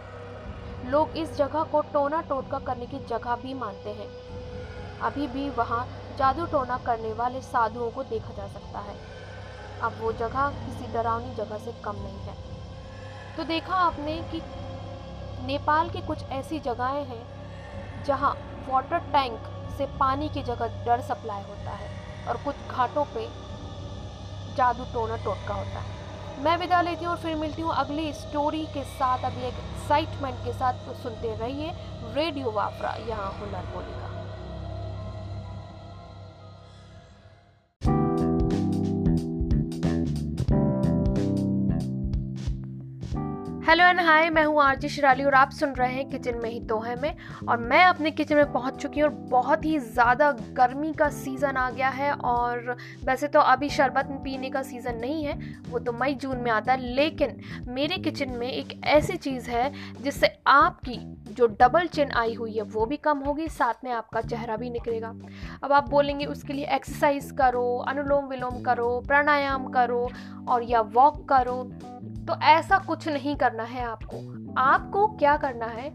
लोग 0.86 1.17
इस 1.17 1.36
जगह 1.38 1.63
को 1.63 1.82
टोना 1.93 2.21
टोटका 2.21 2.59
करने 2.59 2.86
की 2.86 2.99
जगह 2.99 3.36
भी 3.36 3.53
मानते 3.53 3.89
हैं। 3.89 4.07
अभी 5.01 5.27
भी 5.27 5.49
वहाँ 5.49 5.86
जादू 6.17 6.45
टोना 6.45 6.77
करने 6.77 7.13
वाले 7.13 7.41
साधुओं 7.41 7.89
को 7.91 8.03
देखा 8.03 8.34
जा 8.34 8.47
सकता 8.47 8.79
है। 8.79 8.95
अब 9.82 9.97
वो 10.01 10.11
जगह 10.13 10.49
किसी 10.57 10.91
डरावनी 10.93 11.36
जगह 11.36 11.57
से 11.57 11.71
कम 11.84 11.95
नहीं 11.95 12.19
है। 12.19 12.36
तो 13.38 13.43
देखा 13.43 13.75
आपने 13.75 14.21
कि 14.32 14.41
नेपाल 15.45 15.89
की 15.89 16.01
कुछ 16.01 16.23
ऐसी 16.32 16.59
जगहें 16.59 17.05
हैं, 17.05 18.03
जहाँ 18.05 18.36
वाटर 18.69 18.99
टैंक 19.11 19.47
से 19.77 19.86
पानी 19.99 20.29
की 20.29 20.43
जगह 20.43 20.84
डर 20.86 21.01
सप्लाई 21.01 21.43
होता 21.43 21.71
है 21.71 21.89
और 22.27 22.38
कुछ 22.38 22.55
घाटों 22.71 23.05
पे 23.05 23.27
जादू 24.55 24.84
टोना 24.84 25.15
टोटका 25.15 25.53
होता 25.53 25.79
है। 25.79 26.43
मैं 26.43 26.57
विदा 26.57 26.82
लेती 26.82 27.05
हूँ 27.05 27.13
और 27.13 27.19
फिर 27.19 27.36
मिलती 27.36 27.61
हूँ 27.61 27.73
अगली 27.75 28.11
स्टोरी 28.13 28.65
के 28.65 28.84
साथ। 28.84 29.25
अगले 29.25 29.49
एक्साइटमेंट 29.91 30.35
के 30.43 30.51
साथ 30.53 30.93
सुनते 30.95 31.33
रहिए 31.35 31.71
रेडियो 32.15 32.51
वाफरा 32.51 32.95
यहाँ 33.01 33.31
हुनर 33.39 33.65
बोलेगा 33.73 34.11
हेलो 43.72 43.84
एंड 43.86 43.99
हाय, 43.99 44.30
मैं 44.30 44.43
हूँ 44.43 44.61
आरजी 44.61 44.89
शिराली 44.89 45.24
और 45.24 45.34
आप 45.34 45.51
सुन 45.51 45.74
रहे 45.74 45.93
हैं 45.93 46.09
किचन 46.09 46.38
में 46.38 46.49
ही 46.49 46.59
तो 46.67 46.80
है 46.80 46.95
में। 47.01 47.15
और 47.47 47.57
मैं 47.59 47.84
अपने 47.84 48.11
किचन 48.11 48.36
में 48.36 48.51
पहुँच 48.53 48.82
चुकी 48.82 48.99
हूँ 48.99 49.09
और 49.09 49.15
बहुत 49.30 49.65
ही 49.65 49.78
ज़्यादा 49.80 50.32
गर्मी 50.53 50.91
का 50.93 51.07
सीज़न 51.09 51.57
आ 51.57 51.69
गया 51.69 51.89
है 51.89 52.11
और 52.13 52.76
वैसे 53.05 53.28
तो 53.28 53.39
अभी 53.41 53.69
शरबत 53.69 54.07
पीने 54.24 54.49
का 54.49 54.63
सीज़न 54.63 54.95
नहीं 54.95 55.24
है, 55.26 55.38
वो 55.69 55.80
तो 55.80 55.91
मई 55.91 56.13
जून 56.15 56.38
में 56.38 56.51
आता 56.51 56.74
है। 56.74 56.93
लेकिन 56.95 57.39
मेरे 57.67 57.97
किचन 57.99 58.32
में 58.32 58.47
एक 58.49 58.80
ऐसी 58.86 59.15
चीज़ 59.17 59.49
है 59.49 59.72
जिससे 60.01 60.34
आपकी 60.47 60.99
जो 61.32 61.47
डबल 61.61 61.88
चिन 61.88 62.11
आई 62.11 62.34
हुई 62.34 62.53
है, 62.53 62.61
वो 62.63 62.86
भी 62.86 62.97
कम 62.97 63.19
होगी, 63.19 63.47
साथ 63.49 63.84
में 63.84 63.91
आपका 63.91 64.22
चेहरा 64.22 64.55
भी 64.55 64.69
निकलेगा। 64.69 65.13
अब 65.63 65.74
आप 65.74 65.89
बोलेंगे, 65.89 66.26
उसके 66.26 66.53
लिए 66.53 66.65
एक्सरसाइज 66.65 67.32
करो, 67.32 67.78
अनुलोम 67.88 68.28
विलोम 68.28 68.61
करो, 68.63 68.99
प्राणायाम 69.07 69.72
करो 69.72 70.07
और 70.47 70.63
या 70.63 70.82
वॉक 70.82 71.28
करो। 71.30 71.61
तो 72.28 72.34
ऐसा 72.43 72.78
कुछ 72.78 73.07
नहीं 73.07 73.36
करना 73.36 73.63
है 73.63 73.84
आपको। 73.84 74.17
आपको 74.59 75.07
क्या 75.09 75.36
करना 75.38 75.65
है? 75.67 75.89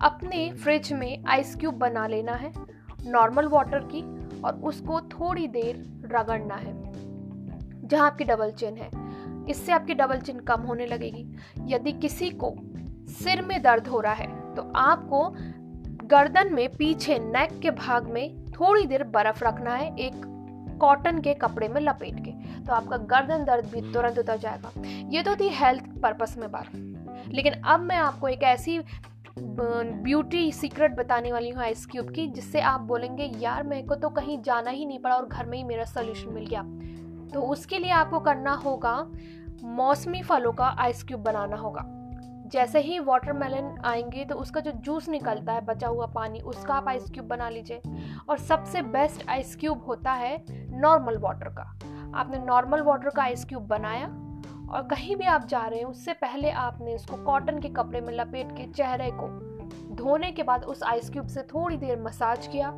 अपने 0.00 0.50
फ्रिज 0.54 0.92
में 0.92 1.24
आइस 1.28 1.54
क्यूब 1.56 1.74
बना 1.74 2.06
लेना 2.06 2.32
है 2.34 2.52
नॉर्मल 3.06 3.46
वाटर 3.48 3.78
की, 3.84 4.02
और 4.40 4.60
उसको 4.62 5.00
थोड़ी 5.10 5.46
देर 5.48 5.76
रगड़ना 6.12 6.54
है, 6.54 6.72
जहाँ 7.82 8.06
आपकी 8.06 8.24
डबल 8.24 8.50
चिन 8.50 8.76
है। 8.76 8.90
इससे 9.50 9.72
आपकी 9.72 9.94
डबल 9.94 10.20
चिन 10.20 10.40
कम 10.40 10.62
होने 10.62 10.86
लगेगी। 10.86 11.26
यदि 11.66 11.92
किसी 11.92 12.30
को 12.34 12.54
सिर 13.14 13.42
में 13.42 13.60
दर्द 13.62 13.88
हो 13.88 14.00
रहा 14.00 14.12
है 14.12 14.54
तो 14.54 14.70
आपको 14.76 15.28
गर्दन 16.06 16.54
में 16.54 16.68
पीछे 16.68 17.18
नेक 17.20 17.58
के 17.60 17.70
भाग 17.72 18.08
में 18.08 18.44
थोड़ी 18.50 18.86
देर 18.86 19.04
बर्फ़ 19.06 19.44
रखना 19.44 19.74
है, 19.74 19.94
एक 19.96 20.12
कॉटन 20.80 21.20
के 21.20 21.34
कपड़े 21.34 21.68
में 21.68 21.80
लपेट 21.80 22.24
के। 22.24 22.30
तो 22.70 22.74
आपका 22.74 22.96
गर्दन 22.96 23.44
दर्द 23.44 23.66
भी 23.66 23.80
तुरंत 23.92 24.18
उतर 24.18 24.36
जाएगा। 24.36 24.70
ये 25.10 25.22
तो 25.22 25.34
थी 25.36 25.48
हेल्थ 25.52 25.84
पर्पस 26.02 26.36
में 26.38 26.50
बात। 26.52 26.66
लेकिन 27.34 27.52
अब 27.52 27.80
मैं 27.80 27.96
आपको 27.96 28.28
एक 28.28 28.42
ऐसी 28.42 28.78
ब्यूटी 29.38 30.50
सीक्रेट 30.52 30.94
बताने 30.96 31.32
वाली 31.32 31.50
हूँ 31.50 31.62
आइस 31.62 31.84
क्यूब 31.86 32.10
की 32.10 32.26
जिससे 32.28 32.60
आप 32.60 32.80
बोलेंगे 32.80 33.24
यार 33.38 33.62
मेरे 33.62 33.82
को 33.82 33.94
तो 33.94 34.08
कहीं 34.10 34.40
जाना 34.42 34.70
ही 34.70 34.86
नहीं 34.86 34.98
पड़ा 34.98 35.16
और 35.16 35.26
घर 35.26 35.46
में 35.46 35.56
ही 35.58 35.64
मेरा 35.64 35.84
सोल्यूशन 35.84 36.32
मिल 36.32 36.46
गया। 36.46 36.62
तो 37.32 37.42
उसके 37.42 37.78
लिए 37.78 37.90
आपको 37.90 38.20
करना 38.20 38.52
होगा 38.56 38.94
मौसमी 39.64 40.22
फलों 40.22 40.52
का 40.52 40.74
आइस 40.78 41.02
क्यूब 41.02 41.20
बनाना 41.20 41.56
होगा। 41.56 41.84
जैसे 42.46 42.80
ही 42.80 42.98
वाटरमेलन 42.98 43.74
आएँगे 43.84 44.24
तो 44.24 44.34
उसका 44.34 44.60
जो 44.60 44.70
जूस 44.76 45.08
निकलता 45.08 45.52
है 45.52 45.60
बचा 45.60 45.88
हुआ 45.88 46.06
पानी 46.06 46.40
उसका 46.40 46.74
आप 46.74 46.88
आइस 46.88 47.10
क्यूब 47.10 47.26
बना 47.26 47.48
लीजिए। 47.48 47.82
और 48.28 48.38
सबसे 48.38 48.82
बेस्ट 48.82 49.28
आइस 49.28 49.54
क्यूब 49.56 49.84
होता 49.84 50.12
है 50.12 50.44
नॉर्मल 50.80 51.18
वाटर 51.18 51.48
का। 51.48 51.72
आपने 52.14 52.38
नॉर्मल 52.38 52.80
वाटर 52.80 53.10
का 53.10 53.22
आइस 53.22 53.44
क्यूब 53.44 53.66
बनाया 53.66 54.06
और 54.70 54.86
कहीं 54.90 55.16
भी 55.16 55.24
आप 55.24 55.46
जा 55.46 55.66
रहे 55.66 55.78
हैं, 55.78 55.86
उससे 55.86 56.12
पहले 56.12 56.50
आपने 56.50 56.94
इसको 56.94 57.16
कॉटन 57.24 57.58
के 57.58 57.68
कपड़े 57.68 58.00
में 58.00 58.12
लपेट 58.14 58.52
के 58.52 58.66
चेहरे 58.72 59.10
को 59.12 59.28
धोने 59.94 60.30
के 60.32 60.42
बाद 60.42 60.64
उस 60.64 60.82
आइस 60.82 61.10
क्यूब 61.10 61.26
से 61.26 61.42
थोड़ी 61.44 61.76
देर 61.76 62.00
मसाज 62.02 62.46
किया 62.46 62.70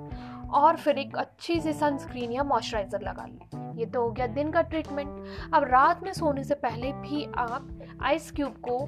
और 0.55 0.77
फिर 0.77 0.99
एक 0.99 1.17
अच्छी 1.17 1.61
सी 1.61 1.73
सनस्क्रीन 1.73 2.33
या 2.33 2.43
मॉइस्चराइज़र 2.43 3.03
लगा 3.03 3.27
ली। 3.27 3.81
ये 3.81 3.87
तो 3.87 4.03
हो 4.03 4.11
गया 4.11 4.27
दिन 4.27 4.51
का 4.51 4.63
ट्रीटमेंट 4.63 5.09
अब 5.55 5.65
रात 5.65 6.03
में 6.03 6.13
सोने 6.13 6.45
से 6.45 6.55
पहले 6.55 6.93
भी 6.93 7.25
आप 7.39 7.69
आइस 8.03 8.31
क्यूब 8.33 8.55
को 8.69 8.79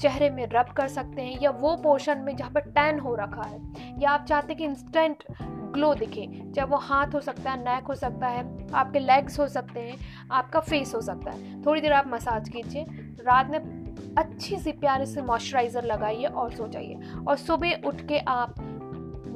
चेहरे 0.00 0.30
में 0.30 0.46
रब 0.46 0.72
कर 0.76 0.88
सकते 0.88 1.22
हैं 1.22 1.38
या 1.42 1.50
वो 1.50 1.76
पोर्शन 1.76 2.18
में 2.18 2.36
जहाँ 2.36 2.50
पर 2.50 2.60
टैन 2.60 2.98
हो 2.98 3.14
रखा 3.14 3.42
है। 3.42 3.60
या 3.98 4.10
आप 4.10 4.24
चाहते 4.24 4.52
हैं 4.52 4.56
कि 4.56 4.64
इंस्टेंट 4.64 5.24
ग्लो 5.72 5.94
दिखे, 5.94 6.26
चाहे 6.54 6.66
वो 6.68 6.76
हाथ 6.76 7.14
हो 7.14 7.20
सकता 7.20 7.50
है 7.50 7.58
नेक 7.60 7.84
हो 7.84 7.94
सकता 7.94 8.26
है, 8.26 8.40
आपके 8.70 8.98
लेग्स 8.98 9.38
हो 9.40 9.46
सकते 9.48 9.80
हैं, 9.80 9.96
आपका 10.30 10.60
फेस 10.60 10.94
हो 10.94 11.00
सकता 11.00 11.30
है। 11.30 11.62
थोड़ी 11.62 11.80
देर 11.80 11.92
आप 11.92 12.08
मसाज 12.08 12.48
कीजिए, 12.48 12.84
रात 13.20 13.50
में 13.50 13.58
अच्छी 14.18 14.56
सी 14.56 14.72
प्यारे 14.72 15.06
से 15.06 15.22
मॉइस्चराइज़र 15.22 15.84
लगाइए 15.84 16.24
और 16.24 16.50
सो 16.50 16.68
जाइए। 16.68 17.00
और 17.28 17.36
सुबह 17.36 17.82
उठ 17.86 18.00
के 18.00 18.18
आप 18.18 18.54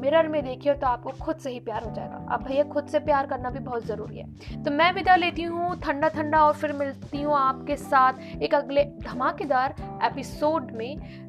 मिरर 0.05 0.29
में 0.29 0.43
देखिए 0.45 0.75
तो 0.75 0.87
आपको 0.87 1.11
खुद 1.21 1.37
से 1.37 1.51
ही 1.51 1.61
प्यार 1.61 1.85
हो 1.85 1.91
जाएगा। 1.95 2.17
अब 2.31 2.43
भैया, 2.43 2.65
खुद 2.65 2.87
से 2.87 2.99
प्यार 3.01 3.27
करना 3.27 3.51
भी 3.51 3.59
बहुत 3.61 3.85
ज़रूरी 3.87 4.19
है। 4.19 4.63
तो 4.65 4.71
मैं 4.71 4.93
विदा 4.93 5.15
लेती 5.17 5.43
हूँ 5.43 5.75
ठंडा 5.81 6.09
ठंडा 6.09 6.43
और 6.45 6.55
फिर 6.55 6.73
मिलती 6.73 7.23
हूँ 7.23 7.37
आपके 7.37 7.77
साथ 7.77 8.43
एक 8.43 8.55
अगले 8.55 8.85
धमाकेदार 9.05 9.75
एपिसोड 10.05 10.71
में 10.73 11.25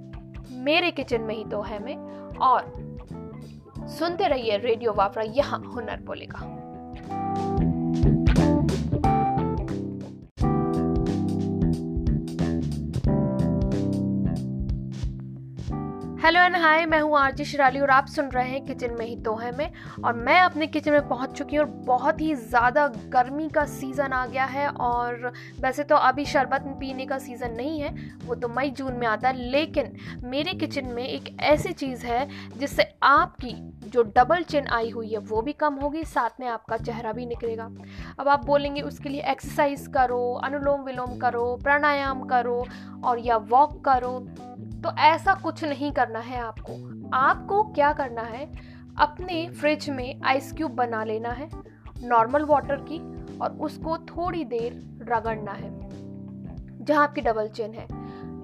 मेरे 0.65 0.91
किचन 0.91 1.21
में 1.21 1.36
ही 1.36 1.43
तो 1.45 1.61
है 1.61 1.84
मैं। 1.84 1.95
और 2.39 2.73
सुनते 3.89 4.28
रहिए 4.28 4.57
रेडियो 4.57 4.93
वाफरा, 4.93 5.23
यहाँ 5.23 5.59
हुनर 5.65 6.01
बोलेगा। 6.01 7.74
हेलो 16.26 16.41
एंड 16.41 16.55
हाय, 16.55 16.86
मैं 16.86 16.99
हूँ 16.99 17.17
आरजी 17.17 17.45
शिराली 17.45 17.80
और 17.80 17.89
आप 17.89 18.05
सुन 18.07 18.30
रहे 18.30 18.49
हैं 18.49 18.63
किचन 18.65 18.93
में 18.99 19.05
ही 19.05 19.15
तो 19.23 19.34
है 19.36 19.51
मैं। 19.57 19.69
और 20.03 20.13
मैं 20.15 20.39
अपने 20.41 20.67
किचन 20.67 20.91
में 20.91 21.07
पहुँच 21.07 21.32
चुकी 21.32 21.55
हूँ 21.55 21.65
और 21.65 21.71
बहुत 21.86 22.21
ही 22.21 22.34
ज़्यादा 22.36 22.88
गर्मी 23.13 23.47
का 23.49 23.65
सीज़न 23.65 24.13
आ 24.13 24.26
गया 24.26 24.45
है 24.45 24.67
और 24.67 25.32
वैसे 25.61 25.84
तो 25.84 25.95
अभी 25.97 26.26
शरबत 26.26 26.63
पीने 26.80 27.05
का 27.05 27.17
सीज़न 27.17 27.51
नहीं 27.51 27.80
है, 27.82 27.93
वो 28.26 28.36
तो 28.36 28.47
मई 28.47 28.69
जून 28.69 28.93
में 28.93 29.05
आता 29.07 29.28
है। 29.28 29.49
लेकिन 29.51 29.95
मेरे 30.23 30.53
किचन 30.53 30.88
में 30.88 31.03
एक 31.03 31.30
ऐसी 31.41 31.73
चीज़ 31.73 32.05
है 32.05 32.28
जिससे 32.57 32.88
आपकी 33.03 33.53
जो 33.86 34.03
डबल 34.17 34.43
चिन 34.43 34.67
आई 34.67 34.89
हुई 34.89 35.09
है, 35.09 35.17
वो 35.19 35.41
भी 35.41 35.53
कम 35.53 35.73
होगी, 35.73 36.03
साथ 36.05 36.39
में 36.39 36.47
आपका 36.47 36.78
चेहरा 36.78 37.11
भी 37.11 37.26
निकलेगा। 37.26 37.69
अब 38.19 38.28
आप 38.28 38.45
बोलेंगे, 38.45 38.82
उसके 38.82 39.09
लिए 39.09 39.21
एक्सरसाइज 39.21 39.88
करो, 39.93 40.34
अनुलोम 40.43 40.82
विलोम 40.82 41.17
करो, 41.19 41.55
प्राणायाम 41.63 42.26
करो 42.26 42.65
और 43.03 43.19
या 43.19 43.38
वॉक 43.38 43.84
करो। 43.86 44.19
तो 44.84 44.91
ऐसा 45.01 45.34
कुछ 45.34 45.63
नहीं 45.63 45.91
करना 45.91 46.14
है 46.20 46.39
आपको। 46.39 47.09
आपको 47.13 47.63
क्या 47.63 47.91
करना 47.93 48.22
है? 48.22 48.49
अपने 48.97 49.47
फ्रिज 49.49 49.89
में 49.89 50.22
आइस 50.26 50.51
क्यूब 50.53 50.72
बना 50.72 51.03
लेना 51.03 51.30
है 51.30 51.49
नॉर्मल 52.03 52.43
वाटर 52.43 52.76
की 52.82 52.99
और 53.38 53.57
उसको 53.61 53.97
थोड़ी 53.97 54.43
देर 54.43 54.74
रगड़ना 55.09 55.51
है 55.51 55.74
जहाँ 56.86 57.03
आपकी 57.03 57.22
डबल 57.22 57.47
चिन 57.47 57.74
है। 57.74 57.88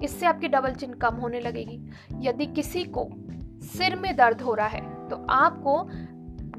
इससे 0.04 0.26
आपकी 0.26 0.48
डबल 0.48 0.74
चिन 0.74 0.94
कम 0.94 1.14
होने 1.14 1.40
लगेगी। 1.40 1.80
यदि 2.18 2.46
किसी 2.46 2.84
को 2.84 3.08
सिर 3.68 3.96
में 3.96 4.16
दर्द 4.16 4.40
हो 4.40 4.54
रहा 4.54 4.66
है 4.66 5.08
तो 5.08 5.26
आपको 5.30 5.82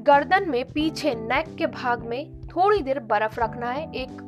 गर्दन 0.02 0.50
में 0.50 0.64
पीछे 0.64 1.14
नेक 1.14 1.54
के 1.56 1.66
भाग 1.66 2.04
में 2.04 2.40
थोड़ी 2.46 2.82
देर 2.82 3.00
बर्फ़ 3.00 3.40
रखना 3.40 3.70
है 3.70 3.90
एक 3.92 4.18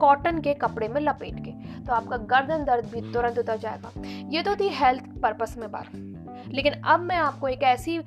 कॉटन 0.00 0.40
के 0.40 0.54
कपड़े 0.54 0.88
में 0.88 1.00
लपेट 1.00 1.44
के 1.44 1.50
तो 1.86 1.92
आपका 1.92 2.16
गर्दन 2.16 2.64
दर्द 2.64 2.84
भी 2.84 3.00
तुरंत 3.12 3.38
उतर 3.38 3.56
जाएगा। 3.56 3.90
ये 4.28 4.42
तो 4.42 4.54
थी 4.56 4.68
हेल्थ 4.68 5.04
पर्पस 5.20 5.54
में 5.58 5.70
बात। 5.70 6.07
लेकिन 6.50 6.72
अब 6.72 7.00
मैं 7.00 7.16
आपको 7.16 7.48
एक 7.48 7.62
ऐसी 7.62 8.00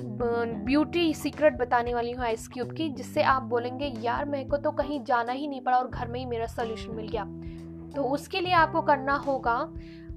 ब्यूटी 0.00 1.14
सीक्रेट 1.14 1.58
बताने 1.58 1.94
वाली 1.94 2.12
हूँ 2.12 2.24
आइस 2.24 2.48
क्यूब 2.48 2.72
की, 2.72 2.88
जिससे 2.88 3.22
आप 3.22 3.42
बोलेंगे, 3.42 3.86
यार, 3.86 4.24
मेरे 4.24 4.44
को 4.44 4.56
तो 4.56 4.70
कहीं 4.70 5.04
जाना 5.04 5.32
ही 5.32 5.48
नहीं 5.48 5.60
पड़ा 5.60 5.76
और 5.76 5.88
घर 5.88 6.08
में 6.08 6.20
ही 6.20 6.26
मेरा 6.26 6.46
सोल्यूशन 6.46 6.94
मिल 6.94 7.08
गया। 7.08 7.24
तो 7.96 8.04
उसके 8.04 8.40
लिए 8.40 8.52
आपको 8.52 8.82
करना 8.82 9.14
होगा, 9.14 9.68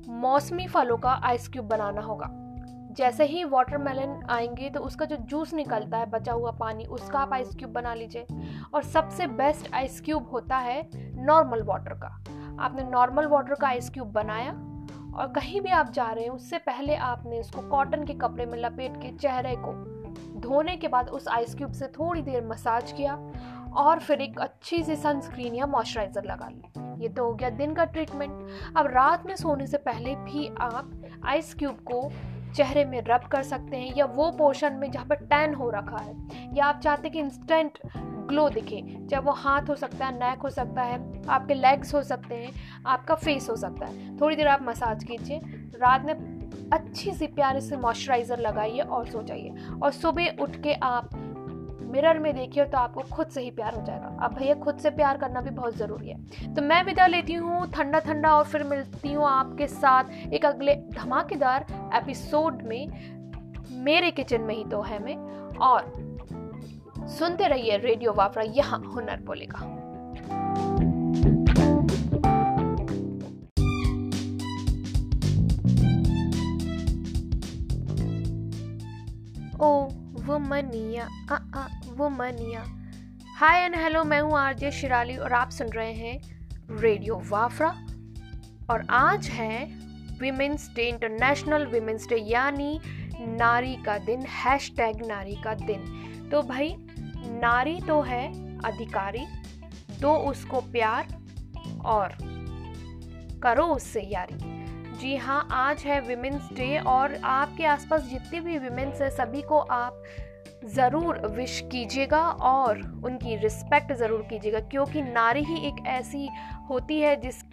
मौसमी 0.08 0.68
फलों 0.68 0.98
का 0.98 1.22
आइस 1.24 1.48
क्यूब 1.48 1.66
बनाना 1.66 2.02
होगा। 2.02 2.30
जैसे 2.92 3.26
ही 3.26 3.44
वाटरमेलन 3.44 4.28
आएँगे 4.30 4.70
तो 4.70 4.80
उसका 4.80 5.06
जो 5.06 5.16
जूस 5.16 5.54
निकलता 5.54 5.98
है, 5.98 6.06
बचा 6.06 6.32
हुआ 6.32 6.52
पानी, 6.52 6.86
उसका 6.86 7.20
आप 7.20 7.34
आइस 7.34 7.56
क्यूब 7.56 7.72
बना 7.72 7.94
लीजिए। 7.94 8.26
और 8.74 8.84
सबसे 8.84 9.28
बेस्ट 9.28 9.74
आइस 9.74 10.02
क्यूब 10.02 10.30
होता 10.30 10.58
है 10.58 10.90
नॉर्मल 11.26 11.64
वाटर 11.64 11.94
का। 11.94 12.24
आपने 12.60 12.84
नॉर्मल 12.84 13.26
वाटर 13.26 13.54
का 13.54 13.68
आइस 13.68 13.90
क्यूब 13.90 14.12
बनाया 14.12 14.52
और 15.14 15.32
कहीं 15.34 15.62
भी 15.62 15.70
आप 15.70 15.92
जा 15.92 16.12
रहे 16.12 16.24
हैं, 16.24 16.32
उससे 16.32 16.58
पहले 16.58 16.96
आपने 16.96 17.40
उसको 17.40 17.62
कॉटन 17.70 18.06
के 18.06 18.14
कपड़े 18.14 18.46
में 18.46 18.58
लपेट 18.60 18.98
के 18.98 19.12
चेहरे 19.18 19.56
को 19.58 19.74
धोने 20.40 20.76
के 20.78 20.88
बाद 20.88 21.10
उस 21.10 21.28
आइस 21.28 21.56
क्यूब 21.56 21.72
से 21.72 21.88
थोड़ी 21.90 22.22
देर 22.22 22.46
मसाज 22.46 22.92
किया 22.92 23.14
और 23.78 24.00
फिर 24.00 24.22
एक 24.22 24.40
अच्छी 24.40 24.82
सी 24.84 24.96
सनस्क्रीन 24.96 25.56
या 25.56 25.66
मॉइस्चराइज़र 25.68 26.24
लगा 26.24 26.48
ली। 26.50 27.04
ये 27.04 27.10
तो 27.10 27.26
हो 27.26 27.34
गया 27.34 27.50
दिन 27.50 27.74
का 27.74 27.86
ट्रीटमेंट 27.86 28.76
अब 28.78 28.88
रात 28.88 29.26
में 29.26 29.36
सोने 29.36 29.68
से 29.68 29.78
पहले 29.78 30.16
भी 30.16 30.48
आप 30.62 30.92
आइस 31.26 31.54
क्यूब 31.56 31.78
को 31.92 32.02
चेहरे 32.56 32.86
में 32.86 33.02
रब 33.02 33.28
कर 33.32 33.44
सकते 33.44 33.78
हैं 33.78 33.94
या 33.96 34.06
वो 34.06 34.30
पोर्शन 34.32 34.74
में 34.74 34.92
जहाँ 34.92 35.06
पर 35.06 35.16
टैन 35.16 35.54
हो 35.54 35.70
रखा 35.70 35.98
है। 35.98 36.16
या 36.54 36.66
आप 36.66 36.80
चाहते 36.80 37.08
हैं 37.08 37.12
कि 37.12 37.20
इंस्टेंट 37.20 37.78
ग्लो 38.28 38.50
दिखे, 38.50 38.82
चाहे 39.12 39.22
वो 39.24 39.32
हाथ 39.32 39.70
हो 39.70 39.76
सकता 39.76 40.06
है 40.06 40.14
नेक 40.16 40.40
हो 40.40 40.50
सकता 40.50 40.82
है, 40.82 41.00
आपके 41.28 41.54
लेग्स 41.54 41.94
हो 41.94 42.04
सकते 42.04 42.36
हैं, 42.36 42.52
आपका 42.86 43.16
फेस 43.16 43.50
हो 43.50 43.56
सकता 43.56 43.86
है। 43.86 44.16
थोड़ी 44.18 44.36
देर 44.36 44.48
आप 44.48 44.62
मसाज 44.62 45.04
कीजिए, 45.04 45.40
रात 45.76 46.06
में 46.06 46.70
अच्छी 46.74 47.12
सी 47.12 47.28
प्यारे 47.28 47.62
से 47.62 47.78
मॉइस्चराइज़र 47.78 48.40
लगाइए 48.40 48.80
और 48.80 49.08
सो 49.08 49.24
जाइए। 49.24 49.54
और 49.84 49.92
सुबह 49.92 50.36
उठ 50.42 50.56
के 50.56 50.74
आप 50.74 51.10
मिरर 51.94 52.20
में 52.20 52.34
देखिए 52.36 52.64
तो 52.66 52.78
आपको 52.78 53.02
खुद 53.12 53.28
से 53.28 53.42
ही 53.42 53.50
प्यार 53.52 53.76
हो 53.76 53.82
जाएगा। 53.86 54.08
अब 54.26 54.34
भैया, 54.34 54.54
खुद 54.56 54.78
से 54.78 54.90
प्यार 54.90 55.18
करना 55.18 55.42
भी 55.42 55.50
बहुत 55.50 55.76
ज़रूरी 55.78 56.10
है। 56.10 56.54
तो 56.54 56.62
मैं 56.62 56.84
विदा 56.84 57.06
लेती 57.08 57.34
हूँ 57.34 57.66
ठंडा 57.72 58.00
ठंडा 58.00 58.34
और 58.36 58.46
फिर 58.46 58.64
मिलती 58.64 59.12
हूँ 59.14 59.26
आपके 59.28 59.68
साथ 59.68 60.10
एक 60.34 60.46
अगले 60.46 60.76
धमाकेदार 60.94 61.66
एपिसोड 61.96 62.62
में, 62.64 62.88
मेरे 63.84 64.12
किचन 64.12 64.42
में 64.42 64.56
ही 64.56 64.64
तो 64.66 64.82
है 64.82 65.04
मैं। 65.04 65.16
और 65.60 65.94
सुनते 67.10 67.48
रहिए 67.48 67.78
रेडियो 67.78 68.14
वाफरा 68.14 68.44
यहाँ 68.48 68.80
हुनर 68.86 69.22
बोलेगा। 69.22 69.70
ओ, 79.60 79.88
वो 80.26 80.38
मनिया, 80.40 81.08
आ 81.32 81.36
आ 81.56 81.68
वो 81.94 82.10
मनिया। 82.10 82.64
हाय 83.38 83.60
एंड 83.62 83.76
हेलो 83.76 84.04
मैं 84.04 84.20
हूँ 84.22 84.38
आरजे 84.38 84.72
शिराली 84.72 85.18
और 85.18 85.34
आप 85.34 85.50
सुन 85.50 85.68
रहे 85.68 85.94
हैं 85.94 86.78
रेडियो 86.82 87.22
वाफरा 87.30 87.68
और 88.70 88.86
आज 88.90 89.28
है 89.28 89.66
women's 90.20 90.70
day 90.76 90.88
international 90.90 91.66
women's 91.66 92.08
day 92.10 92.18
यानी 92.22 92.80
नारी 93.20 93.76
का 93.76 93.98
दिन 93.98 94.26
हैश 94.36 94.72
टैग 94.78 95.06
नारी 95.06 95.36
का 95.36 95.54
दिन। 95.54 96.30
तो 96.32 96.42
भाई, 96.42 96.76
नारी 97.42 97.80
तो 97.82 98.02
है 98.02 98.26
अधिकारी, 98.60 99.26
दो 100.02 100.16
उसको 100.30 100.62
प्यार 100.72 101.16
और 101.86 102.18
करो 103.44 103.66
उससे 103.66 104.02
यारी। 104.02 104.38
जी 104.98 105.16
हाँ 105.16 105.48
आज 105.52 105.84
है 105.84 106.02
विमेंस 106.02 106.50
डे 106.54 106.78
और 106.80 107.16
आपके 107.16 107.66
आसपास 107.66 108.04
जितने 108.04 108.40
भी 108.40 108.58
विमेंस 108.58 109.02
हैं, 109.02 109.10
सभी 109.10 109.42
को 109.42 109.60
आप 109.60 110.04
ज़रूर 110.66 111.18
विश 111.28 111.60
कीजिएगा 111.72 112.22
और 112.22 112.80
उनकी 113.06 113.36
रिस्पेक्ट 113.36 113.94
ज़रूर 113.94 114.22
कीजिएगा, 114.30 114.60
क्योंकि 114.62 115.02
नारी 115.02 115.44
ही 115.44 115.68
एक 115.68 115.86
ऐसी 115.88 116.28
होती 116.70 117.00
है 117.00 117.16
जिस, 117.22 117.44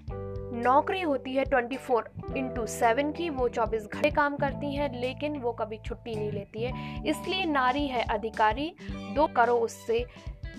नौकरी 0.55 1.01
होती 1.01 1.35
है 1.35 1.45
ट्वेंटी 1.45 1.77
फोर 1.77 2.11
इंटू 2.37 2.67
सेवन 2.67 3.11
की, 3.13 3.29
वो 3.31 3.49
चौबीस 3.49 3.87
घंटे 3.87 4.11
काम 4.11 4.37
करती 4.37 4.75
हैं, 4.75 4.91
लेकिन 5.01 5.39
वो 5.41 5.53
कभी 5.53 5.79
छुट्टी 5.87 6.15
नहीं 6.15 6.31
लेती 6.33 6.63
है। 6.63 7.03
इसलिए 7.07 7.45
नारी 7.47 7.87
है 7.89 8.03
अधिकारी, 8.05 8.73
दो 9.15 9.27
करो 9.37 9.55
उससे 9.59 10.05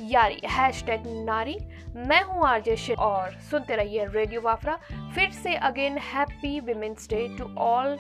यारी। 0.02 0.40
हैश 0.50 0.84
टैग 0.86 1.08
नारी, 1.26 1.58
मैं 1.98 2.22
हूँ 2.24 2.48
आरजे 2.48 2.76
शिव 2.78 3.02
और 3.02 3.38
सुनते 3.52 3.76
रहिए 3.76 4.06
रेडियो 4.06 4.42
वाफरा 4.42 4.78
फिर 5.16 5.32
से 5.34 5.56
again 5.58 5.98
happy 6.14 6.60
women's 6.62 7.10
day 7.10 7.28
to 7.38 7.54
all 7.60 7.98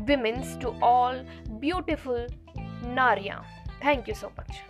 women's 0.00 0.58
to 0.62 0.74
all 0.84 1.24
beautiful 1.50 2.26
नारिया। 2.94 3.42
Thank 3.84 4.08
you 4.08 4.14
so 4.14 4.32
much 4.40 4.60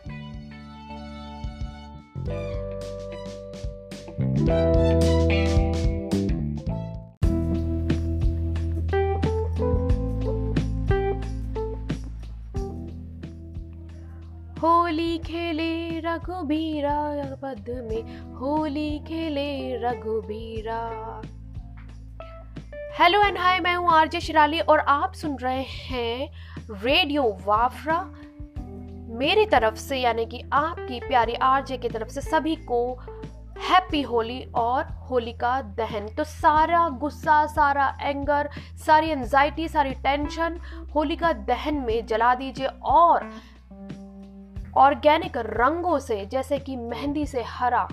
Holi 14.60 15.18
खेले 15.18 16.00
रघुबीरा 16.00 16.98
पद 17.42 17.66
में। 17.90 18.02
होली 18.34 18.98
खेले 18.98 19.76
रघुबीरा। 19.76 20.80
हेलो 22.98 23.20
एंड 23.22 23.38
हाय 23.38 23.58
मैं 23.60 23.74
हूँ 23.76 23.90
आरजे 23.92 24.20
शिराली 24.20 24.60
और 24.60 24.78
आप 24.78 25.14
सुन 25.14 25.36
रहे 25.38 25.62
हैं 25.62 26.28
रेडियो 26.82 27.22
वाफरा 27.46 27.98
मेरी 29.18 29.44
तरफ़ 29.46 29.74
से, 29.74 29.96
यानी 29.96 30.24
कि 30.26 30.40
आपकी 30.52 31.00
प्यारी 31.00 31.34
आरजे 31.42 31.76
की 31.76 31.88
तरफ़ 31.88 32.08
से 32.08 32.20
सभी 32.20 32.54
को 32.70 32.78
हैप्पी 33.60 34.00
होली 34.02 34.40
और 34.54 34.84
होली 35.10 35.32
का 35.32 35.60
दहन। 35.78 36.06
तो 36.08 36.24
सारा 36.24 36.88
गुस्सा, 37.00 37.44
सारा 37.46 37.88
एंगर 38.02 38.48
सारी 38.86 39.10
एंजाइटी 39.10 39.68
सारी 39.68 39.90
टेंशन 40.02 40.58
होली 40.94 41.16
का 41.16 41.32
दहन 41.32 41.74
में 41.86 42.06
जला 42.06 42.34
दीजिए 42.34 42.66
और 42.66 43.30
ऑर्गेनिक 44.76 45.36
रंगों 45.36 45.98
से, 45.98 46.24
जैसे 46.26 46.58
कि 46.58 46.76
मेहंदी 46.76 47.26
से 47.26 47.42
हरा 47.42 47.86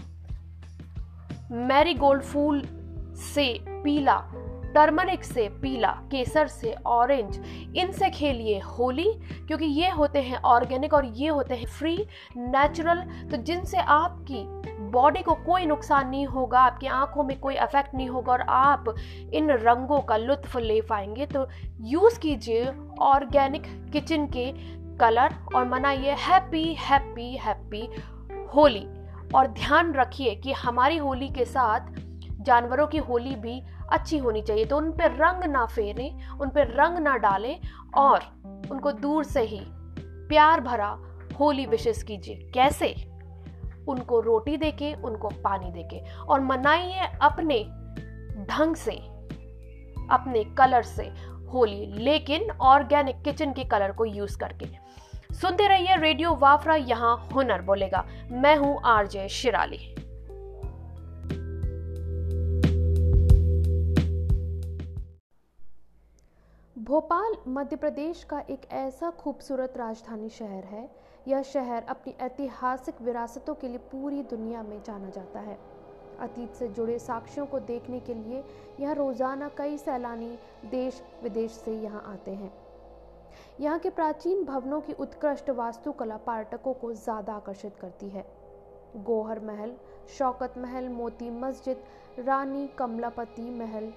मैरीगोल्ड 1.51 2.24
फूल 2.24 2.64
से 3.34 3.54
पीला 3.68 4.18
टर्मरिक 4.76 5.24
से 5.24 5.48
पीला, 5.62 5.90
केसर 6.12 6.48
से 6.48 6.74
ऑरेंज 6.86 7.40
इनसे 7.78 8.10
खेलिए 8.10 8.60
होली, 8.60 9.12
क्योंकि 9.48 9.66
ये 9.66 9.90
होते 9.90 10.22
हैं 10.22 10.42
ऑर्गेनिक 10.44 10.94
और 10.94 11.06
ये 11.06 11.28
होते 11.28 11.56
हैं 11.56 11.68
फ्री 11.70 11.96
नेचुरल 12.38 13.02
तो 13.32 13.38
जिनसे 13.38 13.78
आपकी 13.78 14.44
बॉडी 14.92 15.22
को 15.22 15.34
कोई 15.36 15.66
नुकसान 15.66 16.10
नहीं 16.10 16.26
होगा, 16.26 16.60
आपकी 16.60 16.88
आँखों 16.88 17.24
में 17.24 17.40
कोई 17.40 17.56
अफेक्ट 17.56 17.96
नहीं 17.96 18.08
होगा 18.10 18.34
और 18.34 18.42
आप 18.42 18.94
इन 19.34 19.52
रंगों 19.52 20.00
का 20.00 20.18
लुत्फ 20.18 20.58
ले 20.58 20.80
पाएँगे 20.82 21.26
तो 21.26 21.48
यूज़ 21.82 22.20
कीजिए 22.20 22.66
ऑर्गेनिक 23.02 23.64
किचन 23.94 24.26
के 24.28 24.52
कलर 24.98 25.36
और 25.56 25.68
मनाइए 25.70 26.16
हैप्पी 26.20 26.64
हैप्पी 26.80 27.32
हैप्पी 27.38 27.88
होली। 28.56 28.86
और 29.36 29.48
ध्यान 29.50 29.94
रखिए 29.94 30.36
कि 30.36 30.52
हमारी 30.52 30.98
होली 30.98 31.30
के 31.30 31.46
साथ 31.46 31.92
जानवरों 32.42 32.86
की 32.88 32.98
होली 32.98 33.36
भी 33.36 33.62
अच्छी 33.94 34.18
होनी 34.18 34.41
चाहिए। 34.41 34.66
तो 34.66 34.78
उन 34.78 34.91
पर 34.91 35.12
रंग 35.12 35.44
ना 35.44 35.66
फेरें, 35.66 36.28
उन 36.30 36.50
पर 36.50 36.68
रंग 36.68 36.98
ना 36.98 37.18
डालें 37.18 37.60
और 37.96 38.20
उनको 38.72 38.91
दूर 38.91 39.24
से 39.24 39.41
ही 39.41 39.62
प्यार 40.28 40.62
भरा 40.62 41.00
होली 41.39 41.66
विशेष 41.66 42.04
कीजिए। 42.04 42.52
कैसे? 42.54 42.96
उनको 43.88 44.20
रोटी 44.20 44.58
देके, 44.58 44.94
उनको 44.94 45.28
पानी 45.28 45.72
देके। 45.72 46.16
और 46.16 46.41
मनाइए 46.41 47.00
अपने 47.22 47.64
ढंग 48.46 48.76
से, 48.76 48.91
अपने 50.12 50.44
कलर 50.44 50.82
से 50.82 51.04
होली। 51.54 51.86
लेकिन 51.86 52.52
ऑर्गेनिक 52.52 53.22
किचन 53.22 53.54
के 53.54 53.64
कलर 53.64 53.91
को 53.91 54.06
यूज़ 54.06 54.38
करके। 54.38 54.66
सुनते 55.34 55.68
रहिए 55.68 55.96
रेडियो 55.96 56.36
वाफरा, 56.36 56.76
यहाँ 56.76 57.30
हुनर 57.34 57.62
बोलेगा। 57.62 58.06
मैं 58.32 58.56
हूँ 58.56 58.82
आरजे 58.86 59.30
शिराली। 59.30 59.96
भोपाल, 66.84 67.36
मध्य 67.48 67.76
प्रदेश 67.76 68.24
का 68.24 68.40
एक 68.50 68.62
ऐसा 68.72 69.10
खूबसूरत 69.10 69.74
राजधानी 69.78 70.30
शहर 70.30 70.64
है। 70.64 70.90
यह 71.28 71.42
शहर 71.42 71.84
अपनी 71.84 72.14
ऐतिहासिक 72.22 73.02
विरासतों 73.02 73.54
के 73.56 73.68
लिए 73.68 73.78
पूरी 73.92 74.22
दुनिया 74.22 74.64
में 74.64 74.82
जाना 74.84 75.10
जाता 75.10 75.40
है। 75.40 75.58
अतीत 76.20 76.56
से 76.56 76.68
जुड़े 76.68 76.98
साक्ष्यों 77.00 77.46
को 77.46 77.60
देखने 77.62 78.00
के 78.00 78.14
लिए 78.14 78.44
यहाँ 78.80 78.96
रोज़ाना 78.96 79.50
कई 79.50 79.78
सैलानी 79.78 80.38
देश 80.66 81.02
विदेश 81.24 81.52
से 81.52 81.80
यहाँ 81.80 82.04
आते 82.08 82.32
हैं। 82.32 82.52
यहाँ 83.60 83.80
के 83.80 83.90
प्राचीन 83.90 84.44
भवनों 84.46 84.82
की 84.82 84.94
उत्कृष्ट 84.94 85.50
वास्तुकला 85.50 86.18
पर्यटकों 86.18 86.74
को 86.74 86.94
ज़्यादा 86.94 87.34
आकर्षित 87.34 87.76
करती 87.76 88.10
है। 88.10 88.26
गोहर 88.98 89.40
महल, 89.40 89.76
शौकत 90.18 90.58
महल, 90.58 90.90
मोती 90.90 91.30
मस्जिद, 91.40 91.84
रानी 92.20 92.68
कमलापति 92.68 93.50
महल 93.52 93.94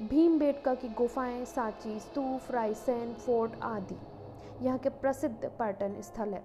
भीमबेटका 0.00 0.74
की 0.74 0.88
गुफाएँ, 0.88 1.44
सांची, 1.44 1.98
स्तूप, 2.00 2.40
रायसेन, 2.50 3.12
फोर्ट 3.14 3.52
आदि। 3.62 3.96
यहाँ 4.62 4.78
के 4.78 4.88
प्रसिद्ध 4.88 5.50
पर्यटन 5.58 6.00
स्थल 6.00 6.28
है। 6.28 6.42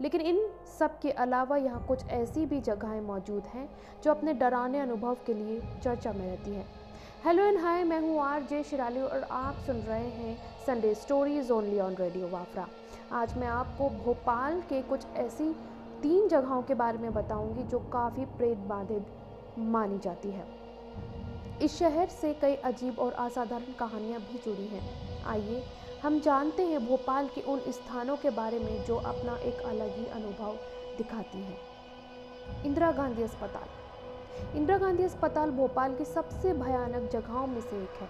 लेकिन 0.00 0.20
इन 0.20 0.38
सब 0.78 0.98
के 0.98 1.10
अलावा 1.10 1.56
यहाँ 1.56 1.84
कुछ 1.86 2.06
ऐसी 2.06 2.46
भी 2.46 2.60
जगहें 2.60 3.00
मौजूद 3.00 3.42
हैं, 3.46 3.68
जो 4.02 4.10
अपने 4.10 4.32
डराने 4.32 4.80
अनुभव 4.80 5.16
के 5.26 5.34
लिए 5.34 5.60
चर्चा 5.84 6.12
में 6.12 6.26
रहती 6.26 6.50
हैं। 6.50 6.66
हेलो 7.24 7.42
एंड 7.42 7.58
हाय, 7.58 7.84
मैं 7.84 8.00
हूँ 8.00 8.20
आर 8.20 8.42
जे 8.42 8.62
शिराली 8.62 9.00
और 9.00 9.22
आप 9.22 9.54
सुन 9.66 9.76
रहे 9.76 10.08
हैं 10.08 10.36
Sunday 10.66 10.94
stories 10.94 11.50
only 11.50 11.80
on 11.80 11.94
radio 11.94 12.28
Wafra 12.28 12.66
आज 13.12 13.36
मैं 13.38 13.48
आपको 13.48 13.88
भोपाल 14.04 14.60
के 14.60 14.82
कुछ 14.82 15.06
ऐसी 15.16 15.52
तीन 16.02 16.28
जगहों 16.28 16.62
के 16.62 16.74
बारे 16.74 16.98
में 16.98 17.12
बताऊँगी, 17.14 17.62
जो 17.62 17.78
काफ़ी 17.78 18.24
प्रेत 18.24 18.58
बाधित 18.58 19.06
मानी 19.58 19.98
जाती 19.98 20.30
है। 20.30 20.57
इस 21.62 21.78
शहर 21.78 22.08
से 22.08 22.34
कई 22.34 22.54
अजीब 22.54 22.98
और 22.98 23.12
असाधारण 23.12 23.72
कहानियाँ 23.72 24.20
भी 24.20 24.38
जुड़ी 24.38 24.66
हैं। 24.66 25.24
आइए, 25.24 25.64
हम 26.02 26.20
जानते 26.20 26.62
हैं 26.62 26.86
भोपाल 26.86 27.28
के 27.28 27.40
उन 27.40 27.60
स्थानों 27.68 28.16
के 28.16 28.30
बारे 28.30 28.58
में 28.58 28.84
जो 28.84 28.96
अपना 28.96 29.36
एक 29.36 29.60
अलग 29.60 29.96
ही 29.96 30.06
अनुभव 30.06 30.58
दिखाती 30.98 31.38
हैं। 31.38 31.58
इंदिरा 32.64 32.92
गांधी 32.92 33.22
अस्पताल। 33.22 34.56
इंदिरा 34.56 34.78
गांधी 34.78 35.02
अस्पताल 35.02 35.50
भोपाल 35.50 35.94
की 35.94 36.04
सबसे 36.04 36.52
भयानक 36.52 37.10
जगहों 37.10 37.46
में 37.46 37.60
से 37.60 37.76
एक 37.76 38.02
है। 38.02 38.08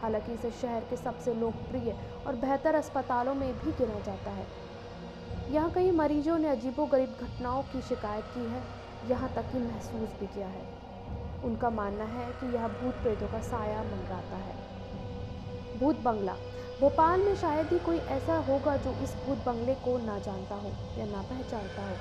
हालाँकि 0.00 0.32
इसे 0.32 0.50
शहर 0.50 0.80
के 0.80 0.96
सबसे 0.96 1.34
लोकप्रिय 1.34 1.96
और 2.26 2.36
बेहतर 2.36 2.74
अस्पतालों 2.74 3.34
में 3.34 3.58
भी 3.58 3.72
गिना 3.72 4.00
जाता 4.00 4.30
है। 4.30 4.46
यहाँ 5.50 5.70
कई 5.70 5.90
मरीजों 5.90 6.38
ने 6.38 6.48
अजीबोगरीब 6.48 7.16
घटनाओं 7.20 7.62
की 7.62 7.80
शिकायत 7.82 8.24
की 8.24 8.40
है, 8.40 8.62
यहाँ 9.04 9.32
तक 9.34 9.52
कि 9.52 9.58
महसूस 9.58 10.08
भी 10.20 10.26
किया 10.26 10.46
है। 10.46 10.79
उनका 11.44 11.70
मानना 11.70 12.04
है 12.04 12.32
कि 12.32 12.46
यह 12.46 12.68
भूत 12.68 12.94
प्रेतों 12.94 13.28
का 13.28 13.40
साया 13.40 13.82
मंडराता 13.82 14.36
है। 14.36 14.54
भूत 15.78 16.00
बंगला। 16.00 16.34
भोपाल 16.80 17.20
में 17.20 17.34
शायद 17.36 17.66
ही 17.66 17.78
कोई 17.78 17.96
ऐसा 17.96 18.36
होगा 18.36 18.76
जो 18.76 18.90
इस 19.02 19.14
भूत 19.14 19.38
बंगले 19.38 19.74
को 19.74 19.98
ना 19.98 20.18
जानता 20.18 20.54
हो 20.54 20.72
या 20.98 21.06
ना 21.06 21.22
पहचानता 21.22 21.82
हो। 21.82 21.96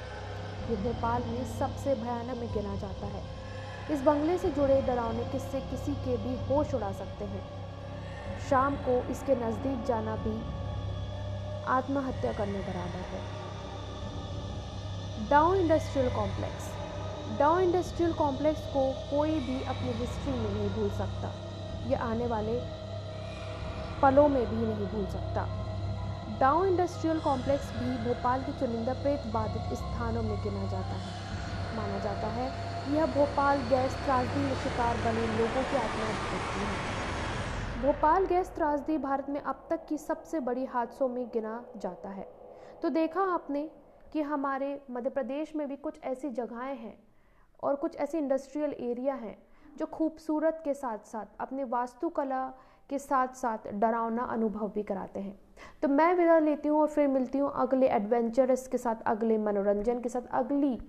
ये 0.69 0.75
भोपाल 0.75 1.23
में 1.23 1.59
सबसे 1.59 1.95
भयानक 1.95 2.37
में 2.37 2.53
गिना 2.53 2.75
जाता 2.75 3.05
है। 3.05 3.23
इस 3.91 4.01
बंगले 4.01 4.37
से 4.37 4.49
जुड़े 4.49 4.81
डरावने 4.81 5.23
किस्से 5.23 5.61
किसी 5.61 5.93
के 5.95 6.17
भी 6.17 6.35
होश 6.47 6.73
उड़ा 6.73 6.91
सकते 6.91 7.25
हैं। 7.25 7.43
शाम 8.49 8.75
को 8.75 9.01
इसके 9.11 9.35
नज़दीक 9.35 9.85
जाना 9.85 10.15
भी 10.15 10.35
आत्महत्या 11.67 12.33
करने 12.33 12.59
बराबर 12.59 13.05
है। 13.09 13.21
Down 15.29 15.57
industrial 15.57 16.09
complex. 16.09 16.68
Dow 17.37 17.59
industrial 17.59 18.13
complex 18.13 18.61
को 18.65 18.93
कोई 19.09 19.39
भी 19.39 19.63
अपनी 19.63 19.91
हिस्ट्री 19.91 20.31
में 20.31 20.51
नहीं 20.51 20.69
भूल 20.69 20.89
सकता। 20.89 21.31
ये 21.87 21.95
आने 21.95 22.27
वाले 22.27 22.59
पलों 24.01 24.29
में 24.29 24.45
भी 24.45 24.65
नहीं 24.65 24.87
भूल 24.87 25.05
सकता। 25.05 25.47
डाउ 26.39 26.65
इंडस्ट्रियल 26.65 27.19
कॉम्प्लेक्स 27.19 27.71
भी 27.73 27.97
भोपाल 27.97 28.41
के 28.41 28.51
चुनिंदा 28.51 28.93
प्रेत 28.93 29.27
बाधित 29.27 29.77
स्थानों 29.77 30.23
में 30.23 30.43
गिना 30.43 30.67
जाता 30.67 30.95
है। 30.95 31.13
माना 31.75 31.99
जाता 31.99 32.27
है, 32.27 32.51
यह 32.87 33.05
भोपाल 33.05 33.57
गैस 33.57 34.03
त्रासदी 34.03 34.39
में 34.39 34.55
शिकार 34.55 34.97
बने 34.97 35.27
लोगों 35.27 35.63
की 35.63 35.77
आत्मा 35.77 36.05
है। 36.05 37.81
भोपाल 37.81 38.25
गैस 38.25 38.55
त्रासदी 38.55 38.97
भारत 38.97 39.29
में 39.29 39.41
अब 39.41 39.67
तक 39.69 39.85
की 39.89 39.97
सबसे 39.97 40.39
बड़ी 40.39 40.65
हादसों 40.65 41.09
में 41.09 41.27
गिना 41.27 41.63
जाता 41.77 42.09
है। 42.09 42.27
तो 42.81 42.89
देखा 42.89 43.21
आपने 43.21 43.69
कि 44.13 44.21
हमारे 44.21 44.81
मध्य 44.91 45.09
प्रदेश 45.09 45.55
में 45.55 45.67
भी 45.67 45.75
कुछ 45.75 45.93
ऐसी 46.03 46.29
जगहें 46.29 46.75
हैं 46.75 47.08
और 47.63 47.75
कुछ 47.75 47.95
ऐसे 47.95 48.17
इंडस्ट्रियल 48.17 48.73
एरिया 48.79 49.13
हैं 49.13 49.37
जो 49.77 49.85
खूबसूरत 49.85 50.61
के 50.65 50.73
साथ 50.73 50.97
साथ, 50.97 51.25
अपने 51.39 51.63
वास्तुकला 51.63 52.45
के 52.89 52.99
साथ 52.99 53.27
साथ 53.27 53.71
डरावना 53.73 54.23
अनुभव 54.23 54.71
भी 54.75 54.83
कराते 54.83 55.19
हैं। 55.19 55.39
तो 55.81 55.87
मैं 55.87 56.13
विदा 56.15 56.39
लेती 56.39 56.69
हूँ 56.69 56.79
और 56.81 56.87
फिर 56.87 57.07
मिलती 57.07 57.37
हूँ 57.37 57.51
अगले 57.55 57.87
एडवेंचरस 57.87 58.67
के 58.67 58.77
साथ, 58.77 58.95
अगले 59.05 59.37
मनोरंजन 59.37 59.99
के 59.99 60.09
साथ, 60.09 60.21
अगली 60.31 60.79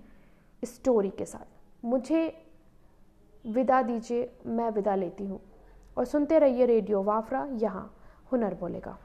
स्टोरी 0.63 1.09
के 1.09 1.25
साथ। 1.25 1.85
मुझे 1.85 2.47
विदा 3.45 3.81
दीजिए, 3.81 4.31
मैं 4.45 4.69
विदा 4.71 4.95
लेती 4.95 5.25
हूँ। 5.25 5.39
और 5.97 6.05
सुनते 6.05 6.39
रहिए 6.39 6.65
रेडियो 6.65 7.03
वाफरा, 7.03 7.47
यहाँ 7.51 7.93
हुनर 8.31 8.53
बोलेगा। 8.53 8.97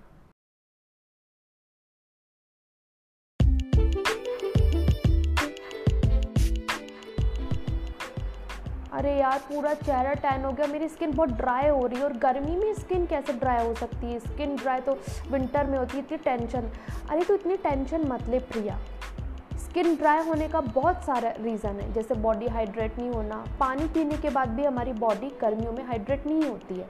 अरे 8.96 9.10
यार, 9.12 9.38
पूरा 9.48 9.72
चेहरा 9.74 10.12
टैन 10.14 10.44
हो 10.44 10.50
गया। 10.52 10.66
मेरी 10.66 10.88
स्किन 10.88 11.12
बहुत 11.14 11.30
ड्राई 11.30 11.68
हो 11.68 11.86
रही 11.86 11.98
है 11.98 12.04
और 12.04 12.12
गर्मी 12.18 12.56
में 12.56 12.72
स्किन 12.74 13.04
कैसे 13.06 13.32
ड्राई 13.32 13.66
हो 13.66 13.74
सकती 13.74 14.06
है? 14.06 14.18
स्किन 14.18 14.54
ड्राई 14.56 14.80
तो 14.80 14.92
विंटर 15.30 15.66
में 15.66 15.76
होती 15.78 15.96
है, 15.96 16.02
इतनी 16.04 16.18
टेंशन 16.18 16.70
अरे 17.10 17.24
तो 17.24 17.34
इतनी 17.34 17.56
टेंशन 17.56 18.06
मत 18.08 18.26
ले 18.28 18.38
प्रिया। 18.42 18.78
स्किन 19.58 19.94
ड्राई 19.96 20.26
होने 20.28 20.48
का 20.48 20.60
बहुत 20.60 21.02
सारा 21.04 21.32
रीज़न 21.40 21.80
है। 21.80 21.92
जैसे 21.92 22.14
बॉडी 22.16 22.46
हाइड्रेट 22.46 22.98
नहीं 22.98 23.10
होना। 23.10 23.44
पानी 23.60 23.88
पीने 23.88 24.16
के 24.16 24.30
बाद 24.30 24.48
भी 24.48 24.64
हमारी 24.64 24.92
बॉडी 24.94 25.30
गर्मियों 25.40 25.72
में 25.72 25.84
हाइड्रेट 25.84 26.26
नहीं 26.26 26.42
होती 26.42 26.74
है। 26.74 26.88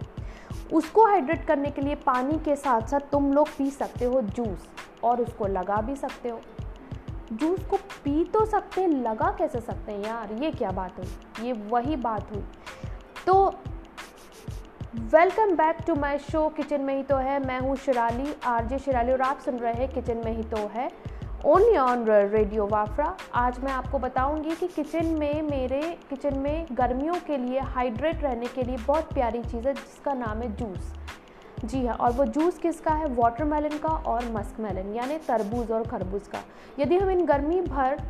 उसको 0.72 1.06
हाइड्रेट 1.06 1.44
करने 1.46 1.70
के 1.70 1.82
लिए 1.82 1.94
पानी 2.06 2.38
के 2.44 2.56
साथ 2.56 2.88
साथ 2.88 3.10
तुम 3.12 3.32
लोग 3.32 3.48
पी 3.48 3.70
सकते 3.70 4.04
हो 4.04 4.20
जूस 4.22 4.68
और 5.04 5.20
उसको 5.20 5.46
लगा 5.48 5.80
भी 5.80 5.96
सकते 5.96 6.28
हो। 6.28 6.40
जूस 7.32 7.64
को 7.64 7.76
पी 7.76 8.24
तो 8.24 8.44
सकते 8.44 8.80
हैं, 8.80 8.88
लगा 8.88 9.30
कैसे 9.38 9.60
सकते 9.60 9.92
हैं 9.92 10.04
यार? 10.04 10.32
ये 10.32 10.50
क्या 10.50 10.70
बात 10.70 10.98
हुई? 10.98 11.46
ये 11.46 11.52
वही 11.52 11.96
बात 11.96 12.30
हुई। 12.32 12.44
तो 13.26 13.54
welcome 14.94 15.54
back 15.56 15.78
to 15.86 15.94
my 15.94 16.18
show 16.18 16.48
kitchen 16.48 16.80
में 16.80 16.94
ही 16.96 17.02
तो 17.02 17.16
है। 17.16 17.38
मैं 17.46 17.58
हूँ 17.60 17.76
शिराली, 17.76 18.34
आरजे 18.44 18.78
शिराली, 18.78 19.12
और 19.12 19.20
आप 19.20 19.40
सुन 19.40 19.58
रहे 19.58 19.72
हैं 19.72 19.88
किचन 19.88 20.22
में 20.24 20.32
ही 20.32 20.42
तो 20.42 20.56
है। 20.56 20.90
ओनली 21.44 21.76
ऑन 21.76 22.04
रेडियो 22.06 22.66
वाफरा 22.66 23.16
आज 23.34 23.58
मैं 23.60 23.72
आपको 23.72 23.98
बताऊँगी 23.98 24.54
कि 24.54 24.66
किचन 24.66 25.06
में 25.06 25.42
मेरे 25.42 25.80
किचन 26.10 26.38
में 26.38 26.66
गर्मियों 26.72 27.14
के 27.26 27.36
लिए 27.36 27.60
हाइड्रेट 27.60 28.22
रहने 28.22 28.46
के 28.46 28.62
लिए 28.62 28.76
बहुत 28.76 29.12
प्यारी 29.12 29.42
चीज़ 29.42 29.68
है, 29.68 29.74
जिसका 29.74 30.14
नाम 30.14 30.42
है 30.42 30.56
जूस। 30.56 30.92
जी 31.64 31.86
हाँ 31.86 31.96
और 31.96 32.12
वो 32.12 32.24
जूस 32.24 32.58
किसका 32.58 32.92
है? 32.92 33.06
वाटरमेलन 33.14 33.78
का 33.78 33.88
और 33.88 34.30
मस्क 34.32 34.60
मेलन 34.60 34.94
यानी 34.94 35.16
तरबूज 35.18 35.70
और 35.70 35.86
खरबूज 35.86 36.26
का। 36.28 36.42
यदि 36.78 36.96
हम 36.96 37.10
इन 37.10 37.24
गर्मी 37.26 37.60
भर 37.60 38.02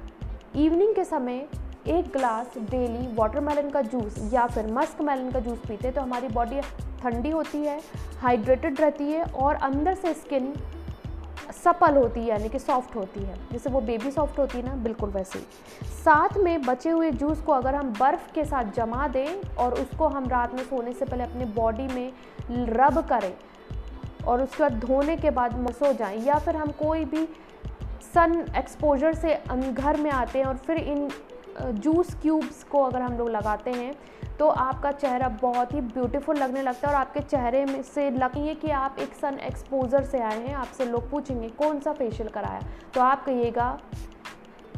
इवनिंग 0.57 0.95
के 0.95 1.05
समय 1.05 1.47
एक 1.89 2.11
ग्लास 2.13 2.59
डेली 2.61 3.07
वाटरमेलन 3.15 3.71
का 3.71 3.83
जूस 3.83 4.19
या 4.33 4.47
फिर 4.47 4.73
मस्क 4.73 5.03
का 5.03 5.41
जूस 5.41 5.59
पीते 5.59 5.91
तो 5.91 6.01
हमारी 6.01 6.29
बॉडी 6.29 6.61
ठंडी 7.03 7.31
होती 7.31 7.59
है 7.59 7.81
हाइड्रेटेड 8.21 8.81
रहती 8.81 9.05
है 9.05 9.23
और 9.25 9.55
अंदर 9.55 9.95
से 9.95 10.15
स्किन 10.15 10.53
सपल 11.55 11.97
होती 11.97 12.21
है, 12.21 12.27
यानी 12.27 12.49
कि 12.49 12.59
सॉफ्ट 12.59 12.97
होती 12.97 13.21
है। 13.21 13.35
जैसे 13.53 13.71
वो 13.71 13.81
बेबी 13.81 14.11
सॉफ्ट 14.11 14.39
होती 14.39 14.59
है 14.59 14.65
ना, 14.65 14.75
बिल्कुल 14.75 15.11
वैसे 15.11 15.39
ही। 15.39 15.45
साथ 16.05 16.37
में 16.39 16.63
बचे 16.63 16.91
हुए 16.91 17.11
जूस 17.11 17.41
को 17.41 17.53
अगर 17.53 17.75
हम 17.75 17.93
बर्फ़ 18.01 18.33
के 18.35 18.45
साथ 18.45 18.73
जमा 18.73 19.07
दें 19.09 19.57
और 19.57 19.75
उसको 19.75 20.09
हम 20.09 20.29
रात 20.29 20.55
में 20.55 20.63
सोने 20.63 20.93
से 20.93 21.05
पहले 21.05 21.25
अपने 21.25 21.45
बॉडी 21.45 21.87
में 21.87 22.13
रब 22.51 22.99
करें 23.09 23.33
और 24.27 24.43
उसके 24.43 24.63
बाद 24.63 24.79
धोने 24.81 25.17
के 25.17 25.31
बाद 25.31 25.59
मसो 25.61 25.93
जाएँ, 25.93 26.19
या 26.19 26.39
फिर 26.39 26.57
हम 26.57 26.71
कोई 26.79 27.05
भी 27.05 27.29
सन 28.15 28.45
एक्सपोजर 28.57 29.15
से 29.15 29.35
घर 29.73 30.01
में 30.01 30.11
आते 30.11 30.39
हैं 30.39 30.47
और 30.47 30.57
फिर 30.57 30.77
इन 30.79 31.09
जूस 31.75 32.15
क्यूब्स 32.23 32.63
को 32.65 32.83
अगर 32.83 33.03
हम 33.03 33.17
लोग 33.19 33.29
लगाते 33.31 33.71
हैं 33.71 33.95
तो 34.39 34.49
आपका 34.49 34.91
चेहरा 34.93 35.29
बहुत 35.43 35.73
ही 35.75 35.81
ब्यूटीफुल 35.83 36.37
लगने 36.37 36.63
लगता 36.63 36.89
है 36.89 36.95
और 36.95 37.01
आपके 37.01 37.21
चेहरे 37.21 37.65
में 37.65 37.83
से 37.85 38.11
लगे 38.11 38.55
कि 38.55 38.71
आप 38.71 38.97
एक 39.01 39.15
सन 39.15 39.39
एक्सपोजर 39.43 40.05
से 40.05 40.21
आए 40.21 40.39
हैं, 40.39 40.55
आपसे 40.55 40.85
लोग 40.85 41.11
पूछेंगे, 41.11 41.49
कौन 41.49 41.81
सा 41.81 41.93
फेशियल 41.93 42.29
कराया? 42.29 42.61
तो 42.95 43.01
आप 43.01 43.25
कहिएगा 43.25 43.79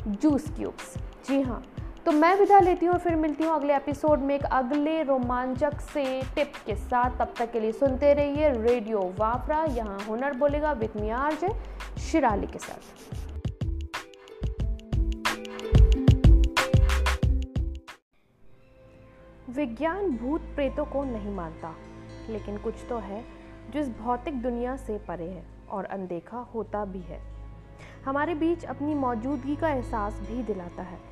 जूस 0.07 0.49
क्यूब्स 0.57 0.97
जी 1.29 1.41
हाँ। 1.41 1.63
तो 2.09 2.13
मैं 2.13 2.35
विदा 2.37 2.59
लेती 2.59 2.87
हूँ 2.87 2.93
और 2.95 3.01
फिर 3.01 3.17
मिलती 3.17 3.45
हूँ 3.45 3.55
अगले 3.55 3.75
एपिसोड 3.77 4.19
में 4.19 4.35
एक 4.35 4.45
अगले 4.45 5.03
रोमांचक 5.03 5.81
से 5.81 6.05
टिप 6.35 6.53
के 6.67 6.75
साथ। 6.75 7.19
तब 7.19 7.33
तक 7.39 7.51
के 7.53 7.61
लिए 7.61 7.73
सुनते 7.73 8.13
रहिए 8.15 8.49
रेडियो 8.53 9.01
वाफरा 9.19 9.59
यहाँ 9.65 9.99
हुनर 10.01 10.37
बोलेगा 10.37 10.73
मियार 10.75 11.35
जे 11.35 11.49
शिराली 12.01 12.47
के 12.47 12.59
साथ। 12.59 12.81
विज्ञान 19.51 20.17
भूत 20.17 20.47
प्रेतों 20.55 20.85
को 20.85 21.05
नहीं 21.05 21.35
मानता, 21.35 21.75
लेकिन 22.31 22.57
कुछ 22.59 22.75
तो 22.89 22.99
है 22.99 23.23
जो 23.71 23.81
इस 23.81 23.89
भौतिक 23.99 24.41
दुनिया 24.43 24.77
से 24.77 24.99
परे 24.99 25.29
है 25.29 25.45
और 25.71 25.85
अनदेखा 25.85 26.39
होता 26.55 26.85
भी 26.85 27.03
है। 27.03 27.21
हमारे 28.05 28.35
बीच 28.35 28.65
अपनी 28.67 28.95
मौजूदगी 28.95 29.57
का 29.57 29.69
एहसास 29.69 30.21
भी 30.21 30.43
दिलाता 30.45 30.83
है। 30.83 31.08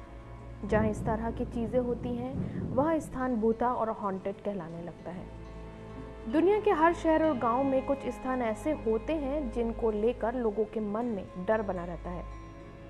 जहाँ 0.66 0.88
इस 0.88 1.04
तरह 1.04 1.30
की 1.30 1.44
चीज़ें 1.44 1.78
होती 1.80 2.14
हैं, 2.16 2.34
वह 2.74 2.98
स्थान 2.98 3.34
भूता 3.36 3.72
और 3.72 3.90
हॉन्टेड 4.00 4.40
कहलाने 4.40 4.82
लगता 4.82 5.10
है। 5.10 5.24
दुनिया 6.32 6.60
के 6.60 6.70
हर 6.72 6.94
शहर 6.94 7.24
और 7.24 7.36
गाँव 7.38 7.62
में 7.64 7.84
कुछ 7.86 8.06
स्थान 8.08 8.42
ऐसे 8.42 8.72
होते 8.86 9.12
हैं 9.14 9.50
जिनको 9.52 9.90
लेकर 9.90 10.34
लोगों 10.34 10.64
के 10.64 10.80
मन 10.82 11.04
में 11.06 11.24
डर 11.48 11.62
बना 11.62 11.84
रहता 11.84 12.10
है। 12.10 12.24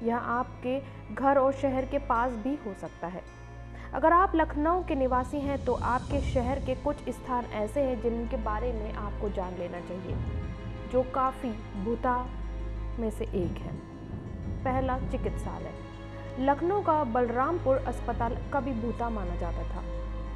यह 0.03 0.17
आपके 0.17 0.79
घर 1.15 1.39
और 1.39 1.53
शहर 1.53 1.85
के 1.85 1.99
पास 1.99 2.33
भी 2.35 2.55
हो 2.67 2.75
सकता 2.75 3.07
है। 3.07 3.23
अगर 3.95 4.13
आप 4.13 4.33
लखनऊ 4.35 4.83
के 4.85 4.95
निवासी 4.95 5.41
हैं 5.41 5.65
तो 5.65 5.73
आपके 5.73 6.21
शहर 6.23 6.59
के 6.59 6.75
कुछ 6.75 7.09
स्थान 7.11 7.45
ऐसे 7.55 7.81
हैं 7.81 8.01
जिनके 8.03 8.37
बारे 8.37 8.73
में 8.73 8.93
आपको 8.95 9.29
जान 9.29 9.57
लेना 9.59 9.81
चाहिए, 9.81 10.17
जो 10.93 11.03
काफ़ी 11.15 11.51
भूता 11.85 12.17
में 12.99 13.11
से 13.11 13.25
एक 13.25 13.59
है। 13.59 13.75
पहला 14.65 14.99
चिकित्सालय। 15.01 15.86
लखनऊ 16.39 16.81
का 16.83 17.03
बलरामपुर 17.05 17.77
अस्पताल 17.89 18.35
कभी 18.55 18.73
भूता 18.73 19.09
माना 19.11 19.37
जाता 19.37 19.63
था। 19.65 19.83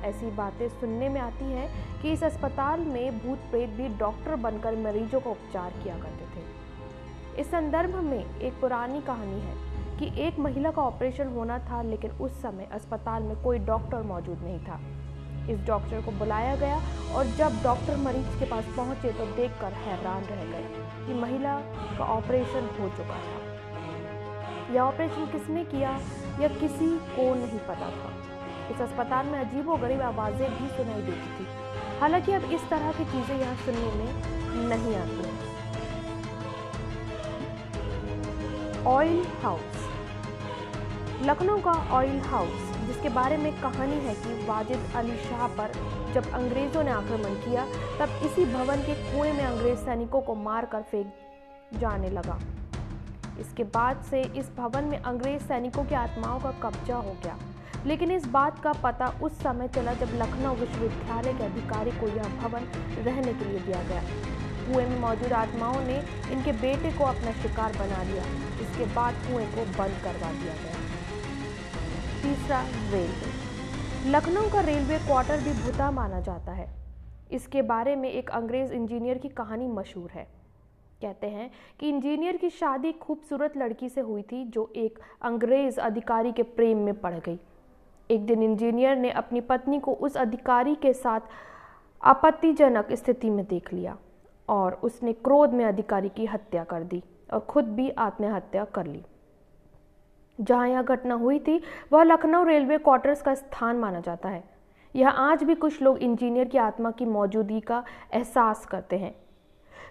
ऐसी 0.09 0.31
बातें 0.31 0.69
सुनने 0.69 1.09
में 1.09 1.21
आती 1.21 1.45
हैं 1.45 2.01
कि 2.03 2.13
इस 2.13 2.23
अस्पताल 2.25 2.81
में 2.81 3.19
भूत 3.19 3.39
प्रेत 3.51 3.71
भी 3.71 3.89
डॉक्टर 3.99 4.37
बनकर 4.37 4.77
मरीजों 4.77 5.21
का 5.21 5.31
उपचार 5.31 5.73
किया 5.83 5.95
करते 5.95 6.27
थे। 6.27 7.41
इस 7.41 7.51
संदर्भ 7.51 7.95
में 7.97 8.39
एक 8.39 8.61
पुरानी 8.61 9.01
कहानी 9.01 9.41
है 9.41 9.99
कि 9.99 10.11
एक 10.23 10.39
महिला 10.39 10.71
का 10.71 10.83
ऑपरेशन 10.83 11.29
होना 11.29 11.59
था, 11.61 11.83
लेकिन 11.83 12.11
उस 12.11 12.41
समय 12.43 12.69
अस्पताल 12.73 13.23
में 13.23 13.43
कोई 13.43 13.59
डॉक्टर 13.59 14.03
मौजूद 14.03 14.39
नहीं 14.45 14.59
था। 14.61 14.81
इस 15.53 15.67
डॉक्टर 15.67 16.03
को 16.03 16.11
बुलाया 16.19 16.57
गया 16.57 16.81
और 17.15 17.27
जब 17.37 17.63
डॉक्टर 17.63 17.97
मरीज़ 17.97 18.39
के 18.39 18.51
पास 18.51 18.73
पहुँचे 18.77 19.13
तो 19.13 19.27
देखकर 19.37 19.73
हैरान 19.85 20.25
रह 20.25 20.45
गए 20.47 21.07
कि 21.07 21.21
महिला 21.21 21.59
का 21.99 22.05
ऑपरेशन 22.17 22.69
हो 22.81 22.89
चुका 22.89 23.19
था। 23.19 23.40
यह 24.75 24.81
ऑपरेशन 24.83 25.27
किसने 25.33 25.65
किया 25.65 25.91
यह 26.41 26.49
किसी 26.61 26.89
को 27.17 27.35
नहीं 27.35 27.59
पता 27.69 27.91
था। 27.91 28.11
इस 28.71 28.81
अस्पताल 28.81 29.27
में 29.27 29.39
अजीब 29.39 29.71
गरीब 29.83 30.01
आवाज़ें 30.03 30.49
भी 30.51 30.69
सुनाई 30.69 31.03
देती 31.03 31.31
थी। 31.39 31.47
हालाँकि 32.01 32.33
अब 32.33 32.45
इस 32.53 32.69
तरह 32.71 32.93
की 32.93 33.05
चीज़ें 33.05 33.37
यहाँ 33.41 33.57
सुनने 33.57 33.91
में 33.95 34.11
नहीं 34.69 34.95
आती 34.97 35.23
हैं। 35.23 35.39
ऑयल 38.87 39.25
हाउस 39.43 39.89
लखनऊ 41.23 41.59
का 41.61 41.73
ऑयल 41.93 42.21
हाउस 42.21 42.69
जिसके 42.87 43.09
बारे 43.09 43.37
में 43.37 43.53
कहानी 43.61 43.97
है 44.05 44.15
कि 44.15 44.47
वाजिद 44.47 44.93
अली 44.97 45.17
शाह 45.17 45.47
पर 45.57 45.73
जब 46.15 46.31
अंग्रेज़ों 46.35 46.83
ने 46.83 46.91
आक्रमण 46.91 47.35
किया, 47.41 47.65
तब 47.99 48.09
इसी 48.27 48.45
भवन 48.55 48.83
के 48.83 48.95
कुएँ 49.03 49.33
में 49.33 49.45
अंग्रेज़ 49.45 49.79
सैनिकों 49.79 50.21
को 50.21 50.35
मारकर 50.35 50.83
फेंक 50.83 51.13
जाने 51.81 52.11
लगा। 52.11 52.39
इसके 53.41 53.65
बाद 53.65 54.03
से 54.11 54.23
इस 54.23 54.51
भवन 54.57 54.85
में 54.85 54.99
अंग्रेज़ 54.99 55.43
सैनिकों 55.43 55.85
की 55.85 55.95
आत्माओं 55.95 56.41
का 56.41 56.51
कब्जा 56.51 56.97
हो 56.97 57.17
गया। 57.25 57.39
लेकिन 57.87 58.11
इस 58.11 58.27
बात 58.27 58.63
का 58.63 58.73
पता 58.73 59.07
उस 59.23 59.43
समय 59.43 59.69
चला 59.69 59.93
जब 59.93 60.09
लखनऊ 60.15 60.55
विश्वविद्यालय 60.55 61.33
के 61.33 61.45
अधिकारी 61.45 61.91
को 61.91 62.09
यह 62.09 62.23
भवन 62.23 62.61
रहने 63.05 63.33
के 63.33 63.45
लिए 63.45 63.59
दिया 63.59 63.83
गया। 63.83 64.03
कुएँ 64.67 64.87
में 64.87 65.01
मौजूद 65.01 65.33
आत्माओं 65.33 65.81
ने 65.81 65.99
इनके 66.33 66.53
बेटे 66.53 66.99
को 66.99 67.05
अपना 67.05 67.33
शिकार 67.33 67.73
बना 67.73 68.03
लिया। 68.03 68.25
इसके 68.61 68.95
बाद 68.95 69.15
कुएँ 69.15 69.47
को 69.47 69.65
बंद 69.65 70.01
करवा 70.05 70.33
दिया 70.33 70.55
गया। 70.55 70.75
तीसरा 72.23 72.63
रेलवे। 72.91 74.11
लखनऊ 74.11 74.51
का 74.51 74.61
रेलवे 74.61 74.99
क्वार्टर 74.99 75.41
भी 75.41 75.53
भूता 75.53 75.91
माना 75.91 76.21
जाता 76.21 76.53
है। 76.53 76.69
इसके 77.33 77.63
बारे 77.63 77.97
में 77.97 78.11
एक 78.11 78.31
अंग्रेज़ 78.31 78.73
इंजीनियर 78.73 79.19
की 79.19 79.29
कहानी 79.29 79.67
मशहूर 79.67 80.11
है। 80.11 80.40
कहते 81.03 81.27
हैं 81.27 81.51
कि 81.81 81.89
इंजीनियर 81.89 82.37
की 82.37 82.51
शादी 82.51 82.93
खूबसूरत 82.93 83.57
लड़की 83.57 83.89
से 83.89 84.01
हुई 84.01 84.23
थी 84.23 84.45
जो 84.45 84.73
एक 84.77 84.99
अंग्रेज़ 85.23 85.81
अधिकारी 85.81 86.33
के 86.33 86.43
प्रेम 86.43 86.79
में 86.79 87.01
पड़ 87.01 87.15
गई। 87.15 87.39
एक 88.11 88.27
दिन 88.27 88.43
इंजीनियर 88.43 88.97
ने 88.97 89.11
अपनी 89.11 89.41
पत्नी 89.41 89.81
को 89.81 89.93
उस 89.93 90.17
अधिकारी 90.17 90.75
के 90.75 90.93
साथ 90.93 91.21
आपत्तिजनक 92.03 92.93
स्थिति 92.93 93.31
में 93.31 93.45
देख 93.45 93.73
लिया 93.73 93.97
और 94.49 94.75
उसने 94.75 95.13
क्रोध 95.13 95.53
में 95.53 95.65
अधिकारी 95.65 96.09
की 96.09 96.27
हत्या 96.27 96.65
कर 96.65 96.83
दी 96.83 97.03
और 97.33 97.41
खुद 97.41 97.65
भी 97.65 97.91
आत्महत्या 97.91 98.65
कर 98.65 98.87
ली। 98.87 99.03
जहाँ 100.41 100.69
यह 100.69 100.83
घटना 100.83 101.15
हुई 101.15 101.39
थी, 101.39 101.63
वह 101.93 102.03
लखनऊ 102.03 102.45
रेलवे 102.45 102.79
क्वार्टर्स 102.79 103.23
का 103.23 103.35
स्थान 103.35 103.77
माना 103.77 104.01
जाता 104.01 104.29
है। 104.29 104.45
यह 104.97 105.09
आज 105.09 105.45
भी 105.45 105.55
कुछ 105.55 105.83
लोग 105.83 105.99
इंजीनियर 105.99 106.49
की 106.49 106.59
आत्मा 106.59 106.91
की 106.91 107.05
मौजूदगी 107.05 107.61
का 107.61 107.85
एहसास 108.13 108.67
करते 108.67 108.99
हैं। 108.99 109.15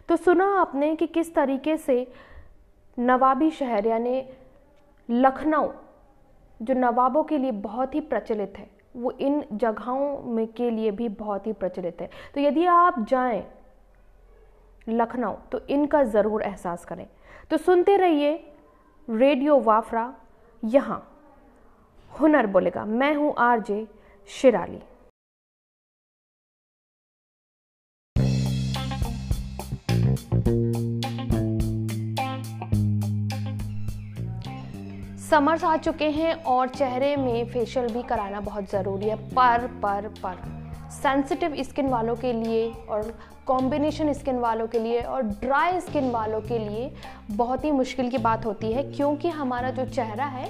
तो 0.10 0.16
सुना 0.16 0.46
आपने 0.60 0.96
कि 0.96 1.08
किस 1.08 1.34
तरीके 1.36 1.76
से 1.78 1.96
नवाबी 2.98 3.50
शहर, 3.52 3.88
यानी 3.88 4.24
लखनऊ, 5.10 5.70
जो 6.60 6.74
नवाबों 6.74 7.24
के 7.24 7.38
लिए 7.38 7.52
बहुत 7.52 7.96
ही 7.96 8.02
प्रचलित 8.02 8.54
है, 8.58 8.70
वो 8.96 9.12
इन 9.12 9.44
जगहों 9.54 10.22
में 10.26 10.48
के 10.48 10.70
लिए 10.70 10.92
भी 10.92 11.10
बहुत 11.10 11.48
ही 11.48 11.54
प्रचलित 11.54 12.02
है। 12.02 12.10
तो 12.36 12.42
यदि 12.42 12.66
आप 12.66 13.06
जाएँ 13.10 13.44
लखनऊ 14.88 15.34
तो 15.52 15.60
इनका 15.70 16.04
ज़रूर 16.06 16.42
एहसास 16.42 16.86
करें। 16.86 17.08
तो 17.52 17.58
सुनते 17.58 17.98
रहिए 17.98 18.34
रेडियो 19.08 19.60
वाफरा, 19.60 20.14
यहाँ, 20.64 21.04
हुनर 22.12 22.48
बोलेगा। 22.48 22.86
मैं 22.86 23.14
हूँ 23.16 23.34
आरजे 23.40 23.88
शिराली। 24.30 24.82
समर्स 35.30 35.64
आ 35.64 35.76
चुके 35.78 36.10
हैं 36.10 36.34
और 36.44 36.70
चेहरे 36.70 37.16
में 37.16 37.50
फेशियल 37.50 37.88
भी 37.94 38.02
कराना 38.04 38.40
बहुत 38.40 38.70
ज़रूरी 38.72 39.10
है। 39.10 39.16
पर 39.30 39.66
पर 39.84 40.08
पर 40.24 40.38
सेंसिटिव 40.92 41.56
स्किन 41.64 41.88
वालों 41.88 42.16
के 42.16 42.32
लिए 42.34 42.70
और 42.90 43.14
कॉम्बिनेशन 43.48 44.12
स्किन 44.14 44.40
वालों 44.40 44.68
के 44.68 44.80
लिए 44.80 45.02
और 45.02 45.22
ड्राई 45.22 45.80
स्किन 45.82 46.10
वालों 46.12 46.40
के 46.42 46.58
लिए 46.60 46.92
बहुत 47.32 47.66
ही 47.66 47.72
मुश्किल 47.72 48.10
की 48.10 48.18
बात 48.18 48.46
होती 48.46 48.72
है, 48.72 48.84
क्योंकि 48.94 49.30
हमारा 49.30 49.70
जो 49.70 49.86
चेहरा 49.86 50.26
है, 50.26 50.48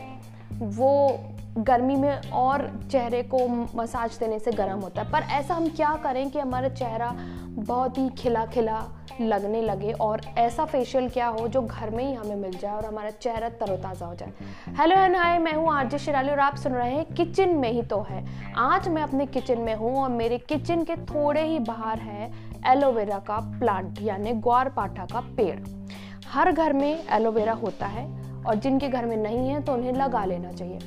वो 0.54 1.20
गर्मी 1.58 1.96
में 1.96 2.32
और 2.32 2.68
चेहरे 2.92 3.22
को 3.24 3.48
मसाज 3.76 4.18
देने 4.20 4.40
से 4.40 4.52
गर्म 4.52 4.80
होता 4.80 5.02
है। 5.02 5.12
पर 5.12 5.22
ऐसा 5.32 5.54
हम 5.54 5.68
क्या 5.70 5.94
करें 6.04 6.30
कि 6.32 6.40
हमारा 6.40 6.70
चेहरा 6.70 7.14
बहुत 7.50 7.98
ही 7.98 8.10
खिला 8.18 8.46
खिला 8.46 8.84
लगने 9.22 9.62
लगे 9.62 9.92
और 9.94 10.22
ऐसा 10.38 10.66
फेशियल 10.66 11.10
क्या 11.10 11.28
हो 11.28 11.48
जो 11.48 11.62
घर 11.62 11.90
में 11.90 12.04
ही 12.04 12.14
हमें 12.14 12.36
मिल 12.36 12.52
जाए 12.52 12.74
और 12.74 12.86
हमारा 12.86 13.10
चेहरा 13.12 13.50
तरोताज़ा 13.60 14.06
हो 14.06 14.16
जाए। 14.16 14.34
हेलो 14.80 14.96
एंड 14.96 15.16
हाय 15.16 15.38
मैं 15.40 15.54
हूँ 15.54 15.72
आरजे 15.74 15.98
शिराली 15.98 16.30
और 16.30 16.40
आप 16.40 16.56
सुन 16.56 16.74
रहे 16.74 16.92
हैं 16.92 17.06
किचन 17.16 17.56
में 17.56 17.72
ही 17.72 17.82
तो 17.84 18.02
है। 18.10 18.24
आज 18.58 18.88
मैं 18.88 19.02
अपने 19.02 19.26
किचन 19.28 19.60
में 19.60 19.74
हूँ 19.76 19.96
और 19.98 20.10
मेरे 20.10 20.38
किचन 20.40 20.84
के 20.84 20.96
थोड़े 21.06 21.46
ही 21.46 21.60
बाहर 21.60 22.00
है 22.00 22.32
एलोवेरा 22.68 23.20
का 23.20 23.40
प्लांट 23.60 24.02
यानी 24.02 24.32
ग्वार 24.32 24.70
पाठा 24.70 25.06
का 25.06 25.22
पेड़। 25.38 25.60
हर 26.28 26.52
घर 26.52 26.74
में 26.74 27.08
एलोवेरा 27.08 27.54
होता 27.56 27.86
है 27.88 28.08
और 28.44 28.56
जिनके 28.56 28.88
घर 28.88 29.06
में 29.06 29.18
नहीं 29.18 29.48
है 29.50 29.62
तो 29.62 29.74
उन्हें 29.74 29.94
लगा 29.94 30.26
लेना 30.26 30.52
चाहिए। 30.52 30.80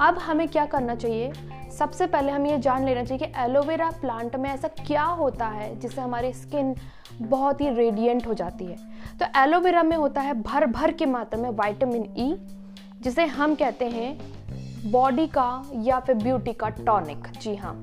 अब 0.00 0.18
हमें 0.18 0.48
क्या 0.48 0.64
करना 0.66 0.94
चाहिए? 0.94 1.32
सबसे 1.74 2.06
पहले 2.06 2.32
हम 2.32 2.46
ये 2.46 2.58
जान 2.58 2.84
लेना 2.84 3.02
चाहिए 3.04 3.26
कि 3.26 3.32
एलोवेरा 3.42 3.90
प्लांट 4.00 4.36
में 4.36 4.48
ऐसा 4.50 4.68
क्या 4.78 5.04
होता 5.12 5.46
है 5.46 5.74
जिससे 5.80 6.00
हमारी 6.00 6.32
स्किन 6.32 6.74
बहुत 7.22 7.60
ही 7.60 7.68
रेडियंट 7.70 8.26
हो 8.26 8.34
जाती 8.34 8.64
है। 8.64 8.76
तो 9.18 9.26
एलोवेरा 9.40 9.82
में 9.82 9.96
होता 9.96 10.20
है 10.20 10.34
भर 10.42 10.66
भर 10.66 10.92
की 10.92 11.06
मात्रा 11.06 11.40
में 11.40 11.48
वाइटामिन 11.50 12.04
ई 12.18 12.32
e, 12.32 13.02
जिसे 13.02 13.24
हम 13.26 13.54
कहते 13.54 13.88
हैं 13.88 14.90
बॉडी 14.92 15.26
का 15.26 15.64
या 15.74 15.98
फिर 16.00 16.14
ब्यूटी 16.14 16.52
का 16.52 16.68
टॉनिक 16.68 17.26
जी 17.38 17.54
हाँ। 17.56 17.74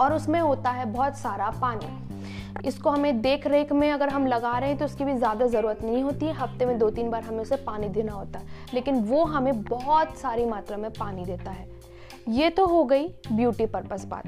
और 0.00 0.12
उसमें 0.12 0.40
होता 0.40 0.70
है 0.70 0.84
बहुत 0.86 1.16
सारा 1.16 1.50
पानी। 1.60 2.68
इसको 2.68 2.90
हमें 2.90 3.20
देख 3.20 3.46
रेख 3.46 3.72
में 3.72 3.90
अगर 3.90 4.08
हम 4.08 4.26
लगा 4.26 4.56
रहे 4.58 4.68
हैं 4.68 4.78
तो 4.78 4.84
उसकी 4.84 5.04
भी 5.04 5.14
ज़्यादा 5.14 5.46
ज़रूरत 5.46 5.82
नहीं 5.82 6.02
होती 6.02 6.26
है। 6.26 6.32
हफ़्ते 6.32 6.66
में 6.66 6.78
दो 6.78 6.90
तीन 6.90 7.10
बार 7.10 7.22
हमें 7.22 7.40
उसे 7.40 7.56
पानी 7.56 7.88
देना 7.88 8.12
होता 8.12 8.38
है। 8.38 8.46
लेकिन 8.74 9.02
वो 9.04 9.24
हमें 9.24 9.62
बहुत 9.62 10.16
सारी 10.16 10.44
मात्रा 10.46 10.76
में 10.76 10.90
पानी 10.90 11.24
देता 11.24 11.50
है। 11.50 11.66
ये 12.28 12.48
तो 12.50 12.64
हो 12.66 12.82
गई 12.84 13.06
ब्यूटी 13.32 13.66
पर्पस 13.66 14.04
बात। 14.04 14.24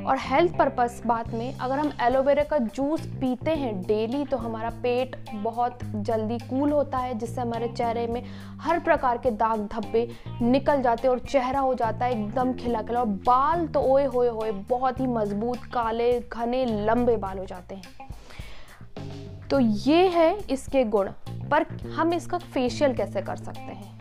और 0.00 0.18
हेल्थ 0.18 0.56
पर्पस 0.58 1.00
बात 1.06 1.28
में 1.28 1.54
अगर 1.54 1.78
हम 1.78 1.90
एलोवेरा 2.02 2.42
का 2.42 2.58
जूस 2.58 3.00
पीते 3.20 3.50
हैं 3.50 3.80
डेली 3.82 4.24
तो 4.24 4.36
हमारा 4.36 4.70
पेट 4.82 5.16
बहुत 5.34 5.78
जल्दी 5.84 6.38
कूल 6.40 6.72
होता 6.72 6.98
है, 6.98 7.14
जिससे 7.14 7.40
हमारे 7.40 7.68
चेहरे 7.68 8.06
में 8.06 8.22
हर 8.60 8.78
प्रकार 8.80 9.18
के 9.18 9.30
दाग 9.32 9.66
धब्बे 9.72 10.08
निकल 10.42 10.82
जाते 10.82 11.08
हैं 11.08 11.14
और 11.14 11.20
चेहरा 11.20 11.60
हो 11.60 11.74
जाता 11.74 12.04
है 12.04 12.12
एकदम 12.12 12.52
खिला 12.54 12.82
खिला 12.82 13.00
और 13.00 13.06
बाल 13.26 13.66
तो 13.66 13.80
ओए 13.82 14.04
होए 14.06 14.28
होए 14.28 14.52
बहुत 14.70 15.00
ही 15.00 15.06
मज़बूत, 15.06 15.64
काले, 15.74 16.12
घने, 16.22 16.64
लंबे 16.84 17.16
बाल 17.16 17.38
हो 17.38 17.44
जाते 17.44 17.74
हैं। 17.74 19.48
तो 19.50 19.58
ये 19.58 20.06
है 20.08 20.36
इसके 20.50 20.84
गुण। 20.86 21.10
पर 21.50 21.66
हम 21.96 22.12
इसका 22.12 22.38
फेशियल 22.38 22.94
कैसे 22.94 23.22
कर 23.22 23.36
सकते 23.36 23.60
हैं? 23.60 23.93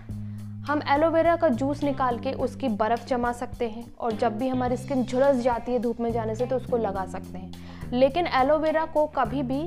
हम 0.68 0.82
एलोवेरा 0.90 1.36
का 1.36 1.48
जूस 1.50 1.84
निकाल 1.84 2.18
के 2.20 2.32
उसकी 2.34 2.68
बर्फ़ 2.68 3.06
जमा 3.08 3.32
सकते 3.32 3.68
हैं 3.70 3.86
और 4.00 4.12
जब 4.12 4.38
भी 4.38 4.48
हमारी 4.48 4.76
स्किन 4.78 5.04
झुलस 5.04 5.36
जाती 5.36 5.72
है 5.72 5.80
धूप 5.80 6.00
में 6.00 6.12
जाने 6.12 6.36
से 6.36 6.46
तो 6.46 6.56
उसको 6.56 6.78
लगा 6.78 7.06
सकते 7.06 7.38
हैं। 7.38 7.90
लेकिन 7.94 8.28
एलोवेरा 8.28 8.86
को 8.86 9.06
कभी 9.08 9.42
भी 9.44 9.62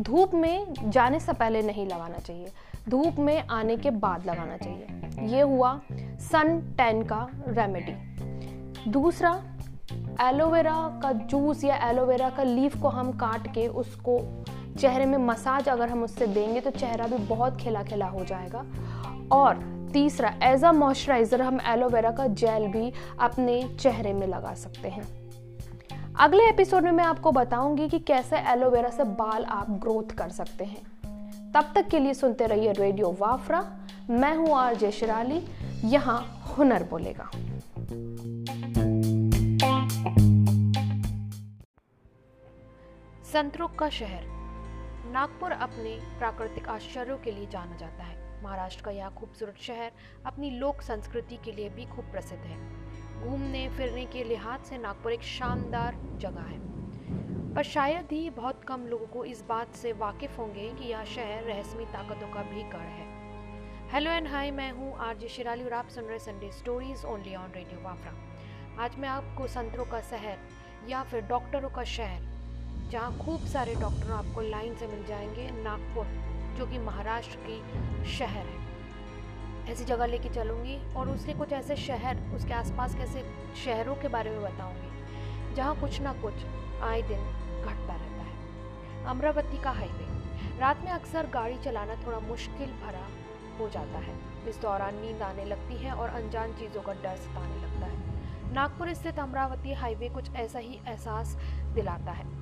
धूप 0.00 0.34
में 0.34 0.74
जाने 0.82 1.20
से 1.20 1.32
पहले 1.32 1.62
नहीं 1.62 1.86
लगाना 1.86 2.18
चाहिए। 2.18 2.48
धूप 2.88 3.18
में 3.18 3.46
आने 3.48 3.76
के 3.76 3.90
बाद 3.90 4.26
लगाना 4.26 4.56
चाहिए। 4.56 5.26
ये 5.34 5.40
हुआ 5.40 5.80
सन 6.22 6.60
टेन 6.78 7.02
का 7.02 7.26
रेमेडी 7.48 8.90
दूसरा, 8.90 9.30
एलोवेरा 10.20 11.00
का 11.02 11.12
जूस 11.12 11.64
या 11.64 11.76
एलोवेरा 11.90 12.30
का 12.30 12.42
लीफ 12.42 12.80
को 12.82 12.88
हम 12.88 13.12
काट 13.12 13.46
के 13.46 13.66
उसको 13.68 14.18
चेहरे 14.78 15.06
में 15.06 15.18
मसाज 15.18 15.68
अगर 15.68 15.88
हम 15.88 16.02
उससे 16.02 16.26
देंगे 16.26 16.60
तो 16.60 16.70
चेहरा 16.70 17.06
भी 17.06 17.18
बहुत 17.26 17.56
खिला 17.56 17.82
खिला 17.82 18.06
हो 18.06 18.24
जाएगा। 18.24 18.64
और 19.32 19.70
तीसरा 19.92 20.34
एज 20.42 20.64
अ 20.64 20.72
मॉइस्चराइज़र 20.72 21.42
हम 21.42 21.60
एलोवेरा 21.66 22.10
का 22.10 22.26
जेल 22.26 22.66
भी 22.68 22.92
अपने 23.20 23.62
चेहरे 23.80 24.12
में 24.12 24.26
लगा 24.26 24.54
सकते 24.54 24.88
हैं। 24.88 25.04
अगले 26.20 26.48
एपिसोड 26.48 26.84
में 26.84 26.92
मैं 26.92 27.04
आपको 27.04 27.32
बताऊँगी 27.32 27.88
कि 27.88 27.98
कैसे 28.00 28.38
एलोवेरा 28.52 28.88
से 28.90 29.04
बाल 29.20 29.44
आप 29.44 29.70
ग्रोथ 29.82 30.14
कर 30.18 30.28
सकते 30.30 30.64
हैं। 30.64 31.52
तब 31.52 31.72
तक 31.74 31.88
के 31.88 31.98
लिए 31.98 32.14
सुनते 32.14 32.46
रहिए 32.46 32.72
रेडियो 32.72 33.16
वाफरा 33.20 33.64
मैं 34.10 34.34
हूँ 34.36 34.54
आर 34.56 34.74
जय 34.74 34.90
शिराली, 34.90 35.40
यहाँ 35.84 36.20
हुनर 36.48 36.82
बोलेगा। 36.82 37.30
संतरुक 43.32 43.74
का 43.78 43.88
शहर, 43.90 44.24
नागपुर 45.12 45.52
अपने 45.52 45.98
प्राकृतिक 46.18 46.68
आश्चर्यों 46.68 47.16
के 47.18 47.30
लिए 47.30 47.46
जाना 47.46 47.76
जाता 47.76 48.04
है। 48.04 48.20
महाराष्ट्र 48.42 48.84
का 48.84 48.90
यह 48.90 49.08
खूबसूरत 49.08 49.56
शहर 49.60 49.92
अपनी 50.26 50.50
लोक 50.50 50.82
संस्कृति 50.82 51.36
के 51.44 51.52
लिए 51.52 51.68
भी 51.68 51.84
खूब 51.84 52.04
प्रसिद्ध 52.04 52.42
है। 52.42 52.56
घूमने, 53.22 53.68
फिरने 53.68 54.04
के 54.06 54.24
लिहाज 54.24 54.60
से 54.60 54.78
नागपुर 54.78 55.12
एक 55.12 55.22
शानदार 55.22 55.96
जगह 56.18 56.40
है। 56.40 56.60
पर 57.54 57.62
शायद 57.62 58.12
ही 58.12 58.30
बहुत 58.30 58.64
कम 58.64 58.86
लोगों 58.86 59.06
को 59.06 59.24
इस 59.24 59.42
बात 59.48 59.74
से 59.74 59.92
वाकिफ 59.92 60.38
होंगे 60.38 60.68
कि 60.68 60.88
यह 60.88 61.04
शहर 61.04 61.42
रहस्यमय 61.42 61.84
ताकतों 61.84 62.28
का 62.28 62.42
भी 62.42 62.62
गढ़ 62.62 62.88
है। 62.88 63.10
हेलो 63.90 64.10
एंड 64.10 64.28
हाय, 64.28 64.50
मैं 64.50 64.70
हूँ 64.72 64.96
आरजे 64.98 65.28
शिराली 65.28 65.64
और 65.64 65.72
आप 65.72 65.88
सुन 65.88 66.04
रहे 66.04 66.18
Sunday 66.18 66.50
stories 66.52 67.04
only 67.04 67.34
on 67.34 67.52
radio 67.54 67.80
Wafra 67.80 68.12
आज 68.84 68.96
मैं 68.98 69.08
आपको 69.08 69.46
संतरों 69.46 69.84
का 69.84 70.00
शहर 70.00 70.38
या 70.88 71.02
फिर 71.02 71.20
डॉक्टरों 71.20 71.70
का 71.70 71.84
शहर, 71.84 72.22
जहाँ 72.90 73.18
खूब 73.18 73.46
सारे 73.46 73.74
डॉक्टर 73.74 74.12
आपको 74.12 74.40
लाइन 74.40 74.76
से 74.76 74.86
मिल 74.86 75.04
जाएँगे, 75.06 75.50
नागपुर। 75.62 76.31
जो 76.54 76.66
कि 76.66 76.78
महाराष्ट्र 76.78 77.38
की 77.40 78.08
शहर 78.12 78.46
है। 78.46 78.60
ऐसी 79.72 79.84
जगह 79.84 80.06
लेके 80.06 80.28
चलूँगी 80.28 80.94
और 80.94 81.08
उसके 81.08 81.32
कुछ 81.32 81.52
ऐसे 81.52 81.76
शहर, 81.76 82.18
उसके 82.34 82.54
आसपास 82.54 82.94
कैसे 82.94 83.24
शहरों 83.64 83.94
के 83.94 84.08
बारे 84.08 84.30
में 84.30 84.42
बताऊँगी, 84.42 85.54
जहाँ 85.54 85.80
कुछ 85.80 86.00
ना 86.00 86.12
कुछ 86.12 86.34
आए 86.82 87.02
दिन 87.02 87.20
घटता 87.62 87.94
रहता 87.94 88.22
है। 88.22 89.04
अमरावती 89.04 89.62
का 89.62 89.70
हाईवे। 89.70 90.58
रात 90.58 90.80
में 90.84 90.90
अक्सर 90.90 91.26
गाड़ी 91.26 91.58
चलाना 91.58 91.94
थोड़ा 92.06 92.18
मुश्किल 92.18 92.72
भरा 92.72 93.06
हो 93.58 93.68
जाता 93.68 93.98
है। 93.98 94.18
इस 94.48 94.60
दौरान 94.60 94.94
नींद 94.94 95.22
आने 95.22 95.44
लगती 95.44 95.76
है 95.76 95.92
और 95.92 96.08
अनजान 96.08 96.52
चीज़ों 96.52 96.82
का 96.82 96.92
डर 96.92 97.16
सताने 97.16 97.62
लगता 97.62 97.86
है। 97.86 98.52
नागपुर 98.52 98.94
स्थित 98.94 99.18
अमरावती 99.18 99.72
हाईवे 99.72 100.08
कुछ 100.08 100.34
ऐसा 100.34 100.58
ही 100.58 100.80
एहसास 100.88 101.36
दिलाता 101.74 102.12
है। 102.12 102.41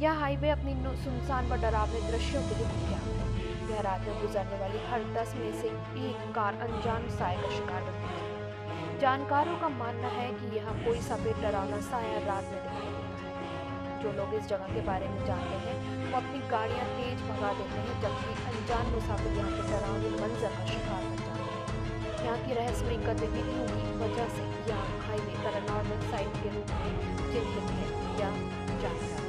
यह 0.00 0.18
हाईवे 0.20 0.48
अपनी 0.50 0.72
सुनसान 1.04 1.46
व 1.48 1.56
डरावने 1.60 2.00
दृश्यों 2.10 2.40
के 2.48 2.54
लिए 2.54 2.66
विख्यात 2.70 3.70
है 3.70 3.82
रात 3.82 4.00
में 4.00 4.20
गुजरने 4.20 4.58
वाली 4.60 4.78
हर 4.88 5.04
दस 5.14 5.32
में 5.36 5.52
से 5.60 5.68
एक 6.08 6.26
कार 6.34 6.58
अनजान 6.64 7.08
साय 7.10 7.36
का 7.36 7.50
शिकार 7.50 7.82
बनती 7.82 8.10
है 8.16 8.98
जानकारों 8.98 9.56
का 9.58 9.68
मानना 9.68 10.08
है 10.08 10.26
कि 10.32 10.50
यह 10.56 10.68
कोई 10.84 11.00
सफ़ेद 11.00 11.40
डरावना 11.42 11.80
साया 11.88 12.18
रात 12.26 12.44
में 12.44 12.60
दिखाई 12.62 12.92
देता 12.92 13.24
है। 13.24 14.02
जो 14.02 14.12
लोग 14.12 14.34
इस 14.34 14.46
जगह 14.48 14.74
के 14.74 14.80
बारे 14.86 15.08
में 15.08 15.18
जानते 15.26 15.60
हैं, 15.64 15.76
वो 16.12 16.16
अपनी 16.16 16.40
गाड़ियाँ 16.50 16.86
तेज 16.96 17.22
भगा 17.28 17.52
देते 17.52 17.84
हैं, 17.86 18.00
जबकि 18.00 18.34
अनजान 18.50 18.92
मुसाफिर 18.94 19.32
यहाँ 19.32 19.50
के 19.50 19.68
डरावने 19.70 20.10
मंजर 20.22 20.56
का 20.56 20.66
शिकार 20.66 21.04
बन 21.04 21.16
जाते 21.26 21.50
हैं। 21.52 22.24
यहाँ 22.24 22.38
की 22.46 22.54
रहस्यमय 22.54 22.96
गतिविधियों 23.06 23.68
की 23.74 23.94
वजह 24.04 24.28
से 24.36 24.48
यह 24.72 24.84
हाईवे 25.06 25.38
पैरानॉर्मल 25.44 26.10
साइड 26.10 26.42
के 26.42 26.54
रूप 26.56 26.74
में 26.80 26.92
चिन्हित 27.32 27.70
है। 27.78 27.88
या 28.20 28.30
जाना 28.82 29.25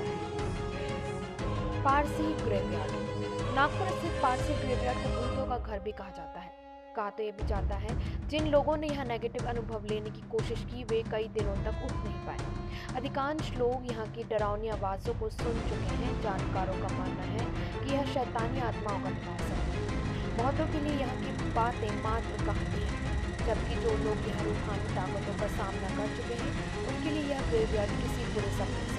पारसी 1.88 2.23
ग्रेवयार्ड। 2.38 3.51
नागपुर 3.55 3.89
स्थित 3.89 4.15
पारसी 4.23 4.53
ग्रेवयार्ड 4.53 4.97
को 5.01 5.09
भूतों 5.11 5.45
का 5.49 5.57
घर 5.57 5.79
भी 5.83 5.91
कहा 5.91 6.09
जाता 6.15 6.39
है। 6.39 6.49
कहा 6.95 7.09
तो 7.09 7.23
ये 7.23 7.31
भी 7.31 7.45
जाता 7.47 7.75
है, 7.75 7.93
जिन 8.29 8.47
लोगों 8.47 8.75
ने 8.77 8.88
यहाँ 8.88 9.05
नेगेटिव 9.05 9.47
अनुभव 9.49 9.85
लेने 9.91 10.09
की 10.09 10.21
कोशिश 10.31 10.65
की, 10.71 10.83
वे 10.83 11.01
कई 11.11 11.27
दिनों 11.38 11.55
तक 11.65 11.85
उठ 11.85 11.93
नहीं 11.93 12.25
पाए। 12.25 12.97
अधिकांश 12.97 13.51
लोग 13.53 13.88
यहाँ 13.91 14.07
की 14.11 14.23
डरावनी 14.31 14.69
आवाज़ों 14.69 15.13
को 15.19 15.29
सुन 15.29 15.61
चुके 15.69 15.95
हैं। 16.01 16.11
जानकारों 16.23 16.75
का 16.81 16.93
मानना 16.97 17.29
है 17.29 17.47
कि 17.77 17.93
यह 17.93 18.11
शैतानी 18.13 18.61
आत्माओं 18.71 18.99
का 18.99 19.15
निवास 19.15 19.47
है। 19.53 20.35
बहुतों 20.38 20.67
के 20.73 20.83
लिए 20.83 20.99
यहाँ 20.99 21.17
की 21.23 21.51
बातें 21.53 21.89
मात्र 22.03 22.45
कहानी 22.45 22.83
है, 22.83 23.15
जबकि 23.47 23.81
जो 23.88 23.97
लोग 24.03 24.29
यहाँ 24.29 24.43
रूहानी 24.43 24.93
ताकतों 24.95 25.39
का 25.39 25.51
सामना 25.55 25.95
कर 25.95 26.15
चुके 26.17 26.43
हैं, 26.43 26.53
उनके 26.85 27.09
लिए 27.09 27.25
यह 27.31 27.49
ग्रेवयार्ड 27.49 27.99
किसी 28.03 28.31
बुरे 28.33 28.55
सपने 28.59 28.97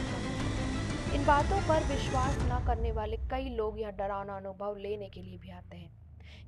इन 1.09 1.25
बातों 1.27 1.59
पर 1.69 1.85
विश्वास 1.85 2.37
न 2.43 2.59
करने 2.67 2.91
वाले 2.93 3.17
कई 3.31 3.49
लोग 3.51 3.79
यह 3.81 3.91
डरावना 3.91 4.37
अनुभव 4.37 4.77
लेने 4.77 5.09
के 5.09 5.23
लिए 5.23 5.39
भी 5.39 5.51
आते 5.51 5.77
हैं। 5.77 5.91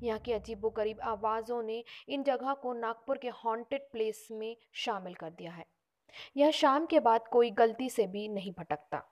यहाँ 0.02 0.18
की 0.18 0.32
अजीबो 0.32 0.70
गरीब 0.70 1.00
आवाज़ों 1.00 1.62
ने 1.62 1.82
इन 2.08 2.22
जगह 2.22 2.52
को 2.54 2.72
नागपुर 2.72 3.18
के 3.18 3.28
हॉन्टेड 3.36 3.88
प्लेस 3.92 4.26
में 4.32 4.56
शामिल 4.74 5.14
कर 5.14 5.30
दिया 5.30 5.52
है। 5.52 5.64
यह 6.36 6.50
शाम 6.50 6.86
के 6.86 7.00
बाद 7.00 7.28
कोई 7.28 7.50
गलती 7.52 7.88
से 7.90 8.06
भी 8.06 8.28
नहीं 8.28 8.52
भटकता। 8.52 9.02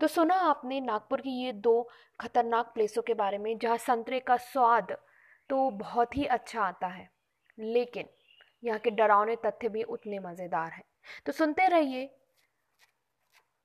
तो 0.00 0.06
सुना 0.06 0.34
आपने 0.48 0.80
नागपुर 0.80 1.20
की 1.20 1.38
ये 1.42 1.52
दो 1.52 1.88
खतरनाक 2.20 2.72
प्लेसों 2.74 3.02
के 3.02 3.14
बारे 3.14 3.38
में, 3.38 3.56
जहाँ 3.58 3.76
संतरे 3.78 4.20
का 4.20 4.36
स्वाद 4.36 4.96
तो 5.50 5.70
बहुत 5.70 6.16
ही 6.16 6.24
अच्छा 6.26 6.62
आता 6.62 6.86
है, 6.88 7.10
लेकिन 7.58 8.08
यहाँ 8.62 8.78
के 8.78 8.90
डरावने 8.92 9.36
तथ्य 9.44 9.68
भी 9.68 9.82
उतने 9.84 10.18
मज़ेदार 10.20 10.72
हैं। 10.72 10.84
तो 11.26 11.32
सुनते 11.32 11.68
रहिए 11.68 12.08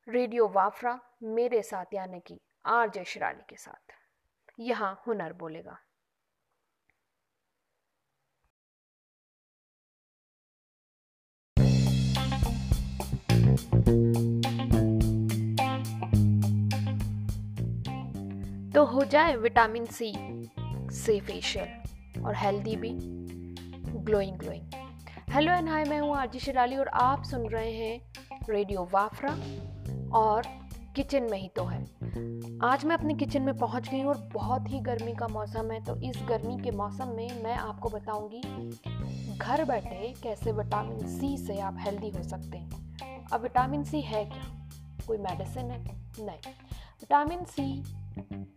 रेडियो 0.07 0.47
वाफरा 0.47 0.99
मेरे 1.25 1.61
साथ 1.61 1.93
यानी 1.93 2.19
कि 2.19 2.39
आर 2.65 2.89
जय 2.89 3.03
शिरानी 3.05 3.43
के 3.49 3.55
साथ। 3.57 3.93
यहाँ 4.59 4.91
हुनर 5.07 5.33
बोलेगा। 5.33 5.77
तो 18.75 18.85
हो 18.85 19.03
जाए 19.05 19.35
विटामिन 19.37 19.85
सी, 19.85 20.13
से 20.93 21.19
फेशियल 21.21 22.23
और 22.25 22.35
हेल्दी 22.35 22.75
भी। 22.75 22.91
Glowing 24.03 24.37
glowing 24.37 24.81
hello 25.29 25.53
and 25.53 25.69
hi 25.69 25.83
मैं 25.83 25.99
हूँ 25.99 26.15
आरजी 26.17 26.39
शिराली 26.39 26.77
और 26.77 26.87
आप 26.87 27.23
सुन 27.23 27.49
रहे 27.49 27.71
हैं 27.71 28.43
रेडियो 28.49 28.89
वाफरा। 28.93 29.35
और 30.15 30.43
किचन 30.95 31.23
में 31.23 31.37
ही 31.37 31.47
तो 31.47 31.63
है। 31.63 31.81
आज 32.63 32.85
मैं 32.85 32.95
अपने 32.97 33.13
किचन 33.13 33.41
में 33.41 33.57
पहुँच 33.57 33.89
गई 33.89 33.99
हूँ 33.99 34.09
और 34.09 34.17
बहुत 34.33 34.69
ही 34.69 34.79
गर्मी 34.79 35.13
का 35.13 35.27
मौसम 35.27 35.71
है 35.71 35.83
तो 35.85 35.95
इस 36.01 36.19
गर्मी 36.29 36.57
के 36.57 36.71
मौसम 36.71 37.07
में 37.07 37.43
मैं 37.43 37.55
आपको 37.55 37.89
बताऊँगी 37.89 38.41
घर 39.37 39.63
बैठे 39.65 40.13
कैसे 40.23 40.51
विटामिन 40.51 41.07
सी 41.09 41.37
से 41.37 41.59
आप 41.59 41.77
हेल्दी 41.79 42.09
हो 42.09 42.23
सकते 42.23 42.57
हैं। 42.57 43.25
अब 43.33 43.41
विटामिन 43.41 43.83
सी 43.83 44.01
है 44.01 44.23
क्या? 44.25 44.43
कोई 45.07 45.17
मेडिसिन 45.17 45.71
है? 45.71 45.83
नहीं। 46.19 46.53
विटामिन 47.01 47.43
सी 47.43 47.83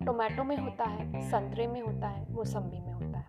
टोमेटो 0.06 0.44
में 0.44 0.56
होता 0.56 0.84
है, 0.84 1.30
संतरे 1.30 1.66
में 1.66 1.80
होता 1.82 2.08
है, 2.08 2.26
मौसम्बी 2.32 2.80
में 2.80 2.92
होता 2.92 3.18
है। 3.18 3.24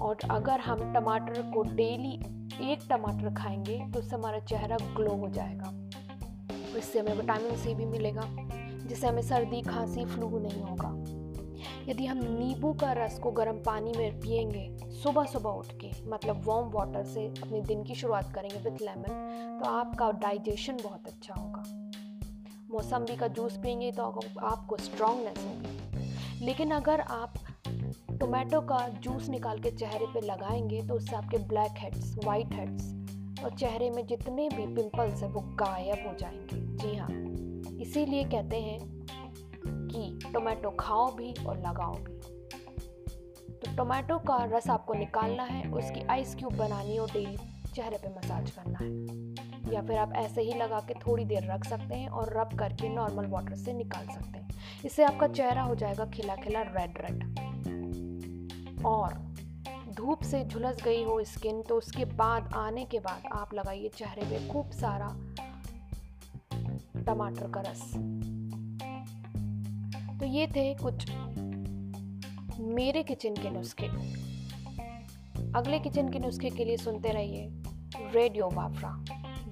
और 0.00 0.18
अगर 0.30 0.60
हम 0.60 0.92
टमाटर 0.94 1.42
को 1.50 1.62
डेली 1.74 2.14
एक 2.72 2.80
टमाटर 2.90 3.34
खाएँगे 3.34 3.78
तो 3.92 3.98
उससे 3.98 4.16
हमारा 4.16 4.38
चेहरा 4.38 4.76
ग्लो 4.96 5.16
हो 5.16 5.28
जाएगा। 5.28 5.78
इससे 6.76 6.98
हमें 6.98 7.14
विटामिन 7.14 7.56
सी 7.56 7.74
भी 7.74 7.84
मिलेगा, 7.84 8.22
जिससे 8.86 9.06
हमें 9.06 9.22
सर्दी, 9.22 9.62
खांसी, 9.62 10.04
फ्लू 10.04 10.38
नहीं 10.38 10.62
होगा। 10.62 10.90
यदि 11.88 12.06
हम 12.06 12.18
नींबू 12.18 12.72
का 12.72 12.92
रस 12.92 13.18
को 13.18 13.30
गर्म 13.30 13.56
पानी 13.56 13.92
में 13.96 14.20
पियेंगे, 14.20 14.78
सुबह 15.02 15.24
सुबह 15.24 15.50
उठ 15.50 15.66
के 15.66 15.90
मतलब 16.10 16.42
वार्म 16.44 16.68
वाटर 16.68 17.04
से 17.04 17.26
अपने 17.42 17.60
दिन 17.60 17.84
की 17.84 17.94
शुरुआत 17.94 18.32
करेंगे 18.34 18.70
विथ 18.70 18.82
लेमन 18.82 19.60
तो 19.62 19.70
आपका 19.70 20.10
डाइजेशन 20.12 20.76
बहुत 20.84 21.06
अच्छा 21.06 21.34
होगा। 21.34 21.64
मौसम्बी 22.70 23.16
का 23.16 23.26
जूस 23.28 23.56
पियेंगे 23.56 23.92
तो 23.92 24.02
आपको 24.40 24.76
स्ट्रांगनेस 24.76 25.44
होगी। 25.44 26.46
लेकिन 26.46 26.70
अगर 26.70 27.00
आप 27.00 27.34
टोमेटो 28.20 28.60
का 28.60 28.88
जूस 28.88 29.28
निकाल 29.28 29.60
के 29.60 29.70
चेहरे 29.70 30.06
पे 30.06 30.20
लगाएँगे 30.20 30.82
तो 30.82 30.94
उससे 30.94 31.16
आपके 31.16 31.38
ब्लैक 31.38 31.78
हेड्स 31.78 32.16
वाइट 32.24 32.52
हेड्स 32.52 33.01
और 33.44 33.50
चेहरे 33.50 33.90
में 33.90 34.06
जितने 34.06 34.48
भी 34.48 34.74
पिंपल्स 34.74 35.22
हैं, 35.22 35.30
वो 35.30 35.40
गायब 35.40 36.08
हो 36.08 36.14
जाएँगे। 36.14 36.76
जी 36.76 36.96
हाँ। 36.96 37.08
इसीलिए 37.80 38.24
कहते 38.24 38.56
हैं 38.56 39.06
कि 39.66 40.18
टोमेटो 40.32 40.70
खाओ 40.70 41.12
भी 41.12 41.34
और 41.46 41.58
लगाओ 41.58 41.92
भी। 41.92 42.20
तो 43.52 43.76
टोमेटो 43.76 44.18
का 44.18 44.44
रस 44.44 44.70
आपको 44.70 44.94
निकालना 44.94 45.42
है, 45.42 45.70
उसकी 45.70 46.06
आइस 46.06 46.34
क्यूब 46.34 46.54
बनानी 46.54 46.98
और 46.98 47.10
डेली 47.10 47.36
चेहरे 47.74 47.98
पे 47.98 48.08
मसाज 48.08 48.50
करना 48.50 48.78
है। 48.78 49.22
या 49.74 49.82
फिर 49.82 49.98
आप 49.98 50.12
ऐसे 50.12 50.42
ही 50.42 50.54
लगा 50.54 50.80
के 50.80 50.94
थोड़ी 50.94 51.24
देर 51.24 51.52
रख 51.52 51.64
सकते 51.64 51.94
हैं 51.94 52.08
और 52.08 52.40
रब 52.40 52.58
करके 52.58 52.88
नॉर्मल 52.88 53.26
वाटर 53.26 53.56
से 53.56 53.72
निकाल 53.72 54.06
सकते 54.06 54.38
हैं। 54.38 54.50
इससे 54.84 55.04
आपका 55.04 55.26
चेहरा 55.26 55.62
हो 55.62 55.74
जाएगा 55.74 56.04
खिला 56.04 56.36
खिला 56.36 56.62
रेड 56.62 56.94
रेड 56.98 57.38
और 58.86 59.34
धूप 59.96 60.22
से 60.22 60.44
झुलस 60.44 60.82
गई 60.84 61.02
हो 61.04 61.22
स्किन 61.24 61.60
तो 61.62 61.76
उसके 61.76 62.04
बाद 62.14 62.52
आने 62.56 62.84
के 62.84 62.98
बाद 62.98 63.22
आप 63.32 63.54
लगाइए 63.54 63.88
चेहरे 63.88 64.22
पे 64.22 64.48
खूब 64.48 64.70
सारा 64.70 65.08
टमाटर 67.06 67.50
का 67.50 67.60
रस। 67.60 67.82
तो 70.20 70.26
ये 70.26 70.46
थे 70.46 70.74
कुछ 70.74 71.10
मेरे 72.60 73.02
किचन 73.02 73.34
के 73.34 73.50
नुस्खे। 73.50 73.86
अगले 75.58 75.78
किचन 75.78 76.08
के 76.08 76.18
नुस्खे 76.18 76.50
के 76.50 76.64
लिए 76.64 76.76
सुनते 76.76 77.12
रहिए 77.12 77.48
रेडियो 78.14 78.48
बाफरा 78.48 79.04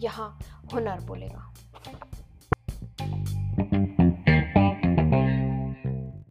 यहाँ 0.02 0.38
हुनर 0.72 1.00
बोलेगा। 1.00 1.52